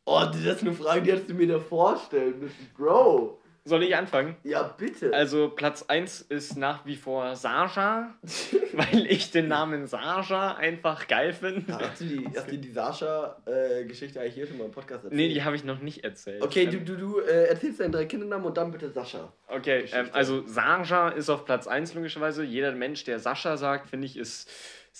oh, 0.08 0.24
das 0.24 0.36
ist 0.44 0.62
eine 0.62 0.72
Frage, 0.72 1.02
die 1.02 1.12
hättest 1.12 1.30
du 1.30 1.34
mir 1.34 1.46
da 1.48 1.58
vorstellen 1.60 2.38
müssen. 2.40 2.70
Bro, 2.76 3.38
Soll 3.64 3.82
ich 3.82 3.94
anfangen? 3.94 4.36
ja 4.44 4.62
bitte. 4.62 5.12
Also, 5.12 5.50
Platz 5.50 5.82
1 5.88 6.22
ist 6.22 6.56
nach 6.56 6.86
wie 6.86 6.96
vor 6.96 7.36
Sascha, 7.36 8.14
weil 8.72 9.06
ich 9.06 9.30
den 9.30 9.48
Namen 9.48 9.86
Sascha 9.86 10.54
einfach 10.54 11.06
geil 11.06 11.34
finde. 11.34 11.78
Hast 11.78 12.00
du 12.00 12.04
die, 12.06 12.26
hast 12.34 12.50
du 12.50 12.56
die 12.56 12.70
Sascha-Geschichte 12.70 14.20
eigentlich 14.20 14.34
hier 14.34 14.46
schon 14.46 14.58
mal 14.58 14.64
im 14.64 14.70
Podcast 14.70 15.04
erzählt? 15.04 15.12
Nee, 15.20 15.28
die 15.28 15.42
habe 15.44 15.54
ich 15.56 15.64
noch 15.64 15.80
nicht 15.80 16.02
erzählt. 16.04 16.42
Okay, 16.42 16.64
Ähm, 16.64 16.70
du, 16.70 16.80
du, 16.80 16.96
du 16.96 17.20
äh, 17.20 17.48
erzählst 17.48 17.80
deinen 17.80 17.92
drei 17.92 18.06
Kindernamen 18.06 18.46
und 18.46 18.56
dann 18.56 18.70
bitte 18.72 18.90
Sascha. 18.90 19.32
Okay, 19.48 19.84
ähm, 19.92 20.08
also 20.12 20.46
Sascha 20.46 21.10
ist 21.10 21.28
auf 21.28 21.44
Platz 21.44 21.66
1 21.66 21.92
logischerweise. 21.94 22.44
Jeder 22.44 22.72
Mensch, 22.72 23.04
der 23.04 23.18
Sascha 23.18 23.56
sagt, 23.58 23.88
finde 23.90 24.06
ich, 24.06 24.16
ist 24.16 24.48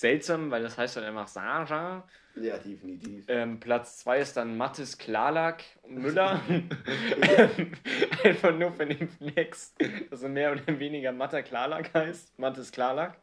seltsam, 0.00 0.50
weil 0.50 0.62
das 0.62 0.78
heißt 0.78 0.96
dann 0.96 1.04
einfach 1.04 1.26
Sascha. 1.28 2.04
Ja, 2.36 2.56
definitiv. 2.56 3.24
Ähm, 3.28 3.58
Platz 3.58 3.98
2 3.98 4.20
ist 4.20 4.36
dann 4.36 4.56
Mathis 4.56 4.96
Klarlack 4.96 5.64
Müller. 5.88 6.40
Einfach 8.24 8.54
nur 8.54 8.72
für 8.72 8.86
den 8.86 9.08
Flex, 9.08 9.74
dass 10.10 10.22
er 10.22 10.28
mehr 10.28 10.52
oder 10.52 10.78
weniger 10.78 11.10
Matta 11.12 11.42
Klarlack 11.42 11.92
heißt. 11.94 12.38
Mathis 12.38 12.70
Klarlack. 12.70 13.18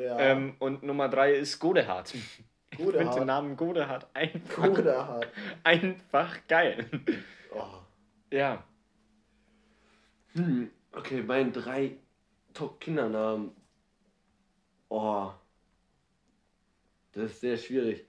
Ja, 0.00 0.18
Ähm, 0.18 0.54
und 0.60 0.82
Nummer 0.84 1.08
3 1.08 1.32
ist 1.34 1.58
Godehard. 1.58 2.14
Ich 2.14 2.22
finde 2.76 2.92
den 2.92 3.06
Godehard. 3.08 3.26
Namen 3.26 3.56
Godehard 3.56 4.06
einfach, 4.14 4.62
Godehard. 4.62 5.26
einfach 5.64 6.38
geil. 6.48 6.86
Oh. 7.54 7.64
Ja. 8.30 8.62
Hm, 10.34 10.70
okay, 10.92 11.22
meine 11.22 11.50
drei 11.50 11.96
Top-Kindernamen. 12.54 13.50
Oh. 14.88 15.32
Das 17.12 17.32
ist 17.32 17.40
sehr 17.40 17.56
schwierig. 17.56 18.04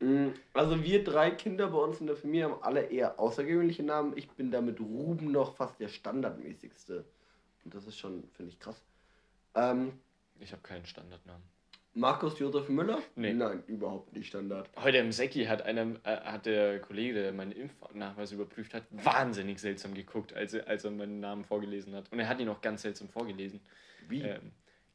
Hm, 0.00 0.32
Also 0.52 0.82
wir 0.82 1.04
drei 1.04 1.30
Kinder 1.30 1.68
bei 1.68 1.78
uns 1.78 2.00
in 2.00 2.06
der 2.06 2.16
Familie 2.16 2.44
haben 2.50 2.62
alle 2.62 2.82
eher 2.82 3.18
außergewöhnliche 3.20 3.82
Namen. 3.82 4.16
Ich 4.16 4.28
bin 4.30 4.50
da 4.50 4.60
mit 4.60 4.80
Ruben 4.80 5.30
noch 5.32 5.54
fast 5.54 5.78
der 5.80 5.88
standardmäßigste. 5.88 7.04
Und 7.64 7.74
das 7.74 7.86
ist 7.86 7.98
schon, 7.98 8.24
finde 8.32 8.52
ich, 8.52 8.58
krass. 8.58 8.82
Ähm, 9.54 9.92
Ich 10.40 10.52
habe 10.52 10.62
keinen 10.62 10.84
Standardnamen. 10.86 11.42
Markus 11.94 12.38
Josef 12.38 12.70
Müller? 12.70 13.02
Nee. 13.16 13.34
Nein, 13.34 13.62
überhaupt 13.66 14.14
nicht 14.14 14.26
Standard. 14.28 14.70
Heute 14.82 14.96
im 14.96 15.12
Säcki 15.12 15.44
hat, 15.44 15.60
einer, 15.62 15.94
äh, 16.04 16.16
hat 16.22 16.46
der 16.46 16.80
Kollege, 16.80 17.12
der 17.22 17.32
meinen 17.32 17.52
Impfnachweis 17.52 18.32
überprüft 18.32 18.72
hat, 18.72 18.84
wahnsinnig 18.90 19.58
seltsam 19.60 19.92
geguckt, 19.92 20.32
als 20.32 20.54
er, 20.54 20.66
als 20.66 20.84
er 20.84 20.90
meinen 20.90 21.20
Namen 21.20 21.44
vorgelesen 21.44 21.94
hat. 21.94 22.10
Und 22.10 22.18
er 22.18 22.28
hat 22.28 22.40
ihn 22.40 22.48
auch 22.48 22.62
ganz 22.62 22.80
seltsam 22.82 23.10
vorgelesen. 23.10 23.60
Wie? 24.08 24.22
Ähm, 24.22 24.52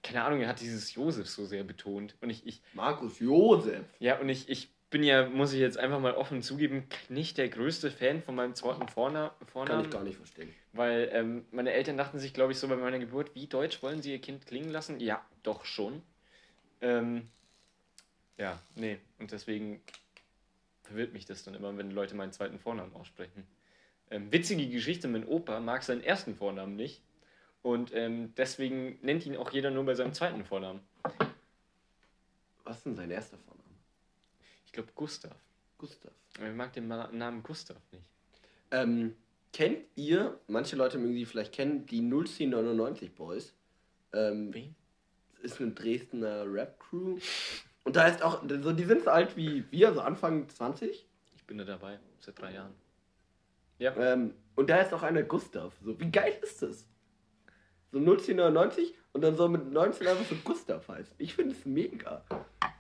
keine 0.08 0.24
Ahnung, 0.24 0.42
er 0.42 0.48
hat 0.48 0.62
dieses 0.62 0.94
Josef 0.94 1.28
so 1.28 1.46
sehr 1.46 1.64
betont. 1.64 2.16
Und 2.22 2.30
ich, 2.30 2.46
ich 2.48 2.62
Markus 2.74 3.20
Josef. 3.20 3.84
ja, 4.00 4.20
und 4.20 4.30
ich, 4.30 4.48
ich 4.50 4.70
bin 4.90 5.04
ja, 5.04 5.28
muss 5.28 5.52
ich 5.54 5.60
jetzt 5.60 5.78
einfach 5.78 6.00
mal 6.00 6.14
offen 6.14 6.42
zugeben, 6.42 6.88
nicht 7.10 7.38
der 7.38 7.50
größte 7.50 7.92
Fan 7.92 8.22
von 8.22 8.36
meinem 8.36 8.56
zweiten 8.56 8.88
Vorna 8.88 9.36
Kann 9.40 9.48
Vornamen. 9.48 9.86
ich 9.86 9.92
gar 9.92 10.04
nicht 10.04 10.16
verstehen. 10.18 10.54
Weil 10.72 11.10
ähm, 11.12 11.46
meine 11.52 11.74
Eltern 11.74 11.98
dachten 11.98 12.20
sich, 12.20 12.34
glaube 12.34 12.54
ich, 12.54 12.60
so 12.60 12.68
bei 12.68 12.78
meiner 12.78 13.00
Geburt, 13.00 13.36
wie 13.36 13.48
deutsch 13.48 13.84
wollen 13.84 14.02
sie 14.02 14.12
ihr 14.12 14.22
Kind 14.22 14.46
klingen 14.46 14.70
lassen? 14.70 15.00
Ja, 15.00 15.26
doch 15.44 15.66
schon. 15.66 16.02
Ähm, 16.80 17.28
ja, 18.38 18.60
nee. 18.76 19.00
Und 19.20 19.32
deswegen 19.32 19.82
verwirrt 20.84 21.12
mich 21.12 21.26
das 21.26 21.44
dann 21.44 21.54
immer, 21.54 21.76
wenn 21.78 21.92
Leute 21.92 22.16
meinen 22.16 22.32
zweiten 22.32 22.60
Vornamen 22.60 22.94
aussprechen. 22.94 23.46
Ähm, 24.10 24.32
witzige 24.32 24.68
Geschichte, 24.68 25.10
mein 25.10 25.26
Opa 25.26 25.60
mag 25.60 25.84
seinen 25.84 26.02
ersten 26.02 26.36
Vornamen 26.36 26.78
nicht. 26.78 27.02
Und 27.62 27.94
ähm, 27.94 28.34
deswegen 28.36 28.98
nennt 29.02 29.26
ihn 29.26 29.36
auch 29.36 29.52
jeder 29.52 29.72
nur 29.72 29.86
bei 29.86 29.96
seinem 29.96 30.14
zweiten 30.14 30.44
Vornamen. 30.46 30.82
Was 32.64 32.78
ist 32.78 32.86
denn 32.86 32.96
sein 32.96 33.12
erster 33.12 33.38
Vorname? 33.38 33.64
Ich 34.66 34.72
glaube 34.72 34.90
Gustav. 34.96 35.36
Gustav. 35.78 36.12
Er 36.40 36.52
mag 36.54 36.74
den 36.74 36.88
Ma 36.88 37.10
Namen 37.12 37.44
Gustav 37.44 37.78
nicht. 37.92 38.10
Ähm, 38.72 39.16
kennt 39.54 39.86
ihr, 39.96 40.40
manche 40.48 40.76
Leute 40.76 40.98
mögen 40.98 41.14
sie 41.14 41.26
vielleicht 41.26 41.54
kennen, 41.54 41.86
die 41.86 42.02
01099 42.02 43.16
Boys? 43.16 43.54
Ähm, 44.14 44.54
Wen? 44.54 44.76
ist 45.42 45.62
eine 45.62 45.72
Dresdner 45.72 46.46
Rap-Crew. 46.52 47.20
Und 47.84 47.96
da 47.96 48.08
ist 48.08 48.22
auch, 48.22 48.44
so, 48.48 48.74
die 48.74 48.86
sind 48.86 49.04
so 49.04 49.10
alt 49.10 49.38
wie 49.38 49.64
wir, 49.72 49.94
so 49.94 50.02
Anfang 50.02 50.50
20. 50.50 51.06
Ich 51.36 51.44
bin 51.46 51.58
da 51.58 51.64
dabei, 51.64 52.00
seit 52.20 52.40
drei 52.40 52.54
Jahren. 52.54 52.74
Ja. 53.80 53.96
Ähm, 53.96 54.34
und 54.56 54.70
da 54.70 54.82
ist 54.82 54.94
auch 54.94 55.04
einer 55.04 55.24
Gustav. 55.24 55.74
So, 55.84 56.00
wie 56.00 56.12
geil 56.12 56.38
ist 56.42 56.62
das? 56.62 56.88
So 57.92 58.00
01099 58.00 58.94
und 59.14 59.22
dann 59.22 59.36
so 59.36 59.48
mit 59.48 59.72
19 59.72 60.08
einfach 60.08 60.26
so 60.26 60.36
Gustav 60.44 60.88
heißt. 60.88 61.16
Ich 61.18 61.34
finde 61.34 61.56
es 61.56 61.66
mega. 61.66 62.24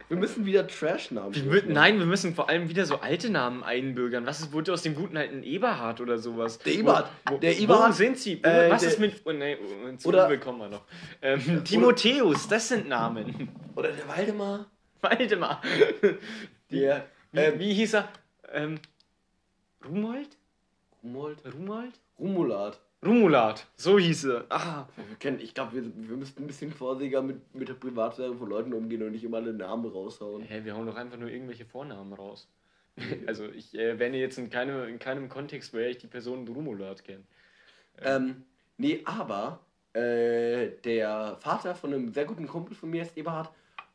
Wir 0.10 0.17
müssen 0.17 0.46
wieder 0.46 0.65
Trash-Namen. 0.67 1.34
Wir 1.52 1.63
nein, 1.65 2.00
wir 2.00 2.06
müssen 2.06 2.34
vor 2.36 2.48
allem 2.50 2.70
wieder 2.70 2.86
so 2.86 2.98
alte 3.00 3.30
Namen 3.30 3.63
einbürgern. 3.63 4.26
Was 4.26 4.39
ist, 4.39 4.54
wurde 4.54 4.72
aus 4.72 4.82
dem 4.84 4.96
guten 4.96 5.17
alten 5.17 5.43
Eberhard 5.43 6.00
oder 6.00 6.17
sowas? 6.17 6.60
Der 6.60 6.74
Eberhard. 6.74 7.10
Wo, 7.26 7.34
wo, 7.34 7.38
Der 7.39 7.58
Wo 7.58 7.62
Eberhard- 7.63 7.93
sind 7.96 8.17
sie? 8.17 8.41
Wo, 8.41 8.48
äh, 8.48 8.70
was 8.70 8.84
ist 8.84 9.00
mit. 9.00 9.22
Oh, 9.26 9.32
nee, 9.34 9.58
oh, 9.62 9.96
zu 9.98 10.08
Oder- 10.10 10.38
kommen 10.38 10.60
wir 10.60 10.70
noch. 10.70 10.84
Ähm, 11.22 11.63
Timotheus, 11.65 12.48
das 12.48 12.70
sind 12.70 12.88
Namen. 12.88 13.50
Oder 13.76 13.91
der 13.91 14.08
Waldemar. 14.08 14.67
Waldemar. 15.02 15.62
Der. 16.72 17.06
Wie, 17.32 17.39
Ähm, 17.39 17.60
wie 17.60 17.74
hieß 17.74 17.96
er? 17.96 18.10
Ähm, 18.54 18.80
Rumold? 19.86 20.30
Rumold. 21.04 21.38
Rumold? 21.54 21.93
Rumulat. 22.20 22.80
Rumulat, 23.08 23.65
so 23.76 23.98
hieß 23.98 24.26
er. 24.26 24.46
Ah, 24.50 24.88
Wir 24.96 25.15
kennen, 25.17 25.39
ich 25.39 25.54
glaube, 25.54 25.74
wir, 25.74 25.84
wir 26.10 26.17
müssten 26.17 26.43
ein 26.43 26.48
bisschen 26.48 26.72
vorsichtiger 26.72 27.22
mit, 27.22 27.56
mit 27.56 27.70
der 27.70 27.74
Privatsphäre 27.76 28.36
von 28.36 28.50
Leuten 28.50 28.74
umgehen 28.74 29.02
und 29.04 29.12
nicht 29.12 29.24
immer 29.24 29.38
alle 29.38 29.54
Namen 29.54 29.86
raushauen. 29.89 30.41
hä, 30.43 30.62
wir 30.63 30.76
hauen 30.76 30.86
doch 30.88 30.96
einfach 30.96 31.17
nur 31.17 31.30
irgendwelche 31.30 31.65
Vornamen 31.65 32.13
raus. 32.13 32.48
Also 33.28 33.46
ich 33.50 33.76
äh, 33.78 33.89
erwähne 33.89 34.17
jetzt 34.17 34.38
in 34.39 34.50
keinem, 34.50 34.88
in 34.88 34.98
keinem 35.00 35.30
Kontext, 35.30 35.72
woher 35.74 35.89
ich 35.89 36.00
die 36.00 36.08
Person 36.08 36.48
Rumulat 36.48 37.04
kenne. 37.04 37.24
Ähm, 38.02 38.43
nee, 38.78 39.02
aber 39.06 39.60
äh, 39.93 40.70
der 40.84 41.38
Vater 41.39 41.76
von 41.76 41.93
einem 41.93 42.12
sehr 42.12 42.26
guten 42.26 42.48
Kumpel 42.48 42.76
von 42.76 42.89
mir 42.89 43.04
ist 43.04 43.15
Eberhard. 43.17 43.52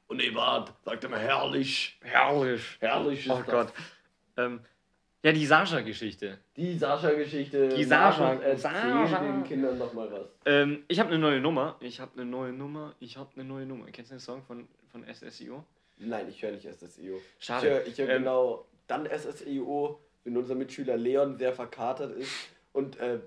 Und 0.07 0.22
Eberhard 0.22 0.72
sagt 0.85 1.03
immer 1.05 1.18
herrlich. 1.18 1.98
Herrlich. 2.03 2.77
Herrlich 2.81 3.27
ist 3.27 3.33
Oh 3.33 3.42
das. 3.44 3.46
Gott. 3.46 3.72
Ähm, 4.37 4.61
ja, 5.22 5.32
die 5.32 5.46
Sascha-Geschichte. 5.46 6.38
Die 6.56 6.76
Sascha-Geschichte. 6.76 7.68
Die 7.70 7.85
Sascha- 7.87 8.40
Erzähl 8.40 8.58
Sascha. 8.58 9.22
den 9.22 9.44
Kindern 9.44 9.78
noch 9.78 9.92
mal 9.92 10.11
was. 10.11 10.26
Ähm, 10.46 10.85
ich 10.88 10.98
habe 10.98 11.11
eine 11.11 11.18
neue 11.18 11.40
Nummer. 11.40 11.76
Ich 11.80 12.00
habe 12.00 12.12
eine 12.14 12.24
neue 12.24 12.52
Nummer. 12.52 12.94
Ich 13.00 13.16
habe 13.16 13.30
eine 13.35 13.44
neue 13.44 13.66
Nummer. 13.66 13.87
Kennst 13.92 14.11
du 14.11 14.16
den 14.16 14.20
Song 14.20 14.42
von, 14.42 14.66
von 14.90 15.04
SSIO? 15.04 15.64
Nein, 15.98 16.26
ich 16.28 16.42
höre 16.42 16.52
nicht 16.52 16.66
SSIO. 16.66 17.20
Schade. 17.38 17.66
Ich 17.66 17.72
höre 17.72 17.87
ich 17.87 17.98
hör 17.98 18.08
Ähm, 18.16 18.22
genau 18.22 18.66
dann 18.88 19.06
SSIO, 19.06 20.00
wenn 20.24 20.37
unser 20.37 20.54
Mitschüler 20.56 20.96
Leon 20.96 21.37
sehr 21.37 21.52
verkatert 21.52 22.16
ist 22.16 22.32
und 22.72 22.98
äh, 22.98 23.20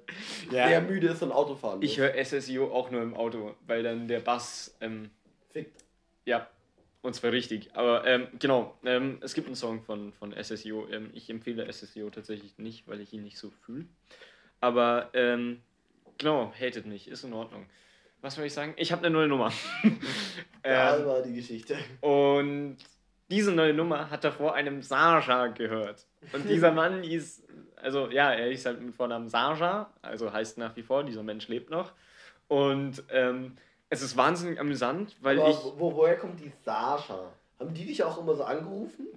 Ja. 0.51 0.67
sehr 0.67 0.81
müde 0.81 1.07
ist 1.07 1.21
und 1.23 1.31
Auto 1.31 1.55
fahren 1.55 1.79
muss. 1.79 1.85
Ich 1.85 1.97
höre 1.97 2.13
SSIO 2.23 2.73
auch 2.73 2.91
nur 2.91 3.01
im 3.01 3.13
Auto, 3.15 3.55
weil 3.65 3.83
dann 3.83 4.07
der 4.07 4.19
Bass, 4.19 4.75
ähm, 4.81 5.09
Fickt. 5.49 5.85
ja, 6.25 6.47
und 7.05 7.13
zwar 7.13 7.31
richtig. 7.31 7.75
Aber 7.75 8.05
ähm, 8.05 8.27
genau, 8.39 8.77
ähm, 8.83 9.19
es 9.21 9.33
gibt 9.33 9.47
einen 9.47 9.55
Song 9.55 9.81
von, 9.83 10.11
von 10.13 10.33
SSIO. 10.33 10.87
Ähm, 10.91 11.11
ich 11.13 11.29
empfehle 11.29 11.71
SSIO 11.71 12.09
tatsächlich 12.09 12.57
nicht, 12.57 12.87
weil 12.87 12.99
ich 12.99 13.13
ihn 13.13 13.23
nicht 13.23 13.37
so 13.37 13.51
fühle. 13.51 13.85
Aber 14.59 15.09
ähm, 15.13 15.61
genau, 16.17 16.51
hatet 16.59 16.85
mich, 16.85 17.07
ist 17.07 17.23
in 17.23 17.33
Ordnung. 17.33 17.67
Was 18.21 18.35
soll 18.35 18.45
ich 18.45 18.53
sagen? 18.53 18.73
Ich 18.77 18.91
habe 18.91 19.05
eine 19.05 19.13
neue 19.13 19.27
Nummer. 19.27 19.51
Da 20.63 20.97
ähm, 20.97 21.05
war 21.05 21.21
die 21.21 21.35
Geschichte. 21.35 21.77
Und 22.01 22.77
diese 23.29 23.51
neue 23.51 23.71
Nummer 23.71 24.09
hat 24.09 24.23
er 24.23 24.31
vor 24.31 24.55
einem 24.55 24.81
Sascha 24.81 25.45
gehört. 25.45 26.07
Und 26.33 26.49
dieser 26.49 26.71
Mann 26.73 27.03
hieß, 27.03 27.43
also 27.75 28.09
ja, 28.09 28.33
er 28.33 28.49
hieß 28.49 28.65
halt 28.65 28.81
mit 28.81 28.95
Vornamen 28.95 29.29
Sascha, 29.29 29.93
also 30.01 30.33
heißt 30.33 30.57
nach 30.57 30.75
wie 30.75 30.81
vor, 30.81 31.03
dieser 31.03 31.21
Mensch 31.21 31.47
lebt 31.49 31.69
noch. 31.69 31.93
Und 32.47 33.03
ähm, 33.09 33.57
es 33.89 34.01
ist 34.01 34.17
wahnsinnig 34.17 34.59
amüsant, 34.59 35.15
weil 35.21 35.39
Aber 35.39 35.49
ich. 35.49 35.57
wo, 35.77 35.93
woher 35.95 36.17
kommt 36.17 36.39
die 36.39 36.51
Sascha? 36.63 37.31
Haben 37.59 37.73
die 37.73 37.85
dich 37.85 38.03
auch 38.03 38.17
immer 38.17 38.35
so 38.35 38.43
angerufen? 38.43 39.07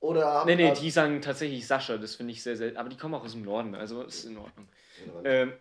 Oder 0.00 0.24
haben 0.26 0.46
Nee, 0.46 0.56
nee, 0.56 0.68
haben- 0.70 0.78
die 0.80 0.90
sagen 0.90 1.20
tatsächlich 1.20 1.66
Sascha, 1.66 1.96
das 1.96 2.14
finde 2.14 2.32
ich 2.32 2.42
sehr 2.42 2.56
selten. 2.56 2.76
Aber 2.76 2.88
die 2.88 2.96
kommen 2.96 3.14
auch 3.14 3.24
aus 3.24 3.32
dem 3.32 3.42
Norden, 3.42 3.74
also 3.74 4.02
ist 4.02 4.24
in 4.24 4.36
Ordnung. 4.38 4.68
Ähm, 5.24 5.52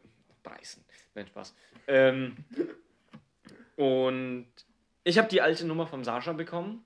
Breißen. 0.43 0.83
Nein, 1.15 1.27
Spaß. 1.27 1.53
Ähm, 1.87 2.37
und 3.75 4.47
ich 5.03 5.17
habe 5.17 5.27
die 5.29 5.41
alte 5.41 5.65
Nummer 5.65 5.87
vom 5.87 6.03
Sascha 6.03 6.33
bekommen 6.33 6.85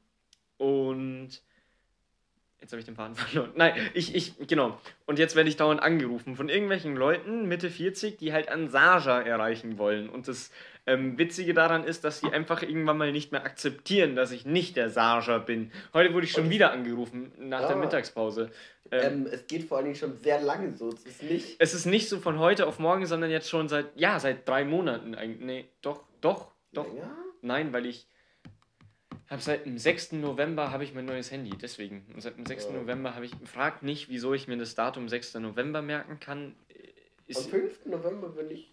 und 0.57 1.29
jetzt 2.61 2.71
habe 2.71 2.79
ich 2.79 2.85
den 2.85 2.95
Faden 2.95 3.15
verloren. 3.15 3.51
Nein, 3.55 3.73
ich, 3.93 4.15
ich, 4.15 4.35
genau. 4.47 4.79
Und 5.05 5.19
jetzt 5.19 5.35
werde 5.35 5.49
ich 5.49 5.57
dauernd 5.57 5.81
angerufen 5.81 6.35
von 6.35 6.47
irgendwelchen 6.49 6.95
Leuten, 6.95 7.47
Mitte 7.47 7.69
40, 7.69 8.17
die 8.17 8.31
halt 8.33 8.49
an 8.49 8.69
Sascha 8.69 9.19
erreichen 9.21 9.77
wollen. 9.77 10.07
Und 10.09 10.27
das 10.27 10.51
ähm, 10.87 11.17
Witzige 11.17 11.53
daran 11.53 11.83
ist, 11.83 12.03
dass 12.03 12.19
sie 12.21 12.31
einfach 12.31 12.61
irgendwann 12.63 12.97
mal 12.97 13.11
nicht 13.11 13.31
mehr 13.31 13.43
akzeptieren, 13.45 14.15
dass 14.15 14.31
ich 14.31 14.45
nicht 14.45 14.75
der 14.77 14.89
Sascha 14.89 15.37
bin. 15.39 15.71
Heute 15.93 16.13
wurde 16.13 16.25
ich 16.25 16.31
schon 16.31 16.45
Und- 16.45 16.49
wieder 16.51 16.71
angerufen, 16.71 17.31
nach 17.37 17.67
der 17.67 17.75
Ah. 17.75 17.79
Mittagspause. 17.79 18.49
Ähm, 18.91 19.25
Ähm, 19.25 19.27
es 19.31 19.47
geht 19.47 19.65
vor 19.67 19.77
allen 19.77 19.85
Dingen 19.85 19.95
schon 19.95 20.17
sehr 20.17 20.41
lange 20.41 20.75
so. 20.75 20.89
Es 20.89 21.03
ist 21.05 21.23
nicht. 21.23 21.55
es 21.59 21.73
ist 21.73 21.85
nicht 21.85 22.09
so 22.09 22.19
von 22.19 22.39
heute 22.39 22.67
auf 22.67 22.77
morgen, 22.79 23.05
sondern 23.05 23.29
jetzt 23.31 23.49
schon 23.49 23.69
seit, 23.69 23.85
ja, 23.95 24.19
seit 24.19 24.47
drei 24.49 24.65
Monaten 24.65 25.15
eigentlich. 25.15 25.39
Nee, 25.45 25.65
doch, 25.81 26.03
doch, 26.19 26.51
doch. 26.73 26.87
Länger? 26.87 27.15
Nein, 27.41 27.71
weil 27.73 27.85
ich 27.85 28.07
habe 29.31 29.41
seit 29.41 29.65
dem 29.65 29.77
6. 29.77 30.13
November 30.13 30.71
habe 30.71 30.83
ich 30.83 30.93
mein 30.93 31.05
neues 31.05 31.31
Handy, 31.31 31.51
deswegen. 31.51 32.05
Und 32.13 32.21
seit 32.21 32.37
dem 32.37 32.45
6. 32.45 32.65
Ja. 32.65 32.71
November 32.73 33.15
habe 33.15 33.25
ich, 33.25 33.31
fragt 33.45 33.81
nicht, 33.81 34.09
wieso 34.09 34.33
ich 34.33 34.47
mir 34.47 34.57
das 34.57 34.75
Datum 34.75 35.07
6. 35.07 35.35
November 35.35 35.81
merken 35.81 36.19
kann. 36.19 36.55
Am 36.69 36.75
Ist, 37.27 37.49
5. 37.49 37.85
November 37.85 38.29
bin 38.29 38.51
ich 38.51 38.71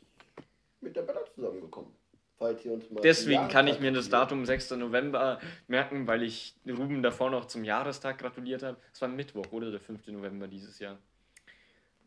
mit 0.80 0.96
der 0.96 1.02
Bella 1.02 1.24
zusammengekommen. 1.34 1.92
Falls 2.38 2.64
ihr 2.64 2.72
uns 2.72 2.88
mal. 2.90 3.00
deswegen 3.00 3.48
kann 3.48 3.66
ich 3.66 3.80
mir 3.80 3.92
das 3.92 4.08
Datum 4.08 4.46
6. 4.46 4.72
November 4.72 5.40
merken, 5.66 6.06
weil 6.06 6.22
ich 6.22 6.54
Ruben 6.66 7.02
davor 7.02 7.30
noch 7.30 7.46
zum 7.46 7.64
Jahrestag 7.64 8.18
gratuliert 8.18 8.62
habe. 8.62 8.76
Es 8.92 9.00
war 9.00 9.08
Mittwoch, 9.08 9.50
oder 9.50 9.70
der 9.70 9.80
5. 9.80 10.08
November 10.08 10.46
dieses 10.46 10.78
Jahr. 10.78 10.98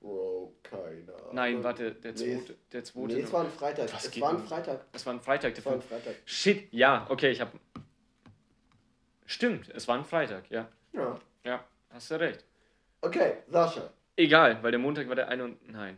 Bro, 0.02 0.56
keine 0.64 1.14
Ahnung. 1.14 1.36
Nein, 1.36 1.64
warte, 1.64 1.92
der 1.94 2.14
Nee, 2.14 2.40
2. 2.44 2.54
Der 2.72 2.84
2. 2.84 3.00
Nee, 3.02 3.20
es 3.22 3.34
war 3.34 3.44
ein 3.44 3.52
Freitag. 3.52 3.94
Was 3.94 4.06
es 4.06 4.22
war 4.22 4.30
ein? 4.32 4.40
Freitag. 4.40 4.86
es 4.94 5.06
war 5.06 5.14
ein 5.14 5.20
Freitag, 5.22 5.54
der 5.54 5.60
Es 5.60 5.66
war 5.66 5.74
ein 5.74 5.82
5. 5.82 5.90
Freitag. 5.92 6.16
Shit, 6.26 6.74
ja, 6.74 7.06
okay, 7.10 7.32
ich 7.32 7.40
habe. 7.40 7.52
Stimmt, 9.32 9.70
es 9.70 9.88
war 9.88 9.98
ein 9.98 10.04
Freitag, 10.04 10.44
ja. 10.50 10.68
Ja. 10.92 11.18
Ja, 11.46 11.64
hast 11.90 12.12
du 12.12 12.20
recht. 12.20 12.44
Okay, 13.00 13.38
Sascha. 13.48 13.90
Egal, 14.18 14.62
weil 14.62 14.72
der 14.72 14.80
Montag 14.80 15.08
war 15.08 15.16
der 15.16 15.30
1 15.30 15.42
und. 15.42 15.72
Nein. 15.72 15.98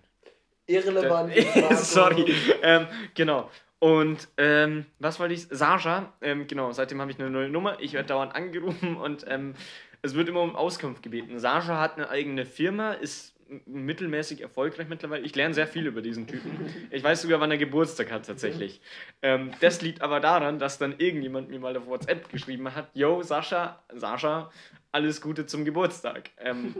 Irrelevant. 0.67 1.35
Der, 1.35 1.75
sorry. 1.75 2.31
Ähm, 2.61 2.85
genau. 3.15 3.49
Und 3.79 4.27
ähm, 4.37 4.85
was 4.99 5.19
wollte 5.19 5.33
ich? 5.33 5.47
Sascha, 5.49 6.13
ähm, 6.21 6.45
genau, 6.45 6.71
seitdem 6.73 7.01
habe 7.01 7.09
ich 7.09 7.19
eine 7.19 7.31
neue 7.31 7.49
Nummer. 7.49 7.79
Ich 7.79 7.93
werde 7.93 8.09
dauernd 8.09 8.35
angerufen 8.35 8.97
und 8.97 9.25
ähm, 9.27 9.55
es 10.03 10.13
wird 10.13 10.29
immer 10.29 10.41
um 10.41 10.55
Auskunft 10.55 11.01
gebeten. 11.01 11.39
Sascha 11.39 11.79
hat 11.79 11.97
eine 11.97 12.09
eigene 12.09 12.45
Firma, 12.45 12.93
ist 12.93 13.32
mittelmäßig 13.65 14.41
erfolgreich 14.41 14.87
mittlerweile. 14.87 15.23
Ich 15.25 15.35
lerne 15.35 15.53
sehr 15.53 15.67
viel 15.67 15.85
über 15.87 16.01
diesen 16.01 16.27
Typen. 16.27 16.51
Ich 16.91 17.03
weiß 17.03 17.21
sogar, 17.21 17.39
wann 17.39 17.51
er 17.51 17.57
Geburtstag 17.57 18.11
hat 18.11 18.25
tatsächlich. 18.25 18.81
Ähm, 19.21 19.51
das 19.61 19.81
liegt 19.81 20.01
aber 20.01 20.19
daran, 20.19 20.59
dass 20.59 20.77
dann 20.77 20.95
irgendjemand 20.97 21.49
mir 21.49 21.59
mal 21.59 21.75
auf 21.77 21.87
WhatsApp 21.87 22.29
geschrieben 22.29 22.73
hat: 22.75 22.89
Yo, 22.93 23.21
Sascha, 23.21 23.83
Sascha, 23.93 24.51
alles 24.91 25.21
Gute 25.21 25.45
zum 25.45 25.65
Geburtstag. 25.65 26.29
Ähm, 26.37 26.75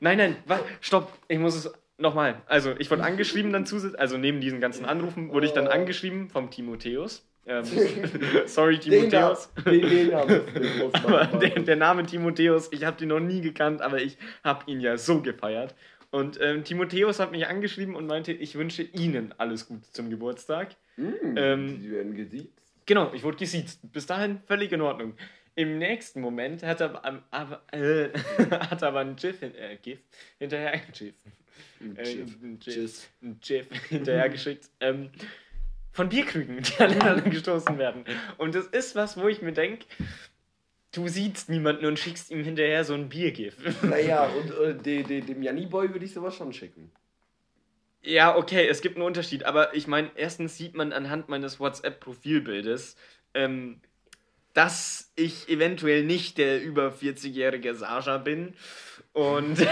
Nein, 0.00 0.18
nein, 0.18 0.36
was? 0.46 0.60
Stopp, 0.80 1.12
ich 1.26 1.38
muss 1.40 1.56
es 1.56 1.72
nochmal. 1.98 2.40
Also, 2.46 2.72
ich 2.78 2.88
wurde 2.90 3.02
angeschrieben 3.02 3.52
dann 3.52 3.66
zusätzlich, 3.66 4.00
also 4.00 4.16
neben 4.16 4.40
diesen 4.40 4.60
ganzen 4.60 4.84
Anrufen 4.84 5.32
wurde 5.32 5.46
ich 5.46 5.52
dann 5.52 5.66
Oh. 5.66 5.70
angeschrieben 5.70 6.30
vom 6.30 6.50
Timotheus. 6.52 7.27
Ähm, 7.48 7.64
sorry, 8.46 8.78
Timotheus. 8.78 9.50
den, 9.64 9.80
den 9.88 10.14
Aber 10.92 11.24
der, 11.38 11.60
der 11.60 11.76
Name 11.76 12.04
Timotheus, 12.04 12.70
ich 12.72 12.84
habe 12.84 12.98
den 12.98 13.08
noch 13.08 13.20
nie 13.20 13.40
gekannt, 13.40 13.80
aber 13.80 14.00
ich 14.00 14.18
habe 14.44 14.70
ihn 14.70 14.80
ja 14.80 14.98
so 14.98 15.22
gefeiert. 15.22 15.74
Und 16.10 16.38
ähm, 16.40 16.64
Timotheus 16.64 17.20
hat 17.20 17.32
mich 17.32 17.46
angeschrieben 17.46 17.94
und 17.94 18.06
meinte, 18.06 18.32
ich 18.32 18.54
wünsche 18.54 18.82
Ihnen 18.82 19.34
alles 19.38 19.66
Gute 19.66 19.90
zum 19.92 20.10
Geburtstag. 20.10 20.76
Mm, 20.96 21.36
ähm, 21.36 21.80
die 21.80 21.90
werden 21.90 22.14
gesiezt. 22.14 22.52
Genau, 22.86 23.12
ich 23.12 23.22
wurde 23.22 23.36
gesiezt. 23.36 23.80
Bis 23.92 24.06
dahin 24.06 24.40
völlig 24.46 24.72
in 24.72 24.80
Ordnung. 24.80 25.14
Im 25.54 25.78
nächsten 25.78 26.20
Moment 26.20 26.62
hat 26.62 26.80
er 26.80 27.04
aber, 27.30 27.62
äh, 27.72 28.08
hat 28.50 28.82
er 28.82 28.88
aber 28.88 29.00
ein 29.00 29.16
GIF, 29.16 29.42
äh, 29.42 29.76
GIF 29.82 29.98
hinterher 30.38 30.72
ein 30.72 30.82
GIF. 30.92 31.14
Äh, 31.80 32.22
ein 32.42 32.58
GIF, 32.58 33.08
ein 33.22 33.38
GIF 33.40 33.66
hinterher 33.88 34.28
geschickt. 34.30 34.70
Ähm, 34.80 35.10
von 35.98 36.10
Bierkrügen, 36.10 36.62
die 36.62 36.78
aneinander 36.78 37.28
gestoßen 37.28 37.76
werden. 37.76 38.04
Und 38.36 38.54
das 38.54 38.66
ist 38.66 38.94
was, 38.94 39.16
wo 39.16 39.26
ich 39.26 39.42
mir 39.42 39.50
denke, 39.50 39.84
du 40.92 41.08
siehst 41.08 41.48
niemanden 41.48 41.86
und 41.86 41.98
schickst 41.98 42.30
ihm 42.30 42.44
hinterher 42.44 42.84
so 42.84 42.94
ein 42.94 43.08
Biergif. 43.08 43.56
Naja, 43.82 44.22
und 44.26 44.50
äh, 44.60 44.74
de, 44.76 45.02
de, 45.02 45.22
dem 45.22 45.42
Janni-Boy 45.42 45.92
würde 45.92 46.04
ich 46.04 46.14
sowas 46.14 46.36
schon 46.36 46.52
schicken. 46.52 46.92
Ja, 48.00 48.36
okay, 48.36 48.68
es 48.68 48.80
gibt 48.80 48.94
einen 48.94 49.04
Unterschied, 49.04 49.42
aber 49.42 49.74
ich 49.74 49.88
meine, 49.88 50.12
erstens 50.14 50.56
sieht 50.56 50.76
man 50.76 50.92
anhand 50.92 51.28
meines 51.28 51.58
WhatsApp-Profilbildes, 51.58 52.94
ähm, 53.34 53.80
dass 54.54 55.12
ich 55.16 55.48
eventuell 55.48 56.04
nicht 56.04 56.38
der 56.38 56.62
über 56.62 56.92
40-jährige 56.92 57.74
Sascha 57.74 58.18
bin. 58.18 58.54
Und 59.12 59.58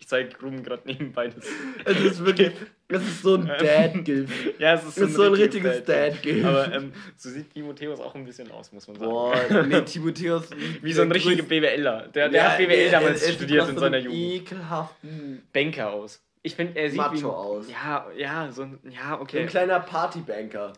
ich 0.00 0.08
zeige 0.08 0.30
Ruben 0.42 0.62
gerade 0.64 0.82
nebenbei 0.86 1.28
das. 1.28 1.44
Es 1.84 2.00
ist 2.00 2.24
wirklich, 2.24 2.50
es 2.88 3.02
ist 3.02 3.22
so 3.22 3.34
ein 3.36 3.46
Dad-Gif. 3.46 4.30
Ja, 4.58 4.74
es 4.74 4.82
ist 4.84 4.96
Es 4.98 5.10
ist 5.10 5.14
so 5.14 5.22
ein 5.24 5.34
richtiges 5.34 5.84
Dad. 5.84 6.14
Dad-Gif. 6.14 6.44
Aber 6.44 6.72
ähm, 6.72 6.92
so 7.16 7.28
sieht 7.30 7.52
Timotheus 7.52 8.00
auch 8.00 8.14
ein 8.14 8.24
bisschen 8.24 8.50
aus, 8.50 8.72
muss 8.72 8.88
man 8.88 8.96
sagen. 8.96 9.10
Boah, 9.10 9.34
nee, 9.68 9.80
Timotheus. 9.82 10.48
Wie 10.82 10.92
so 10.92 11.02
ein 11.02 11.12
richtiger 11.12 11.42
BWLer. 11.44 12.08
Der, 12.08 12.28
der 12.28 12.30
Ja, 12.42 12.48
hat 12.50 12.58
BWL 12.58 12.70
er- 12.72 12.90
damals 12.90 13.22
er 13.22 13.32
studiert 13.34 13.68
in 13.68 13.74
so 13.76 13.80
seiner 13.80 13.98
Jugend. 13.98 14.18
ekelhaften. 14.18 15.42
Banker 15.52 15.90
aus. 15.92 16.20
Ich 16.42 16.54
finde, 16.56 16.80
er 16.80 16.88
sieht 16.88 16.96
Macho 16.96 17.14
wie 17.20 17.24
aus. 17.24 17.66
Ja, 17.70 18.06
ja, 18.16 18.50
so 18.50 18.62
ein. 18.62 18.78
Ja, 18.90 19.16
So 19.16 19.22
okay. 19.22 19.40
ein 19.40 19.46
kleiner 19.46 19.80
Partybanker. 19.80 20.72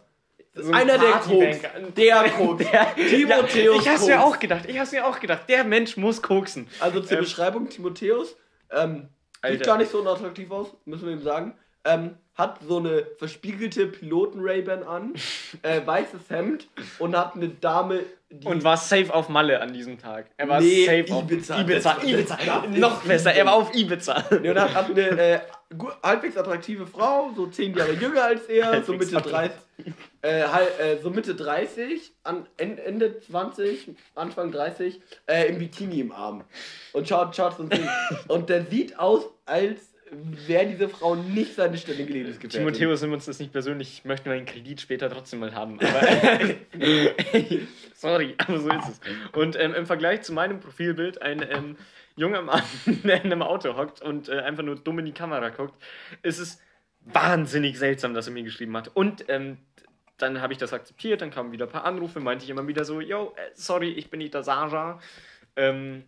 So 0.55 0.69
ein 0.71 0.75
Einer 0.75 0.99
der 0.99 1.13
Koks. 1.13 1.61
Der 1.97 2.25
Koks. 2.25 2.65
Der, 2.73 2.95
Timotheus 2.97 3.55
ja, 3.55 3.81
ich 3.81 3.89
hab's 3.89 4.07
mir 4.07 4.23
auch 4.23 4.39
gedacht. 4.39 4.65
Ich 4.69 4.79
hab's 4.79 4.91
mir 4.93 5.07
auch 5.07 5.19
gedacht. 5.21 5.43
Der 5.49 5.63
Mensch 5.65 5.97
muss 5.97 6.21
koksen. 6.21 6.67
Also 6.81 7.01
zur 7.01 7.19
Ähm, 7.19 7.25
Beschreibung, 7.25 7.69
Timotheus, 7.71 8.37
ähm, 8.73 9.09
sieht 9.47 9.65
gar 9.65 9.79
nicht 9.79 9.91
so 9.91 10.01
unattraktiv 10.01 10.51
aus, 10.51 10.69
müssen 10.85 11.07
wir 11.07 11.13
ihm 11.13 11.23
sagen. 11.23 11.59
Ähm, 11.85 12.17
hat 12.35 12.61
so 12.67 12.79
eine 12.79 13.07
verspiegelte 13.19 13.87
Piloten-Ray-Ban 13.87 14.83
an, 14.85 15.13
äh, 15.63 15.85
weißes 15.85 16.31
Hemd 16.31 16.67
und 16.99 17.17
hat 17.17 17.35
eine 17.37 17.49
Dame. 17.51 18.01
Und 18.45 18.65
war 18.65 18.79
safe 18.79 19.13
auf 19.13 19.29
Malle 19.29 19.61
an 19.61 19.75
diesem 19.75 19.99
Tag. 19.99 20.31
Er 20.39 20.49
war 20.49 20.61
Nee, 20.61 20.87
safe 20.87 21.13
auf 21.15 21.23
Ibiza. 21.31 21.61
Ibiza. 21.61 21.97
Ibiza. 22.03 22.39
Noch 22.69 23.03
besser. 23.05 23.35
Er 23.35 23.45
war 23.45 23.53
auf 23.55 23.75
Ibiza. 23.75 24.25
Nee, 24.41 24.49
und 24.49 24.59
hat, 24.59 24.73
hat 24.75 24.91
eine 24.91 25.01
äh, 25.21 25.41
halbwegs 26.03 26.39
attraktive 26.39 26.87
Frau, 26.87 27.31
so 27.37 27.47
10 27.49 27.77
Jahre 27.77 27.93
jünger 27.93 28.25
als 28.25 28.47
er, 28.47 28.83
so 28.83 28.95
Mitte 28.95 29.17
30. 29.21 29.53
Äh, 30.23 30.41
äh, 30.41 31.03
so 31.03 31.11
Mitte 31.11 31.35
30, 31.35 32.13
an, 32.23 32.47
en- 32.57 32.79
Ende 32.79 33.21
20, 33.21 33.91
Anfang 34.15 34.51
30, 34.53 35.03
äh, 35.27 35.49
im 35.49 35.59
Bikini 35.59 36.01
im 36.01 36.13
Arm. 36.13 36.45
Und 36.95 37.07
schaut, 37.09 37.37
schaut 37.37 37.59
so. 37.59 37.69
Und 38.33 38.49
der 38.49 38.65
sieht 38.65 38.99
aus, 38.99 39.25
als 39.45 39.92
wäre 40.13 40.67
diese 40.67 40.89
Frau 40.89 41.15
nicht 41.15 41.55
seine 41.55 41.79
ständige 41.79 42.13
Lebensgefährtin. 42.13 42.61
Timotheus, 42.61 43.03
nimm 43.03 43.13
uns 43.13 43.25
das 43.25 43.39
nicht 43.39 43.53
persönlich. 43.53 43.99
Ich 43.99 44.05
möchte 44.05 44.29
meinen 44.29 44.45
Kredit 44.45 44.81
später 44.81 45.09
trotzdem 45.09 45.41
mal 45.41 45.55
haben. 45.55 45.79
Sorry, 47.95 48.35
aber 48.39 48.59
so 48.59 48.69
ist 48.69 48.89
es. 48.89 49.01
Und 49.33 49.59
ähm, 49.59 49.75
im 49.75 49.87
Vergleich 49.87 50.23
zu 50.23 50.33
meinem 50.33 50.61
Profilbild, 50.61 51.23
ein 51.23 51.45
ähm, 51.51 51.77
junger 52.15 52.43
Mann, 52.43 52.63
der 52.87 53.25
in 53.25 53.33
einem 53.33 53.43
Auto 53.43 53.77
hockt 53.77 54.03
und 54.03 54.29
äh, 54.29 54.41
einfach 54.41 54.63
nur 54.63 54.77
dumm 54.77 54.99
in 54.99 55.07
die 55.07 55.13
Kamera 55.13 55.49
guckt, 55.49 55.83
ist 56.23 56.39
es 56.39 56.61
wahnsinnig 57.01 57.79
seltsam, 57.79 58.13
dass 58.13 58.27
er 58.27 58.35
mir 58.35 58.43
geschrieben 58.43 58.77
hat. 58.77 58.91
Und 58.95 59.25
ähm, 59.29 59.59
dann 60.19 60.41
habe 60.41 60.53
ich 60.53 60.59
das 60.59 60.73
akzeptiert, 60.73 61.23
dann 61.23 61.31
kamen 61.31 61.53
wieder 61.53 61.67
ein 61.67 61.73
paar 61.73 61.85
Anrufe, 61.85 62.21
meinte 62.21 62.45
ich 62.45 62.51
immer 62.51 62.69
wieder 62.69 62.85
so, 62.85 63.01
yo, 63.01 63.33
äh, 63.37 63.51
sorry, 63.55 63.93
ich 63.93 64.11
bin 64.11 64.19
nicht 64.19 64.35
der 64.35 64.43
Sarja. 64.43 65.01
Ähm, 65.57 66.05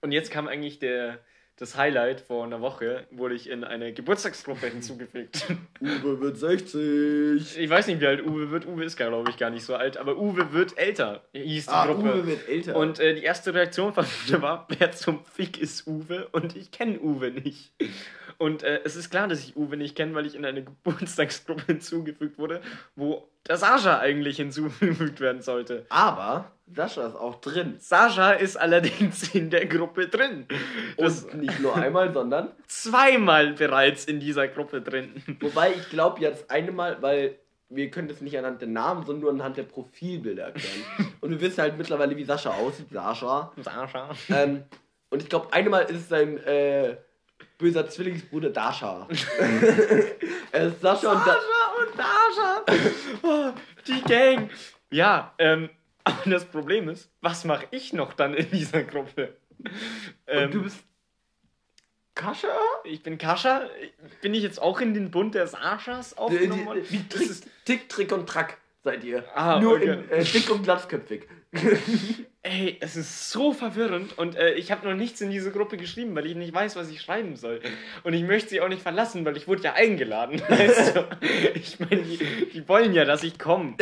und 0.00 0.12
jetzt 0.12 0.30
kam 0.30 0.48
eigentlich 0.48 0.78
der, 0.78 1.18
das 1.56 1.76
Highlight 1.76 2.20
vor 2.20 2.44
einer 2.44 2.60
Woche, 2.60 3.06
wurde 3.10 3.34
ich 3.34 3.48
in 3.48 3.62
eine 3.62 3.92
Geburtstagsgruppe 3.92 4.66
hinzugefügt. 4.66 5.46
Uwe 5.80 6.20
wird 6.20 6.38
60. 6.38 7.58
Ich 7.58 7.70
weiß 7.70 7.86
nicht, 7.86 8.00
wie 8.00 8.06
alt 8.06 8.26
Uwe 8.26 8.50
wird. 8.50 8.66
Uwe 8.66 8.84
ist, 8.84 8.96
glaube 8.96 9.30
ich, 9.30 9.36
gar 9.36 9.50
nicht 9.50 9.64
so 9.64 9.74
alt, 9.74 9.96
aber 9.96 10.16
Uwe 10.18 10.52
wird 10.52 10.76
älter, 10.78 11.22
hieß 11.32 11.66
die 11.66 11.70
Ah, 11.70 11.86
Gruppe. 11.86 12.14
Uwe 12.14 12.26
wird 12.26 12.48
älter. 12.48 12.76
Und 12.76 12.98
äh, 13.00 13.14
die 13.14 13.22
erste 13.22 13.54
Reaktion 13.54 13.92
von 13.92 14.04
mir 14.28 14.42
war, 14.42 14.66
wer 14.78 14.92
zum 14.92 15.24
Fick 15.24 15.60
ist 15.60 15.86
Uwe? 15.86 16.28
Und 16.32 16.56
ich 16.56 16.70
kenne 16.70 16.98
Uwe 17.00 17.30
nicht. 17.30 17.72
Und 18.42 18.64
äh, 18.64 18.80
es 18.82 18.96
ist 18.96 19.08
klar, 19.10 19.28
dass 19.28 19.38
ich 19.38 19.56
Uwe 19.56 19.76
nicht 19.76 19.94
kenne, 19.94 20.16
weil 20.16 20.26
ich 20.26 20.34
in 20.34 20.44
eine 20.44 20.64
Geburtstagsgruppe 20.64 21.62
hinzugefügt 21.66 22.38
wurde, 22.38 22.60
wo 22.96 23.28
der 23.46 23.56
Sascha 23.56 24.00
eigentlich 24.00 24.38
hinzugefügt 24.38 25.20
werden 25.20 25.42
sollte. 25.42 25.86
Aber 25.90 26.50
Sascha 26.66 27.06
ist 27.06 27.14
auch 27.14 27.36
drin. 27.36 27.76
Sascha 27.78 28.32
ist 28.32 28.56
allerdings 28.56 29.32
in 29.32 29.50
der 29.50 29.66
Gruppe 29.66 30.08
drin. 30.08 30.48
Das 30.96 31.22
Und 31.22 31.40
nicht 31.40 31.60
nur 31.60 31.76
einmal, 31.76 32.12
sondern 32.12 32.50
zweimal 32.66 33.52
bereits 33.52 34.06
in 34.06 34.18
dieser 34.18 34.48
Gruppe 34.48 34.82
drin. 34.82 35.22
Wobei 35.38 35.74
ich 35.74 35.88
glaube 35.90 36.20
jetzt 36.20 36.50
eine 36.50 36.72
Mal, 36.72 37.00
weil 37.00 37.38
wir 37.68 37.92
können 37.92 38.08
das 38.08 38.20
nicht 38.22 38.36
anhand 38.36 38.60
der 38.60 38.66
Namen, 38.66 39.06
sondern 39.06 39.20
nur 39.20 39.30
anhand 39.30 39.56
der 39.56 39.62
Profilbilder 39.62 40.46
erklären. 40.46 41.12
und 41.20 41.30
wir 41.30 41.40
wissen 41.40 41.62
halt 41.62 41.78
mittlerweile, 41.78 42.16
wie 42.16 42.24
Sascha 42.24 42.50
aussieht, 42.50 42.88
Sascha. 42.90 43.52
Sascha. 43.58 44.10
Ähm, 44.30 44.64
und 45.10 45.22
ich 45.22 45.28
glaube, 45.28 45.52
eine 45.52 45.70
Mal 45.70 45.82
ist 45.82 45.96
es 45.96 46.08
sein 46.08 46.38
äh, 46.38 46.96
böser 47.62 47.88
Zwillingsbruder 47.88 48.50
Dasha. 48.50 49.08
er 50.52 50.66
ist 50.66 50.80
Sascha 50.80 51.12
und 51.12 51.26
da 51.26 51.36
und 51.78 51.98
Dasha. 51.98 52.64
Oh, 53.22 53.52
die 53.86 54.02
Gang. 54.02 54.50
Ja, 54.90 55.32
ähm, 55.38 55.70
aber 56.04 56.28
das 56.30 56.44
Problem 56.44 56.88
ist, 56.88 57.08
was 57.20 57.44
mache 57.44 57.66
ich 57.70 57.92
noch 57.92 58.12
dann 58.14 58.34
in 58.34 58.50
dieser 58.50 58.82
Gruppe? 58.82 59.36
Ähm, 60.26 60.44
Und 60.46 60.54
du 60.54 60.62
bist 60.64 60.78
Kascha? 62.14 62.48
ich 62.84 63.02
bin 63.02 63.16
Kascha. 63.16 63.62
Bin 64.20 64.34
ich 64.34 64.42
jetzt 64.42 64.60
auch 64.60 64.80
in 64.80 64.92
den 64.92 65.10
Bund 65.10 65.34
der 65.34 65.46
Saschas 65.46 66.18
aufgenommen 66.18 66.66
worden? 66.66 66.84
Wie 66.88 67.04
Das 67.08 67.18
Trick, 67.18 67.30
ist, 67.30 67.46
Tick, 67.64 67.88
Trick 67.88 68.12
und 68.12 68.28
Track 68.28 68.58
seid 68.82 69.04
ihr. 69.04 69.24
Ah, 69.34 69.60
Nur 69.60 69.76
okay. 69.76 69.92
in 69.92 70.10
äh, 70.10 70.24
dick 70.24 70.50
und 70.50 70.64
glatzköpfig. 70.64 71.28
Ey, 72.44 72.76
es 72.80 72.96
ist 72.96 73.30
so 73.30 73.52
verwirrend 73.52 74.18
und 74.18 74.34
äh, 74.34 74.54
ich 74.54 74.72
habe 74.72 74.88
noch 74.88 74.96
nichts 74.96 75.20
in 75.20 75.30
diese 75.30 75.52
Gruppe 75.52 75.76
geschrieben, 75.76 76.16
weil 76.16 76.26
ich 76.26 76.34
nicht 76.34 76.52
weiß, 76.52 76.74
was 76.74 76.90
ich 76.90 77.00
schreiben 77.00 77.36
soll. 77.36 77.60
Und 78.02 78.14
ich 78.14 78.24
möchte 78.24 78.50
sie 78.50 78.60
auch 78.60 78.68
nicht 78.68 78.82
verlassen, 78.82 79.24
weil 79.24 79.36
ich 79.36 79.46
wurde 79.46 79.62
ja 79.62 79.74
eingeladen. 79.74 80.40
Weißt 80.48 80.96
du? 80.96 81.06
Ich 81.54 81.78
meine, 81.78 82.02
die, 82.02 82.18
die 82.52 82.68
wollen 82.68 82.94
ja, 82.94 83.04
dass 83.04 83.22
ich 83.22 83.38
komme. 83.38 83.74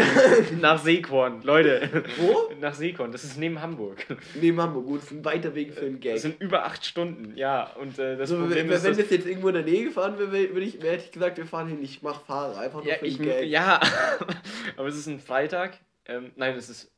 Nach 0.61 0.79
Seekorn. 0.83 1.43
Leute. 1.43 2.05
Wo? 2.19 2.51
Nach 2.61 2.75
Seekorn. 2.75 3.13
Das 3.13 3.25
ist 3.25 3.39
neben 3.39 3.63
Hamburg. 3.63 4.05
Neben 4.35 4.61
Hamburg. 4.61 4.87
Gut, 4.87 4.99
das 4.99 5.05
ist 5.07 5.13
ein 5.13 5.25
weiter 5.25 5.55
Weg 5.55 5.73
für 5.73 5.87
einen 5.87 6.01
Gag. 6.01 6.15
Das 6.15 6.23
sind 6.23 6.41
über 6.41 6.67
acht 6.67 6.85
Stunden, 6.85 7.37
ja. 7.37 7.71
Und 7.81 7.99
äh, 7.99 8.19
das 8.19 8.31
Also, 8.31 8.35
wenn, 8.35 8.49
Problem 8.49 8.69
wenn 8.69 8.77
ist, 8.77 8.85
wenn 8.85 8.97
das 8.97 9.11
jetzt 9.11 9.27
irgendwo 9.27 9.49
in 9.49 9.55
der 9.55 9.65
Nähe 9.65 9.85
gefahren 9.85 10.19
wäre, 10.19 10.31
würde 10.31 10.61
ich, 10.61 10.75
hätte 10.75 11.05
ich 11.05 11.13
gesagt, 11.13 11.39
wir 11.39 11.47
fahren 11.47 11.81
nicht. 11.81 11.97
Ich 11.97 12.03
mach 12.03 12.21
Fahrer, 12.27 12.59
einfach 12.59 12.81
nur 12.81 12.89
ja, 12.89 12.99
für 12.99 13.07
ich, 13.07 13.17
den 13.17 13.27
Gag. 13.27 13.49
ja, 13.49 13.81
aber 14.77 14.89
es 14.89 14.97
ist 14.97 15.07
ein 15.07 15.19
Freitag. 15.19 15.79
Ähm, 16.05 16.33
nein, 16.37 16.55
es 16.57 16.69
ist 16.69 16.93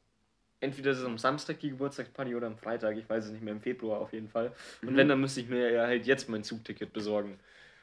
entweder 0.62 0.92
ist 0.92 0.98
es 0.98 1.04
am 1.04 1.18
Samstag 1.18 1.60
die 1.60 1.70
Geburtstagsparty 1.70 2.34
oder 2.34 2.46
am 2.46 2.56
Freitag. 2.56 2.96
Ich 2.96 3.08
weiß 3.08 3.26
es 3.26 3.32
nicht 3.32 3.42
mehr, 3.42 3.52
im 3.52 3.60
Februar 3.60 4.00
auf 4.00 4.12
jeden 4.12 4.28
Fall. 4.28 4.52
Und 4.80 4.92
Mhm. 4.92 4.96
wenn, 4.96 5.08
dann 5.08 5.20
müsste 5.20 5.40
ich 5.40 5.48
mir 5.48 5.70
ja 5.70 5.86
halt 5.86 6.06
jetzt 6.06 6.28
mein 6.28 6.42
Zugticket 6.44 6.92
besorgen. 6.92 7.38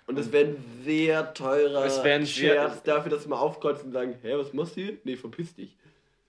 Und 0.08 0.18
es 0.18 0.32
wäre 0.32 0.46
ein 0.50 0.56
sehr 0.84 1.34
teurer 1.36 1.86
Es 1.86 2.04
wär 2.04 2.16
ein 2.16 2.26
sehr- 2.26 2.54
Scherz 2.54 2.82
dafür, 2.82 3.12
dass 3.12 3.26
wir 3.26 3.30
mal 3.30 3.40
aufkreuzen 3.40 3.88
und 3.88 3.92
sagen, 3.94 4.16
hä, 4.24 4.34
was 4.36 4.54
machst 4.54 4.76
du 4.76 4.82
hier? 4.82 4.98
Nee, 5.04 5.16
verpiss 5.18 5.54
dich. 5.54 5.76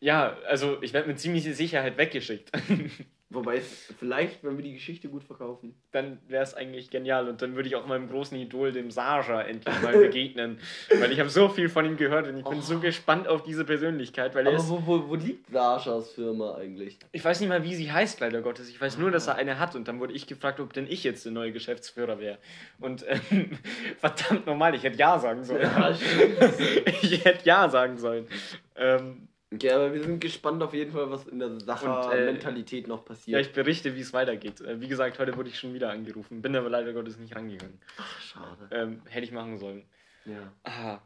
Ja, 0.00 0.36
also 0.48 0.78
ich 0.82 0.92
werde 0.92 1.08
mit 1.08 1.18
ziemlicher 1.18 1.52
Sicherheit 1.54 1.96
weggeschickt. 1.96 2.50
Wobei 3.32 3.58
es 3.58 3.94
vielleicht, 4.00 4.42
wenn 4.42 4.56
wir 4.56 4.64
die 4.64 4.74
Geschichte 4.74 5.08
gut 5.08 5.22
verkaufen. 5.22 5.76
dann 5.92 6.18
wäre 6.26 6.42
es 6.42 6.54
eigentlich 6.54 6.90
genial 6.90 7.28
und 7.28 7.40
dann 7.40 7.54
würde 7.54 7.68
ich 7.68 7.76
auch 7.76 7.86
meinem 7.86 8.08
großen 8.08 8.36
Idol, 8.36 8.72
dem 8.72 8.90
Sascha, 8.90 9.40
endlich 9.42 9.80
mal 9.82 9.92
begegnen. 9.98 10.58
weil 10.98 11.12
ich 11.12 11.20
habe 11.20 11.30
so 11.30 11.48
viel 11.48 11.68
von 11.68 11.84
ihm 11.86 11.96
gehört 11.96 12.26
und 12.26 12.38
ich 12.38 12.44
bin 12.44 12.60
so 12.60 12.80
gespannt 12.80 13.28
auf 13.28 13.44
diese 13.44 13.64
Persönlichkeit, 13.64 14.34
weil 14.34 14.46
er 14.46 14.54
Aber 14.54 14.60
ist, 14.60 14.68
wo, 14.68 14.82
wo, 14.84 15.08
wo 15.08 15.14
liegt 15.14 15.48
Saschas 15.48 16.10
Firma 16.10 16.56
eigentlich? 16.56 16.98
ich 17.12 17.24
weiß 17.24 17.38
nicht 17.38 17.48
mal, 17.48 17.62
wie 17.62 17.76
sie 17.76 17.92
heißt, 17.92 18.18
leider 18.18 18.42
Gottes. 18.42 18.68
Ich 18.68 18.80
weiß 18.80 18.98
nur, 18.98 19.12
dass 19.12 19.28
er 19.28 19.36
eine 19.36 19.60
hat 19.60 19.76
und 19.76 19.86
dann 19.86 20.00
wurde 20.00 20.12
ich 20.12 20.26
gefragt, 20.26 20.58
ob 20.58 20.72
denn 20.72 20.88
ich 20.88 21.04
jetzt 21.04 21.24
der 21.24 21.30
neue 21.30 21.52
Geschäftsführer 21.52 22.18
wäre. 22.18 22.38
Und 22.80 23.04
ähm, 23.08 23.58
verdammt 23.98 24.46
normal, 24.46 24.74
ich 24.74 24.82
hätte 24.82 24.98
Ja 24.98 25.20
sagen 25.20 25.44
sollen. 25.44 25.62
Ja, 25.62 25.90
ich 27.02 27.24
hätte 27.24 27.44
Ja 27.44 27.68
sagen 27.68 27.96
sollen. 27.96 28.26
Ähm, 28.74 29.28
Okay, 29.52 29.70
aber 29.72 29.92
wir 29.92 30.00
sind 30.02 30.20
gespannt 30.20 30.62
auf 30.62 30.72
jeden 30.74 30.92
Fall, 30.92 31.10
was 31.10 31.26
in 31.26 31.40
der 31.40 31.48
Und, 31.48 31.62
äh, 31.62 31.64
Sacher-Mentalität 31.64 32.86
noch 32.86 32.98
ja, 33.00 33.04
passiert. 33.04 33.40
ich 33.40 33.52
berichte, 33.52 33.96
wie 33.96 34.00
es 34.00 34.12
weitergeht. 34.12 34.60
Äh, 34.60 34.80
wie 34.80 34.86
gesagt, 34.86 35.18
heute 35.18 35.36
wurde 35.36 35.48
ich 35.48 35.58
schon 35.58 35.74
wieder 35.74 35.90
angerufen, 35.90 36.40
bin 36.40 36.54
aber 36.54 36.70
leider 36.70 36.92
Gottes 36.92 37.18
nicht 37.18 37.34
rangegangen. 37.34 37.80
Ach, 37.98 38.20
schade. 38.20 38.68
Ähm, 38.70 39.02
hätte 39.06 39.24
ich 39.24 39.32
machen 39.32 39.58
sollen. 39.58 39.84
Ja. 40.24 40.52
Ah. 40.62 40.98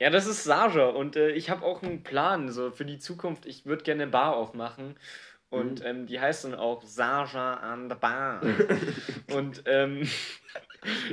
Ja, 0.00 0.10
das 0.10 0.26
ist 0.26 0.44
Saja 0.44 0.86
und 0.86 1.16
äh, 1.16 1.30
ich 1.32 1.50
habe 1.50 1.64
auch 1.66 1.82
einen 1.82 2.02
Plan 2.04 2.50
so 2.50 2.70
für 2.70 2.84
die 2.84 2.98
Zukunft. 2.98 3.44
Ich 3.46 3.66
würde 3.66 3.82
gerne 3.82 4.04
eine 4.04 4.12
Bar 4.12 4.36
aufmachen 4.36 4.96
und 5.50 5.80
Mhm. 5.80 5.86
ähm, 5.86 6.06
die 6.06 6.20
heißt 6.20 6.44
dann 6.44 6.54
auch 6.54 6.82
Saja 6.84 7.54
an 7.54 7.88
der 7.88 7.96
Bar. 7.96 8.40
und 9.34 9.62
ähm, 9.66 10.08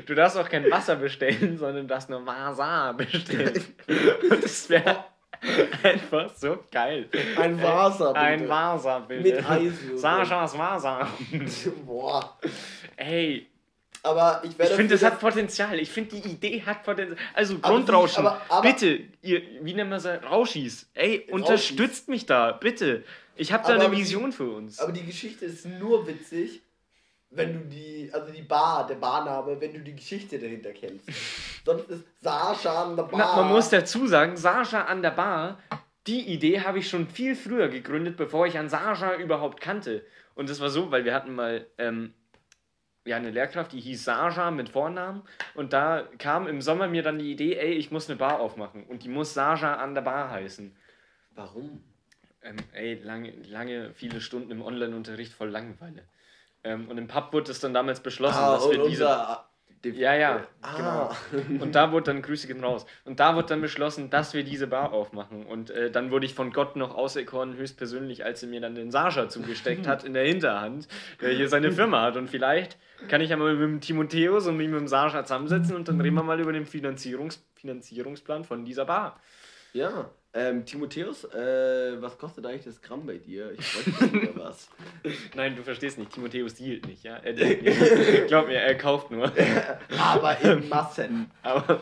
du 0.05 0.13
darfst 0.13 0.37
auch 0.37 0.47
kein 0.47 0.69
Wasser 0.69 0.95
bestellen, 0.97 1.57
sondern 1.57 1.87
darfst 1.87 2.09
nur 2.09 2.25
Wasser 2.25 2.93
bestellen. 2.93 3.61
und 4.29 4.43
das 4.43 4.69
wäre 4.69 5.03
einfach 5.83 6.31
so 6.35 6.57
geil. 6.71 7.09
Ein 7.37 7.61
Wasser, 7.61 8.07
bitte. 8.13 8.19
Ein 8.19 8.49
Wasser, 8.49 8.99
bitte. 9.07 9.21
Mit 9.21 9.49
Eiswürfeln. 9.49 9.97
Sajas 9.97 10.57
Wasser. 10.57 11.07
Boah. 11.85 12.37
Ey, 12.95 13.47
Aber 14.03 14.41
ich 14.43 14.51
ich 14.51 14.59
werde. 14.59 14.75
finde, 14.75 14.95
das 14.95 15.03
hat 15.03 15.19
Potenzial. 15.19 15.79
Ich 15.79 15.89
finde, 15.91 16.15
die 16.19 16.29
Idee 16.29 16.61
hat 16.65 16.83
Potenzial. 16.83 17.17
Also 17.33 17.55
Aber 17.61 17.69
Grundrauschen. 17.75 18.25
aber- 18.25 18.41
aber- 18.49 18.61
bitte, 18.61 18.99
ihr, 19.21 19.41
wie 19.61 19.73
nennen 19.73 19.89
wir 19.89 19.97
es? 19.97 20.05
Rauschis. 20.05 20.89
Ey, 20.93 21.27
unterstützt 21.31 22.07
mich 22.09 22.25
da, 22.25 22.51
bitte. 22.51 23.03
Ich 23.35 23.51
habe 23.51 23.67
da 23.67 23.73
eine 23.75 23.89
die- 23.89 23.97
Vision 23.97 24.31
für 24.31 24.49
uns. 24.49 24.79
Aber 24.79 24.91
die 24.93 25.05
Geschichte 25.05 25.45
ist 25.45 25.65
nur 25.65 26.07
witzig, 26.07 26.61
wenn 27.35 27.53
du 27.53 27.59
die, 27.65 28.09
also 28.13 28.31
die 28.31 28.41
Bar, 28.41 28.87
der 28.87 28.95
Barname, 28.95 29.59
wenn 29.59 29.73
du 29.73 29.79
die 29.79 29.95
Geschichte 29.95 30.39
dahinter 30.39 30.71
kennst. 30.71 31.09
Sonst 31.65 31.89
ist 31.89 32.03
Sascha 32.21 32.83
an 32.83 32.95
der 32.95 33.03
Bar. 33.03 33.19
Na, 33.19 33.43
man 33.43 33.51
muss 33.51 33.69
dazu 33.69 34.07
sagen, 34.07 34.37
Sascha 34.37 34.83
an 34.83 35.01
der 35.01 35.11
Bar, 35.11 35.59
die 36.07 36.21
Idee 36.21 36.61
habe 36.61 36.79
ich 36.79 36.89
schon 36.89 37.07
viel 37.07 37.35
früher 37.35 37.67
gegründet, 37.67 38.17
bevor 38.17 38.45
ich 38.47 38.57
an 38.57 38.69
Sascha 38.69 39.15
überhaupt 39.15 39.61
kannte. 39.61 40.05
Und 40.35 40.49
das 40.49 40.59
war 40.59 40.69
so, 40.69 40.91
weil 40.91 41.05
wir 41.05 41.13
hatten 41.13 41.33
mal 41.33 41.65
ähm, 41.77 42.13
ja, 43.05 43.17
eine 43.17 43.31
Lehrkraft, 43.31 43.71
die 43.71 43.79
hieß 43.79 44.03
Sascha 44.03 44.51
mit 44.51 44.69
Vornamen. 44.69 45.23
Und 45.53 45.73
da 45.73 46.07
kam 46.17 46.47
im 46.47 46.61
Sommer 46.61 46.87
mir 46.87 47.03
dann 47.03 47.19
die 47.19 47.31
Idee, 47.31 47.55
ey, 47.55 47.73
ich 47.73 47.91
muss 47.91 48.09
eine 48.09 48.17
Bar 48.17 48.39
aufmachen. 48.39 48.85
Und 48.85 49.03
die 49.03 49.09
muss 49.09 49.33
Sascha 49.33 49.75
an 49.75 49.93
der 49.93 50.01
Bar 50.01 50.31
heißen. 50.31 50.75
Warum? 51.31 51.83
Ähm, 52.41 52.57
ey, 52.73 52.95
lange, 52.95 53.31
lange, 53.47 53.93
viele 53.93 54.21
Stunden 54.21 54.51
im 54.51 54.61
Online-Unterricht 54.61 55.33
voll 55.33 55.49
Langeweile. 55.49 56.03
Ähm, 56.65 56.87
und 56.89 56.97
im 56.97 57.07
Pub 57.07 57.31
wurde 57.31 57.51
es 57.51 57.59
dann 57.61 57.73
damals 57.73 57.99
beschlossen, 58.01 58.37
Ah, 58.39 58.55
dass 58.55 58.69
wir 58.69 58.85
diese. 58.87 59.05
Ja, 59.83 60.15
ja, 60.15 60.41
Ah. 60.63 60.75
genau. 61.31 61.61
Und 61.63 61.75
da 61.75 61.91
wurde 61.91 62.05
dann 62.05 62.23
Grüße 62.23 62.47
gehen 62.47 62.63
raus. 62.63 62.87
Und 63.03 63.19
da 63.19 63.35
wurde 63.35 63.49
dann 63.49 63.61
beschlossen, 63.61 64.09
dass 64.09 64.33
wir 64.33 64.43
diese 64.43 64.65
Bar 64.65 64.91
aufmachen. 64.93 65.45
Und 65.45 65.69
äh, 65.69 65.91
dann 65.91 66.09
wurde 66.09 66.25
ich 66.25 66.33
von 66.33 66.51
Gott 66.51 66.75
noch 66.75 66.95
auserkoren, 66.95 67.55
höchstpersönlich, 67.55 68.25
als 68.25 68.41
er 68.41 68.49
mir 68.49 68.61
dann 68.61 68.73
den 68.73 68.89
Sascha 68.89 69.29
zugesteckt 69.29 69.85
hat 69.87 70.03
in 70.03 70.13
der 70.15 70.25
Hinterhand, 70.25 70.87
der 71.21 71.33
hier 71.33 71.49
seine 71.49 71.71
Firma 71.71 72.01
hat. 72.01 72.17
Und 72.17 72.31
vielleicht 72.31 72.77
kann 73.09 73.21
ich 73.21 73.29
ja 73.29 73.37
mal 73.37 73.53
mit 73.53 73.61
dem 73.61 73.79
Timotheus 73.79 74.47
und 74.47 74.57
mit 74.57 74.73
dem 74.73 74.87
Sascha 74.87 75.23
zusammensetzen 75.23 75.75
und 75.75 75.87
dann 75.87 76.01
reden 76.01 76.15
wir 76.15 76.23
mal 76.23 76.39
über 76.39 76.51
den 76.53 76.65
Finanzierungs 76.65 77.45
Finanzierungsplan 77.53 78.43
von 78.43 78.65
dieser 78.65 78.85
Bar. 78.85 79.19
Ja, 79.75 80.09
ähm, 80.33 80.65
Timotheus, 80.65 81.25
äh, 81.25 82.01
was 82.01 82.17
kostet 82.17 82.45
eigentlich 82.45 82.63
das 82.63 82.81
Gramm 82.81 83.05
bei 83.05 83.17
dir? 83.17 83.51
Ich 83.51 83.59
weiß 83.59 84.09
nicht 84.09 84.37
was. 84.37 84.69
Nein, 85.35 85.53
du 85.57 85.63
verstehst 85.63 85.99
nicht, 85.99 86.13
Timotheus 86.13 86.55
dealt 86.55 86.87
nicht, 86.87 87.03
ja? 87.03 87.17
Er 87.17 87.33
dealt 87.33 87.61
nicht. 87.61 87.77
Glaub 88.27 88.47
mir, 88.47 88.61
er 88.61 88.75
kauft 88.75 89.11
nur. 89.11 89.29
Aber 89.99 90.39
in 90.39 90.69
Massen. 90.69 91.29
Aber 91.41 91.81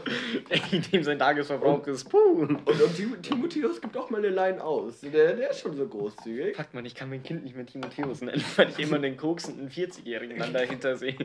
dem 0.91 1.03
sein 1.03 1.19
Tagesverbrauch 1.19 1.85
ist, 1.85 2.09
puh. 2.09 2.17
Und, 2.17 2.67
und 2.67 2.95
Tim 2.95 3.21
Timotheus 3.21 3.79
gibt 3.79 3.95
auch 3.95 4.09
mal 4.09 4.17
eine 4.17 4.29
Line 4.29 4.63
aus. 4.63 5.01
Der, 5.01 5.35
der 5.35 5.51
ist 5.51 5.59
schon 5.59 5.77
so 5.77 5.87
großzügig. 5.87 6.55
Fuck 6.55 6.73
man, 6.73 6.85
ich 6.85 6.95
kann 6.95 7.11
mein 7.11 7.21
Kind 7.21 7.43
nicht 7.43 7.55
mehr 7.55 7.67
Timotheus 7.67 8.21
nennen, 8.21 8.43
weil 8.55 8.69
ich 8.69 8.79
immer 8.79 8.97
den 8.97 9.17
koksenden 9.17 9.69
40-Jährigen 9.69 10.39
dann 10.39 10.51
dahinter 10.51 10.97
sehe. 10.97 11.15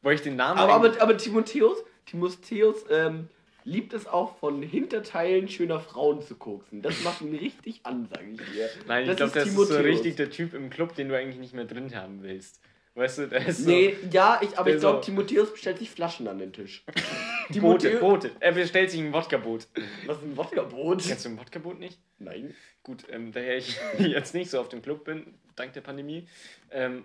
Wollte 0.00 0.14
ich 0.14 0.22
den 0.22 0.36
Namen 0.36 0.60
Aber, 0.60 0.74
aber, 0.74 1.02
aber 1.02 1.16
Timotheus, 1.16 1.78
Timotheus 2.06 2.84
ähm, 2.88 3.28
liebt 3.64 3.92
es 3.94 4.06
auch 4.06 4.36
von 4.38 4.62
Hinterteilen 4.62 5.48
schöner 5.48 5.80
Frauen 5.80 6.20
zu 6.22 6.36
koksen. 6.36 6.82
Das 6.82 7.02
macht 7.02 7.20
ihn 7.22 7.34
richtig 7.34 7.80
an, 7.84 8.06
sage 8.06 8.30
ich 8.32 8.36
dir. 8.52 8.68
Nein, 8.86 9.08
ich 9.08 9.16
glaube, 9.16 9.32
das 9.32 9.46
ist 9.48 9.54
so 9.54 9.76
richtig 9.78 10.16
der 10.16 10.30
Typ 10.30 10.54
im 10.54 10.70
Club, 10.70 10.94
den 10.94 11.08
du 11.08 11.16
eigentlich 11.16 11.38
nicht 11.40 11.54
mehr 11.54 11.64
drin 11.64 11.94
haben 11.94 12.22
willst. 12.22 12.60
Weißt 12.96 13.18
du, 13.18 13.26
der 13.28 13.44
ist 13.48 13.64
so. 13.64 13.70
Nee, 13.70 13.96
ja, 14.12 14.38
ich, 14.40 14.56
aber 14.56 14.70
ich 14.72 14.78
glaube, 14.78 14.98
so- 14.98 15.02
Timotheus 15.02 15.50
bestellt 15.52 15.78
sich 15.78 15.90
Flaschen 15.90 16.28
an 16.28 16.38
den 16.38 16.52
Tisch. 16.52 16.84
Boote, 17.48 17.88
Timotheus- 17.88 18.00
Boote. 18.00 18.30
Er 18.38 18.52
bestellt 18.52 18.90
sich 18.92 19.00
ein 19.00 19.12
Wodka-Boot. 19.12 19.66
Was 20.06 20.18
ist 20.18 20.22
ein 20.22 20.36
Wodka-Boot? 20.36 21.02
Kennst 21.04 21.24
du 21.24 21.30
ein 21.30 21.38
Wodka-Boot 21.38 21.80
nicht? 21.80 21.98
Nein. 22.20 22.54
Gut, 22.84 23.04
ähm, 23.10 23.32
daher 23.32 23.56
ich 23.56 23.76
jetzt 23.98 24.32
nicht 24.34 24.48
so 24.50 24.60
auf 24.60 24.68
dem 24.68 24.80
Club 24.80 25.04
bin, 25.04 25.34
dank 25.56 25.72
der 25.72 25.80
Pandemie. 25.80 26.28
Ähm, 26.70 27.04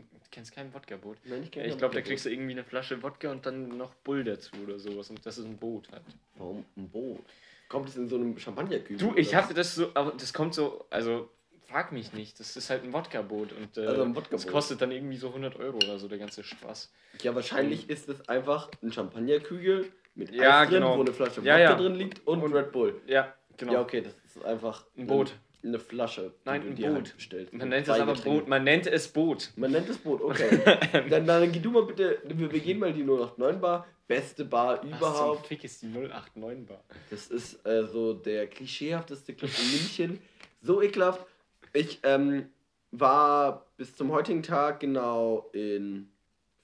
du 0.00 0.18
kennst 0.30 0.52
kein 0.54 0.72
Wodka-Boot? 0.72 1.18
Nein, 1.24 1.42
ich 1.42 1.50
kenn 1.50 1.64
Ich 1.64 1.70
kein 1.70 1.78
glaube, 1.78 1.94
da 1.94 2.00
kriegst 2.00 2.24
du 2.24 2.30
irgendwie 2.30 2.52
eine 2.52 2.64
Flasche 2.64 3.02
Wodka 3.02 3.30
und 3.30 3.44
dann 3.46 3.76
noch 3.76 3.94
Bull 3.96 4.24
dazu 4.24 4.50
oder 4.62 4.78
sowas. 4.78 5.10
Und 5.10 5.24
das 5.24 5.38
ist 5.38 5.44
ein 5.44 5.56
Boot 5.56 5.90
halt. 5.92 6.02
Warum 6.36 6.64
ein 6.76 6.88
Boot? 6.88 7.20
Kommt 7.68 7.88
es 7.88 7.96
in 7.96 8.08
so 8.08 8.16
einem 8.16 8.38
Champagnerkübel? 8.38 8.98
Du, 8.98 9.14
ich 9.16 9.34
hatte 9.34 9.54
das 9.54 9.74
so, 9.74 9.90
aber 9.94 10.12
das 10.12 10.32
kommt 10.32 10.54
so, 10.54 10.84
also 10.90 11.30
frag 11.68 11.90
mich 11.92 12.12
nicht, 12.12 12.38
das 12.38 12.56
ist 12.56 12.68
halt 12.70 12.84
ein 12.84 12.92
Wodka-Boot 12.92 13.52
und 13.52 13.76
äh, 13.78 13.86
Also 13.86 14.02
ein 14.02 14.14
Wodka-Boot. 14.14 14.32
das 14.32 14.46
kostet 14.46 14.82
dann 14.82 14.90
irgendwie 14.92 15.16
so 15.16 15.28
100 15.28 15.56
Euro 15.56 15.76
oder 15.78 15.98
so, 15.98 16.06
der 16.08 16.18
ganze 16.18 16.42
Spaß. 16.44 16.92
Ja, 17.22 17.34
wahrscheinlich 17.34 17.88
ist 17.88 18.08
es 18.08 18.28
einfach 18.28 18.70
ein 18.82 18.92
Champagnerkügel 18.92 19.90
mit 20.14 20.30
Ja, 20.34 20.60
Eis 20.60 20.68
drin, 20.68 20.80
genau. 20.80 20.98
wo 20.98 21.00
eine 21.00 21.12
Flasche 21.14 21.40
Ja, 21.42 21.54
Wodka 21.54 21.58
ja. 21.60 21.74
drin 21.76 21.94
liegt 21.94 22.26
und, 22.26 22.42
Und- 22.42 22.52
Red 22.52 22.72
Bull. 22.72 23.00
Ja, 23.06 23.32
genau. 23.56 23.72
Ja, 23.74 23.80
okay, 23.80 24.02
das 24.02 24.14
ist 24.26 24.44
einfach 24.44 24.84
Ein 24.98 25.06
Boot. 25.06 25.30
Eine, 25.30 25.38
eine 25.64 25.78
Flasche, 25.78 26.32
Nein, 26.44 26.62
ein 26.62 26.74
Boot. 26.74 27.14
bestellst. 27.14 27.52
Man 27.52 27.68
nennt 27.68 27.86
es 27.88 28.00
aber. 28.00 28.14
Boot, 28.14 28.48
man 28.48 28.64
nennt 28.64 28.86
es 28.86 29.08
Boot. 29.08 29.50
Man 29.56 29.70
nennt 29.72 29.88
es 29.88 29.98
Boot, 29.98 30.20
okay. 30.20 30.58
dann, 31.10 31.26
dann 31.26 31.52
geh 31.52 31.60
du 31.60 31.70
mal 31.70 31.84
bitte, 31.84 32.18
wir, 32.24 32.48
gehen 32.48 32.78
mal 32.78 32.92
die 32.92 33.04
089 33.04 33.60
Bar, 33.60 33.86
beste 34.08 34.44
Bar 34.44 34.74
Was 34.76 34.80
zum 34.82 34.90
überhaupt. 34.90 35.46
Fick 35.46 35.62
ist 35.64 35.80
die 35.82 35.86
089 35.86 36.66
Bar? 36.66 36.82
Das 37.10 37.28
ist 37.28 37.64
äh, 37.66 37.84
so 37.86 38.12
der 38.14 38.46
klischeehafteste 38.48 39.34
Club 39.34 39.50
in 39.62 39.70
München. 39.70 40.18
So 40.60 40.82
ekelhaft. 40.82 41.24
Ich 41.72 42.00
ähm, 42.02 42.48
war 42.90 43.66
bis 43.76 43.96
zum 43.96 44.10
heutigen 44.12 44.42
Tag 44.42 44.80
genau 44.80 45.48
in 45.52 46.10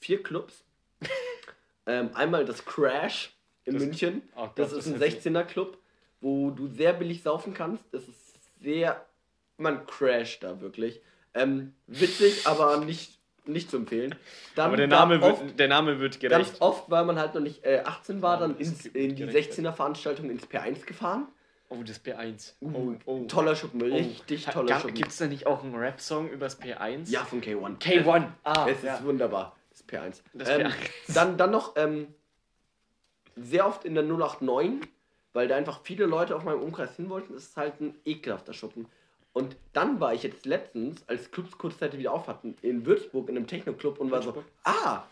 vier 0.01 0.23
Clubs. 0.23 0.65
ähm, 1.87 2.11
einmal 2.15 2.45
das 2.45 2.65
Crash 2.65 3.33
in 3.65 3.75
Das- 3.75 3.83
München. 3.85 4.23
Oh 4.37 4.43
Gott, 4.43 4.59
das 4.59 4.71
das 4.71 4.87
ist 4.87 4.95
ein 4.95 5.01
hört 5.01 5.13
sich- 5.23 5.33
16er 5.33 5.45
Club, 5.45 5.79
wo 6.21 6.51
du 6.51 6.67
sehr 6.67 6.93
billig 6.93 7.23
saufen 7.23 7.55
kannst. 7.55 7.85
Das 7.93 8.07
ist 8.09 8.18
sehr. 8.61 9.05
Man 9.57 9.87
crasht 9.87 10.43
da 10.43 10.61
wirklich. 10.61 11.01
Ähm, 11.35 11.75
witzig, 11.87 12.47
aber 12.47 12.79
nicht, 12.79 13.19
nicht 13.45 13.71
zu 13.71 13.77
empfehlen. 13.79 14.15
Dann 14.55 14.67
Aber 14.69 14.77
der 14.77 14.87
Name, 14.87 15.21
oft- 15.23 15.43
wird, 15.45 15.59
der 15.59 15.69
Name 15.69 15.99
wird 16.01 16.21
Ganz 16.21 16.33
gerecht. 16.49 16.61
oft, 16.61 16.91
weil 16.91 17.05
man 17.05 17.19
halt 17.19 17.35
noch 17.35 17.41
nicht 17.43 17.65
äh, 17.65 17.83
18 17.85 18.23
war, 18.23 18.35
Ja, 18.35 18.41
dann 18.47 18.59
das 18.59 18.69
ins, 18.69 18.87
in 18.87 19.17
die 19.17 19.27
gerecht. 19.27 19.53
16er 19.53 19.73
Veranstaltung 19.73 20.31
ins 20.31 20.45
P1 20.47 20.85
gefahren. 20.87 21.29
Oh, 21.71 21.83
das 21.85 22.03
P1. 22.03 22.55
Uh, 22.63 22.71
Oh, 22.73 22.95
oh. 23.05 23.25
Toller 23.27 23.55
Schuppen, 23.55 23.83
richtig 23.83 24.47
toller 24.47 24.81
Schuppen. 24.81 24.95
Gibt 24.95 25.11
es 25.11 25.19
da 25.19 25.27
nicht 25.27 25.47
auch 25.47 25.63
einen 25.63 25.75
Rap-Song 25.75 26.31
übers 26.31 26.59
P1? 26.61 27.11
Ja, 27.11 27.25
von 27.25 27.43
K1. 27.43 27.79
K1. 27.79 28.27
Ah, 28.45 28.67
Es 28.71 28.83
ja. 28.83 28.95
ist 28.97 29.05
wunderbar, 29.05 29.55
das 29.71 29.87
P1. 29.87 30.23
Das 30.33 30.49
ähm, 30.49 30.67
P1. 30.69 30.73
Dann, 31.15 31.37
dann 31.37 31.51
noch 31.51 31.77
ähm, 31.77 32.07
sehr 33.37 33.67
oft 33.67 33.85
in 33.85 33.95
der 33.95 34.05
089, 34.05 34.89
weil 35.39 35.47
da 35.47 35.55
einfach 35.55 35.83
viele 35.85 36.05
Leute 36.07 36.35
auf 36.35 36.43
meinem 36.43 36.61
Umkreis 36.61 36.97
hin 36.97 37.09
wollten. 37.11 37.33
Es 37.33 37.45
ist 37.45 37.57
halt 37.57 37.81
ein 37.81 37.95
ekelhafter 38.05 38.53
Schuppen. 38.53 38.87
Und 39.33 39.55
dann 39.73 40.01
war 40.01 40.13
ich 40.13 40.25
jetzt 40.25 40.47
letztens, 40.47 41.09
als 41.09 41.31
Clubs 41.31 41.57
kurzzeitig 41.57 42.01
wieder 42.01 42.13
auf 42.13 42.27
hatten, 42.27 42.57
in 42.61 42.85
Würzburg 42.85 43.29
in 43.29 43.37
einem 43.37 43.47
Techno-Club 43.47 44.01
und 44.01 44.11
war 44.11 44.21
so, 44.21 44.43
ah, 44.65 45.05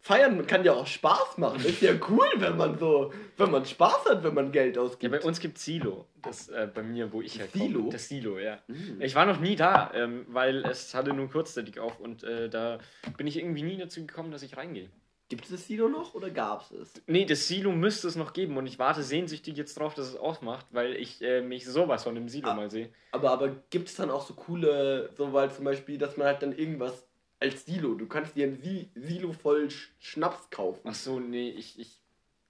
feiern 0.00 0.46
kann 0.46 0.64
ja 0.64 0.72
auch 0.72 0.86
Spaß 0.86 1.36
machen. 1.36 1.62
Ist 1.62 1.82
ja 1.82 1.92
cool, 2.08 2.26
wenn 2.36 2.56
man 2.56 2.78
so, 2.78 3.12
wenn 3.36 3.50
man 3.50 3.66
Spaß 3.66 4.06
hat, 4.06 4.24
wenn 4.24 4.32
man 4.32 4.50
Geld 4.50 4.76
Ja, 4.76 4.82
ausgibt. 4.82 5.12
bei 5.12 5.20
uns 5.20 5.40
gibt 5.40 5.58
Silo. 5.58 6.06
Das 6.22 6.48
äh, 6.48 6.70
bei 6.72 6.82
mir, 6.82 7.12
wo 7.12 7.20
ich 7.20 7.38
herkomme. 7.38 7.64
Silo? 7.66 7.90
Das 7.90 8.08
Silo, 8.08 8.38
ja. 8.38 8.60
Mm. 8.68 9.02
Ich 9.02 9.14
war 9.14 9.26
noch 9.26 9.40
nie 9.40 9.56
da, 9.56 9.90
ähm, 9.92 10.24
weil 10.30 10.64
es 10.64 10.94
hatte 10.94 11.12
nur 11.12 11.28
kurzzeitig 11.28 11.80
auf 11.80 12.00
und 12.00 12.24
äh, 12.24 12.48
da 12.48 12.78
bin 13.18 13.26
ich 13.26 13.36
irgendwie 13.36 13.62
nie 13.62 13.76
dazu 13.76 14.00
gekommen, 14.06 14.30
dass 14.30 14.42
ich 14.42 14.56
reingehe. 14.56 14.88
Gibt 15.28 15.44
es 15.44 15.50
das 15.50 15.66
Silo 15.66 15.88
noch 15.88 16.14
oder 16.14 16.30
gab 16.30 16.62
es 16.62 16.70
es? 16.70 17.02
Nee, 17.06 17.24
das 17.24 17.48
Silo 17.48 17.72
müsste 17.72 18.06
es 18.06 18.14
noch 18.14 18.32
geben 18.32 18.56
und 18.56 18.66
ich 18.66 18.78
warte 18.78 19.02
sehnsüchtig 19.02 19.56
jetzt 19.56 19.76
drauf, 19.78 19.94
dass 19.94 20.06
es 20.08 20.16
aufmacht, 20.16 20.66
weil 20.70 20.94
ich 20.96 21.20
äh, 21.20 21.40
mich 21.42 21.66
sowas 21.66 22.04
von 22.04 22.14
dem 22.14 22.28
Silo 22.28 22.50
Ah. 22.50 22.54
mal 22.54 22.70
sehe. 22.70 22.90
Aber, 23.10 23.30
aber 23.32 23.48
gibt 23.70 23.88
es 23.88 23.96
dann 23.96 24.10
auch 24.10 24.24
so 24.24 24.34
coole, 24.34 25.10
so 25.16 25.32
weil 25.32 25.50
zum 25.50 25.64
Beispiel, 25.64 25.98
dass 25.98 26.16
man 26.16 26.28
halt 26.28 26.42
dann 26.42 26.56
irgendwas 26.56 27.06
als 27.40 27.64
Silo, 27.66 27.94
du 27.94 28.06
kannst 28.06 28.36
dir 28.36 28.46
ein 28.46 28.54
Si- 28.62 28.88
Silo 28.94 29.32
voll 29.32 29.68
Sch 29.70 29.90
Schnaps 29.98 30.48
kaufen. 30.50 30.82
Ach 30.84 30.94
so, 30.94 31.18
nee, 31.18 31.50
ich, 31.50 31.78
ich, 31.78 32.00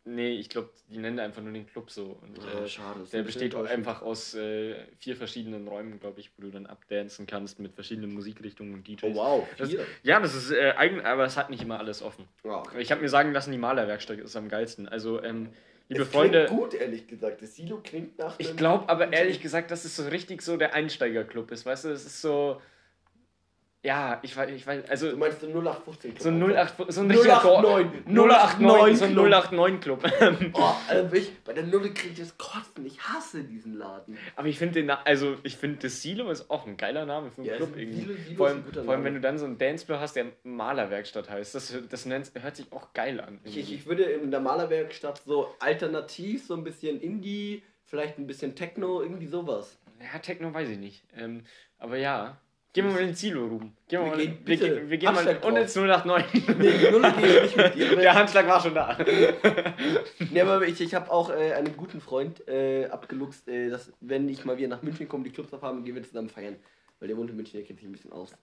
nee, 0.07 0.31
ich 0.37 0.49
glaube, 0.49 0.71
die 0.89 0.99
nennen 0.99 1.19
einfach 1.19 1.43
nur 1.43 1.53
den 1.53 1.67
Club 1.67 1.91
so. 1.91 2.17
Und, 2.23 2.39
Ah, 2.39 2.65
äh, 2.65 2.69
schade, 2.69 3.01
Der 3.13 3.23
besteht 3.23 3.55
einfach 3.55 4.01
aus 4.03 4.35
äh, 4.35 4.75
vier 4.99 5.17
verschiedenen 5.17 5.69
Räumen, 5.69 6.01
glaube 6.01 6.21
ich, 6.21 6.31
wo 6.37 6.43
du 6.43 6.51
dann 6.51 6.65
abdancen 6.67 7.27
kannst 7.27 7.59
mit 7.59 7.75
verschiedenen 7.75 8.15
Musikrichtungen 8.15 8.73
und 8.75 8.87
DJs. 8.89 9.03
Oh 9.03 9.15
wow, 9.15 9.49
Das, 9.59 9.69
vier. 9.71 9.85
ja, 10.03 10.19
das 10.21 10.35
ist 10.35 10.51
äh, 10.53 10.73
eigen, 10.77 11.01
aber 11.03 11.25
es 11.27 11.37
hat 11.37 11.51
nicht 11.51 11.63
immer 11.63 11.79
alles 11.79 12.03
offen. 12.03 12.25
Ja, 12.45 12.61
okay. 12.61 12.81
Ich 12.81 12.91
habe 12.91 13.03
mir 13.03 13.09
sagen 13.09 13.33
lassen, 13.33 13.53
die 13.53 13.59
Malerwerkstatt 13.59 14.19
ist 14.19 14.37
am 14.37 14.49
geilsten. 14.49 14.89
Also, 14.89 15.23
ähm, 15.23 15.51
liebe 15.89 16.03
es 16.05 16.09
Freunde, 16.09 16.47
Klingt 16.47 16.61
gut, 16.61 16.75
ehrlich 16.75 17.07
gesagt. 17.07 17.43
Das 17.43 17.55
Silo 17.55 17.81
klingt 17.83 18.19
nach. 18.19 18.35
ich 18.39 18.57
glaube 18.57 18.89
aber 18.89 19.13
ehrlich 19.13 19.41
gesagt, 19.43 19.71
dass 19.71 19.85
es 19.85 19.95
so 19.97 20.05
richtig 20.09 20.41
so 20.43 20.57
der 20.57 20.73
Einsteigerclub 20.75 21.51
ist, 21.51 21.67
weißt 21.67 21.85
du? 21.85 21.89
Es 21.91 22.07
ist 22.07 22.23
so. 22.23 22.61
Ja, 23.87 24.19
ich 24.23 24.37
weiß, 24.37 24.51
ich 24.51 24.67
weiß, 24.67 24.91
also 24.91 25.11
Du 25.13 25.17
meinst 25.17 25.41
so 25.41 25.47
0815 25.47 26.11
Club 26.15 26.23
so 26.23 26.29
ein 26.31 26.43
einfach. 26.57 26.79
08, 26.81 26.93
so 26.93 27.01
ein 27.03 27.09
089, 27.09 27.97
089, 28.09 28.99
so 28.99 29.05
ein 29.05 29.13
Club. 29.13 29.29
089 29.29 29.81
Club. 29.81 30.03
Oh, 30.55 30.73
also 30.89 31.15
ich, 31.15 31.33
bei 31.45 31.53
der 31.53 31.63
Null 31.65 31.95
krieg 31.95 32.11
ich 32.13 32.19
das 32.19 32.37
Kotzen. 32.37 32.85
Ich 32.85 33.01
hasse 33.01 33.45
diesen 33.45 33.79
Laden. 33.79 34.19
Aber 34.35 34.49
ich 34.49 34.59
finde 34.59 34.75
den, 34.83 34.91
also 34.91 35.37
ich 35.45 35.57
finde 35.57 35.79
das 35.83 36.03
Silo 36.03 36.31
ist 36.31 36.51
auch 36.51 36.67
ein 36.67 36.77
geiler 36.77 37.07
Name 37.07 37.31
für 37.31 37.43
einen 37.43 37.51
Ja, 37.51 37.57
Club 37.59 37.75
Silo- 37.77 37.81
irgendwie. 37.81 38.15
Silo 38.25 38.37
vor 38.37 38.47
ist 38.49 38.53
allem, 38.53 38.59
ein 38.59 38.65
guter 38.65 38.85
vor 38.85 38.95
allem, 38.95 39.05
wenn 39.05 39.15
du 39.15 39.21
dann 39.21 39.39
so 39.39 39.45
einen 39.45 39.57
Dancefloor 39.59 40.01
hast, 40.01 40.17
der 40.17 40.27
Malerwerkstatt 40.43 41.31
heißt. 41.31 41.55
Das, 41.55 41.73
das 41.89 42.07
nennt, 42.07 42.33
hört 42.35 42.57
sich 42.57 42.73
auch 42.73 42.93
geil 42.93 43.21
an. 43.21 43.39
Ich, 43.45 43.57
ich, 43.57 43.73
ich 43.73 43.87
würde 43.87 44.03
in 44.03 44.33
der 44.33 44.41
Malerwerkstatt 44.41 45.23
so 45.25 45.55
alternativ, 45.61 46.45
so 46.45 46.55
ein 46.55 46.65
bisschen 46.65 47.01
Indie, 47.01 47.63
vielleicht 47.85 48.19
ein 48.19 48.27
bisschen 48.27 48.57
Techno, 48.57 49.01
irgendwie 49.03 49.27
sowas. 49.29 49.79
Ja, 50.13 50.19
Techno 50.19 50.53
weiß 50.53 50.71
ich 50.71 50.79
nicht. 50.79 51.05
Ähm, 51.17 51.45
aber 51.79 51.97
ja. 51.99 52.41
Gehen 52.77 52.85
wir 52.89 52.93
mal 52.93 53.01
in 53.01 53.07
den 53.07 53.15
Silo, 53.15 53.47
Ruben. 53.47 53.75
Gehen 53.89 54.01
wir, 54.01 54.05
Wir 54.05 54.11
mal, 54.11 54.17
gehen- 54.19 54.39
wir, 54.45 54.45
bitte. 54.45 54.91
wir 54.91 54.99
gehen 54.99 55.15
mal 55.15 55.37
und 55.39 55.57
ins 55.57 55.75
089. 55.75 56.47
Nee, 56.59 56.73
die 56.73 56.91
Null 56.91 57.11
gehe 57.13 57.37
ich 57.39 57.43
nicht 57.43 57.57
mit 57.57 57.75
dir. 57.75 57.97
Der 58.03 58.15
Handschlag 58.15 58.47
war 58.47 58.61
schon 58.61 58.75
da. 58.75 58.99
Nee, 60.31 60.41
aber 60.43 60.61
ich, 60.69 60.79
ich 60.83 60.95
habe 60.95 61.11
auch 61.11 61.31
äh, 61.31 61.55
einen 61.55 61.75
guten 61.75 62.03
Freund 62.03 62.47
äh, 62.47 62.85
abgeluchst, 62.85 63.49
äh, 63.49 63.71
dass 63.71 63.95
wenn 64.03 64.29
ich 64.29 64.45
mal 64.45 64.59
wieder 64.59 64.69
nach 64.69 64.83
München 64.83 65.09
komme, 65.09 65.25
die 65.25 65.31
Clubs 65.31 65.55
aufhaben, 65.55 65.85
gehen 65.85 65.95
wir 65.95 66.03
zusammen 66.03 66.29
feiern. 66.29 66.57
Weil 67.01 67.09
der 67.09 67.17
wohnt 67.17 67.31
in 67.31 67.37
München, 67.37 67.57
der 67.59 67.67
kennt 67.67 67.79
sich 67.79 67.89
ein 67.89 67.93
bisschen 67.93 68.13
aus. 68.13 68.35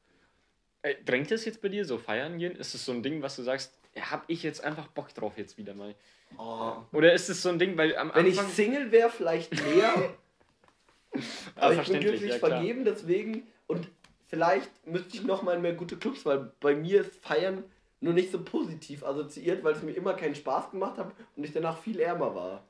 Äh, 0.81 0.95
drängt 1.05 1.31
es 1.31 1.45
jetzt 1.45 1.61
bei 1.61 1.69
dir 1.69 1.85
so 1.85 1.99
feiern 1.99 2.39
gehen? 2.39 2.55
Ist 2.55 2.73
es 2.73 2.83
so 2.83 2.91
ein 2.91 3.03
Ding, 3.03 3.21
was 3.21 3.35
du 3.35 3.43
sagst, 3.43 3.77
hab 4.01 4.23
ich 4.27 4.41
jetzt 4.41 4.63
einfach 4.63 4.87
Bock 4.87 5.13
drauf 5.13 5.33
jetzt 5.37 5.59
wieder 5.59 5.75
mal? 5.75 5.93
Oh. 6.39 6.73
Oder 6.91 7.13
ist 7.13 7.29
es 7.29 7.43
so 7.43 7.49
ein 7.49 7.59
Ding, 7.59 7.77
weil 7.77 7.95
am 7.95 8.11
Wenn 8.15 8.25
ich 8.25 8.39
Anfang... 8.39 8.51
Single 8.51 8.91
wäre, 8.91 9.11
vielleicht 9.11 9.53
mehr. 9.53 9.93
Ah, 11.55 11.67
aber 11.67 11.75
ich 11.75 11.87
bin 11.87 11.99
glücklich 11.99 12.31
ja, 12.31 12.39
vergeben, 12.39 12.85
deswegen. 12.85 13.43
Und 13.67 13.87
vielleicht 14.33 14.87
müsste 14.87 15.15
ich 15.17 15.23
noch 15.23 15.43
mal 15.43 15.55
in 15.57 15.61
mehr 15.61 15.73
gute 15.75 15.95
Clubs, 15.95 16.25
weil 16.25 16.51
bei 16.59 16.73
mir 16.75 17.01
ist 17.01 17.15
Feiern 17.23 17.63
nur 17.99 18.13
nicht 18.13 18.31
so 18.31 18.43
positiv 18.43 19.03
assoziiert, 19.03 19.63
weil 19.63 19.75
es 19.75 19.83
mir 19.83 19.91
immer 19.91 20.15
keinen 20.15 20.33
Spaß 20.33 20.71
gemacht 20.71 20.97
hat 20.97 21.11
und 21.35 21.43
ich 21.43 21.53
danach 21.53 21.77
viel 21.77 21.99
ärmer 21.99 22.33
war. 22.33 22.63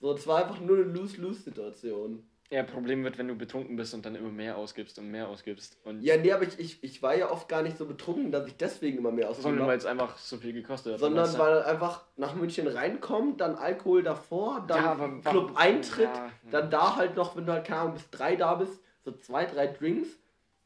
So, 0.00 0.12
es 0.14 0.28
war 0.28 0.44
einfach 0.44 0.60
nur 0.60 0.76
eine 0.76 0.84
Lose-Lose-Situation. 0.84 2.22
Ja, 2.50 2.62
Problem 2.62 3.02
wird, 3.02 3.18
wenn 3.18 3.26
du 3.26 3.34
betrunken 3.34 3.74
bist 3.74 3.94
und 3.94 4.06
dann 4.06 4.14
immer 4.14 4.28
mehr 4.30 4.56
ausgibst 4.56 4.96
und 5.00 5.10
mehr 5.10 5.26
ausgibst. 5.26 5.76
Und 5.84 6.02
Ja, 6.02 6.16
nee, 6.18 6.30
aber 6.30 6.44
ich, 6.44 6.56
ich, 6.60 6.84
ich 6.84 7.02
war 7.02 7.16
ja 7.16 7.30
oft 7.32 7.48
gar 7.48 7.62
nicht 7.62 7.78
so 7.78 7.86
betrunken, 7.86 8.30
dass 8.30 8.46
ich 8.46 8.56
deswegen 8.56 8.98
immer 8.98 9.10
mehr 9.10 9.28
ausgegeben 9.28 9.54
sondern 9.56 9.66
weil 9.68 9.78
es 9.78 9.86
einfach 9.86 10.16
so 10.18 10.36
viel 10.36 10.52
gekostet 10.52 10.92
hat. 10.92 11.00
Sondern 11.00 11.36
weil 11.36 11.62
einfach 11.64 12.04
nach 12.16 12.36
München 12.36 12.68
reinkommt, 12.68 13.40
dann 13.40 13.56
Alkohol 13.56 14.04
davor, 14.04 14.64
dann 14.68 14.84
Ja, 14.84 14.92
aber 14.92 15.00
warum- 15.00 15.22
Club 15.22 15.52
Eintritt, 15.56 16.04
Ja, 16.04 16.26
ja. 16.26 16.30
dann 16.52 16.70
da 16.70 16.94
halt 16.94 17.16
noch, 17.16 17.34
wenn 17.36 17.44
du 17.46 17.52
halt 17.52 17.64
keine 17.66 17.80
Ahnung 17.80 17.94
bis 17.94 18.08
drei 18.10 18.36
da 18.36 18.54
bist, 18.54 18.80
so 19.04 19.10
zwei, 19.12 19.46
drei 19.46 19.66
Drinks 19.66 20.08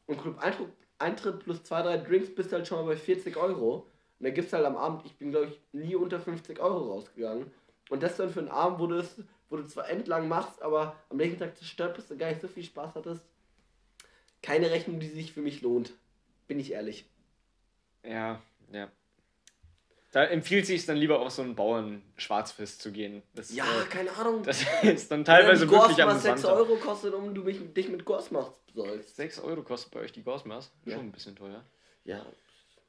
und 0.07 0.21
Club 0.21 0.39
Eintritt, 0.39 0.69
Eintritt 0.97 1.39
plus 1.43 1.63
zwei, 1.63 1.81
drei 1.81 1.97
Drinks 1.97 2.33
bist 2.33 2.51
halt 2.51 2.67
schon 2.67 2.79
mal 2.79 2.93
bei 2.93 2.97
40 2.97 3.37
Euro. 3.37 3.87
Und 4.19 4.25
dann 4.25 4.33
gibst 4.33 4.51
du 4.51 4.57
halt 4.57 4.65
am 4.65 4.77
Abend, 4.77 5.05
ich 5.05 5.15
bin 5.17 5.31
glaube 5.31 5.47
ich 5.47 5.61
nie 5.71 5.95
unter 5.95 6.19
50 6.19 6.59
Euro 6.59 6.91
rausgegangen. 6.93 7.51
Und 7.89 8.03
das 8.03 8.17
dann 8.17 8.31
für 8.31 8.39
einen 8.39 8.49
Abend, 8.49 8.79
wo 8.79 8.87
du 8.87 8.95
es, 8.95 9.21
wo 9.49 9.57
du 9.57 9.65
zwar 9.65 9.89
entlang 9.89 10.27
machst, 10.27 10.61
aber 10.61 10.95
am 11.09 11.17
nächsten 11.17 11.39
Tag 11.39 11.55
zerstört 11.55 11.95
bist 11.95 12.11
und 12.11 12.17
gar 12.17 12.29
nicht 12.29 12.41
so 12.41 12.47
viel 12.47 12.63
Spaß 12.63 12.95
hattest. 12.95 13.23
Keine 14.41 14.71
Rechnung, 14.71 14.99
die 14.99 15.07
sich 15.07 15.31
für 15.31 15.41
mich 15.41 15.61
lohnt. 15.61 15.93
Bin 16.47 16.59
ich 16.59 16.71
ehrlich. 16.71 17.09
Ja, 18.03 18.41
ja. 18.71 18.89
Da 20.11 20.23
empfiehlt 20.23 20.65
sich 20.65 20.85
dann 20.85 20.97
lieber 20.97 21.19
auf 21.19 21.31
so 21.31 21.41
ein 21.41 21.55
Bauern-Schwarzfest 21.55 22.81
zu 22.81 22.91
gehen. 22.91 23.23
Das, 23.35 23.53
Ja, 23.53 23.65
äh, 23.65 23.85
keine 23.89 24.11
Ahnung. 24.13 24.41
das 24.43 24.63
ist 24.83 25.11
dann 25.11 25.25
teilweise 25.25 25.63
Wenn 25.63 25.71
wirklich 25.71 25.97
Gorsmas 25.97 26.23
6 26.23 26.45
amüsanter. 26.45 26.55
Euro 26.55 26.75
kostet, 26.77 27.13
um 27.13 27.35
du 27.35 27.43
mich, 27.43 27.73
dich 27.73 27.89
mit 27.89 28.05
Gorsmas 28.05 28.51
sollst. 28.73 29.15
6 29.17 29.39
Euro 29.39 29.63
kostet 29.63 29.91
bei 29.91 29.99
euch 30.01 30.11
die 30.13 30.23
Gosmas. 30.23 30.71
Ja. 30.85 30.93
Schon 30.95 31.07
ein 31.07 31.11
bisschen 31.11 31.35
teuer. 31.35 31.63
Ja, 32.05 32.25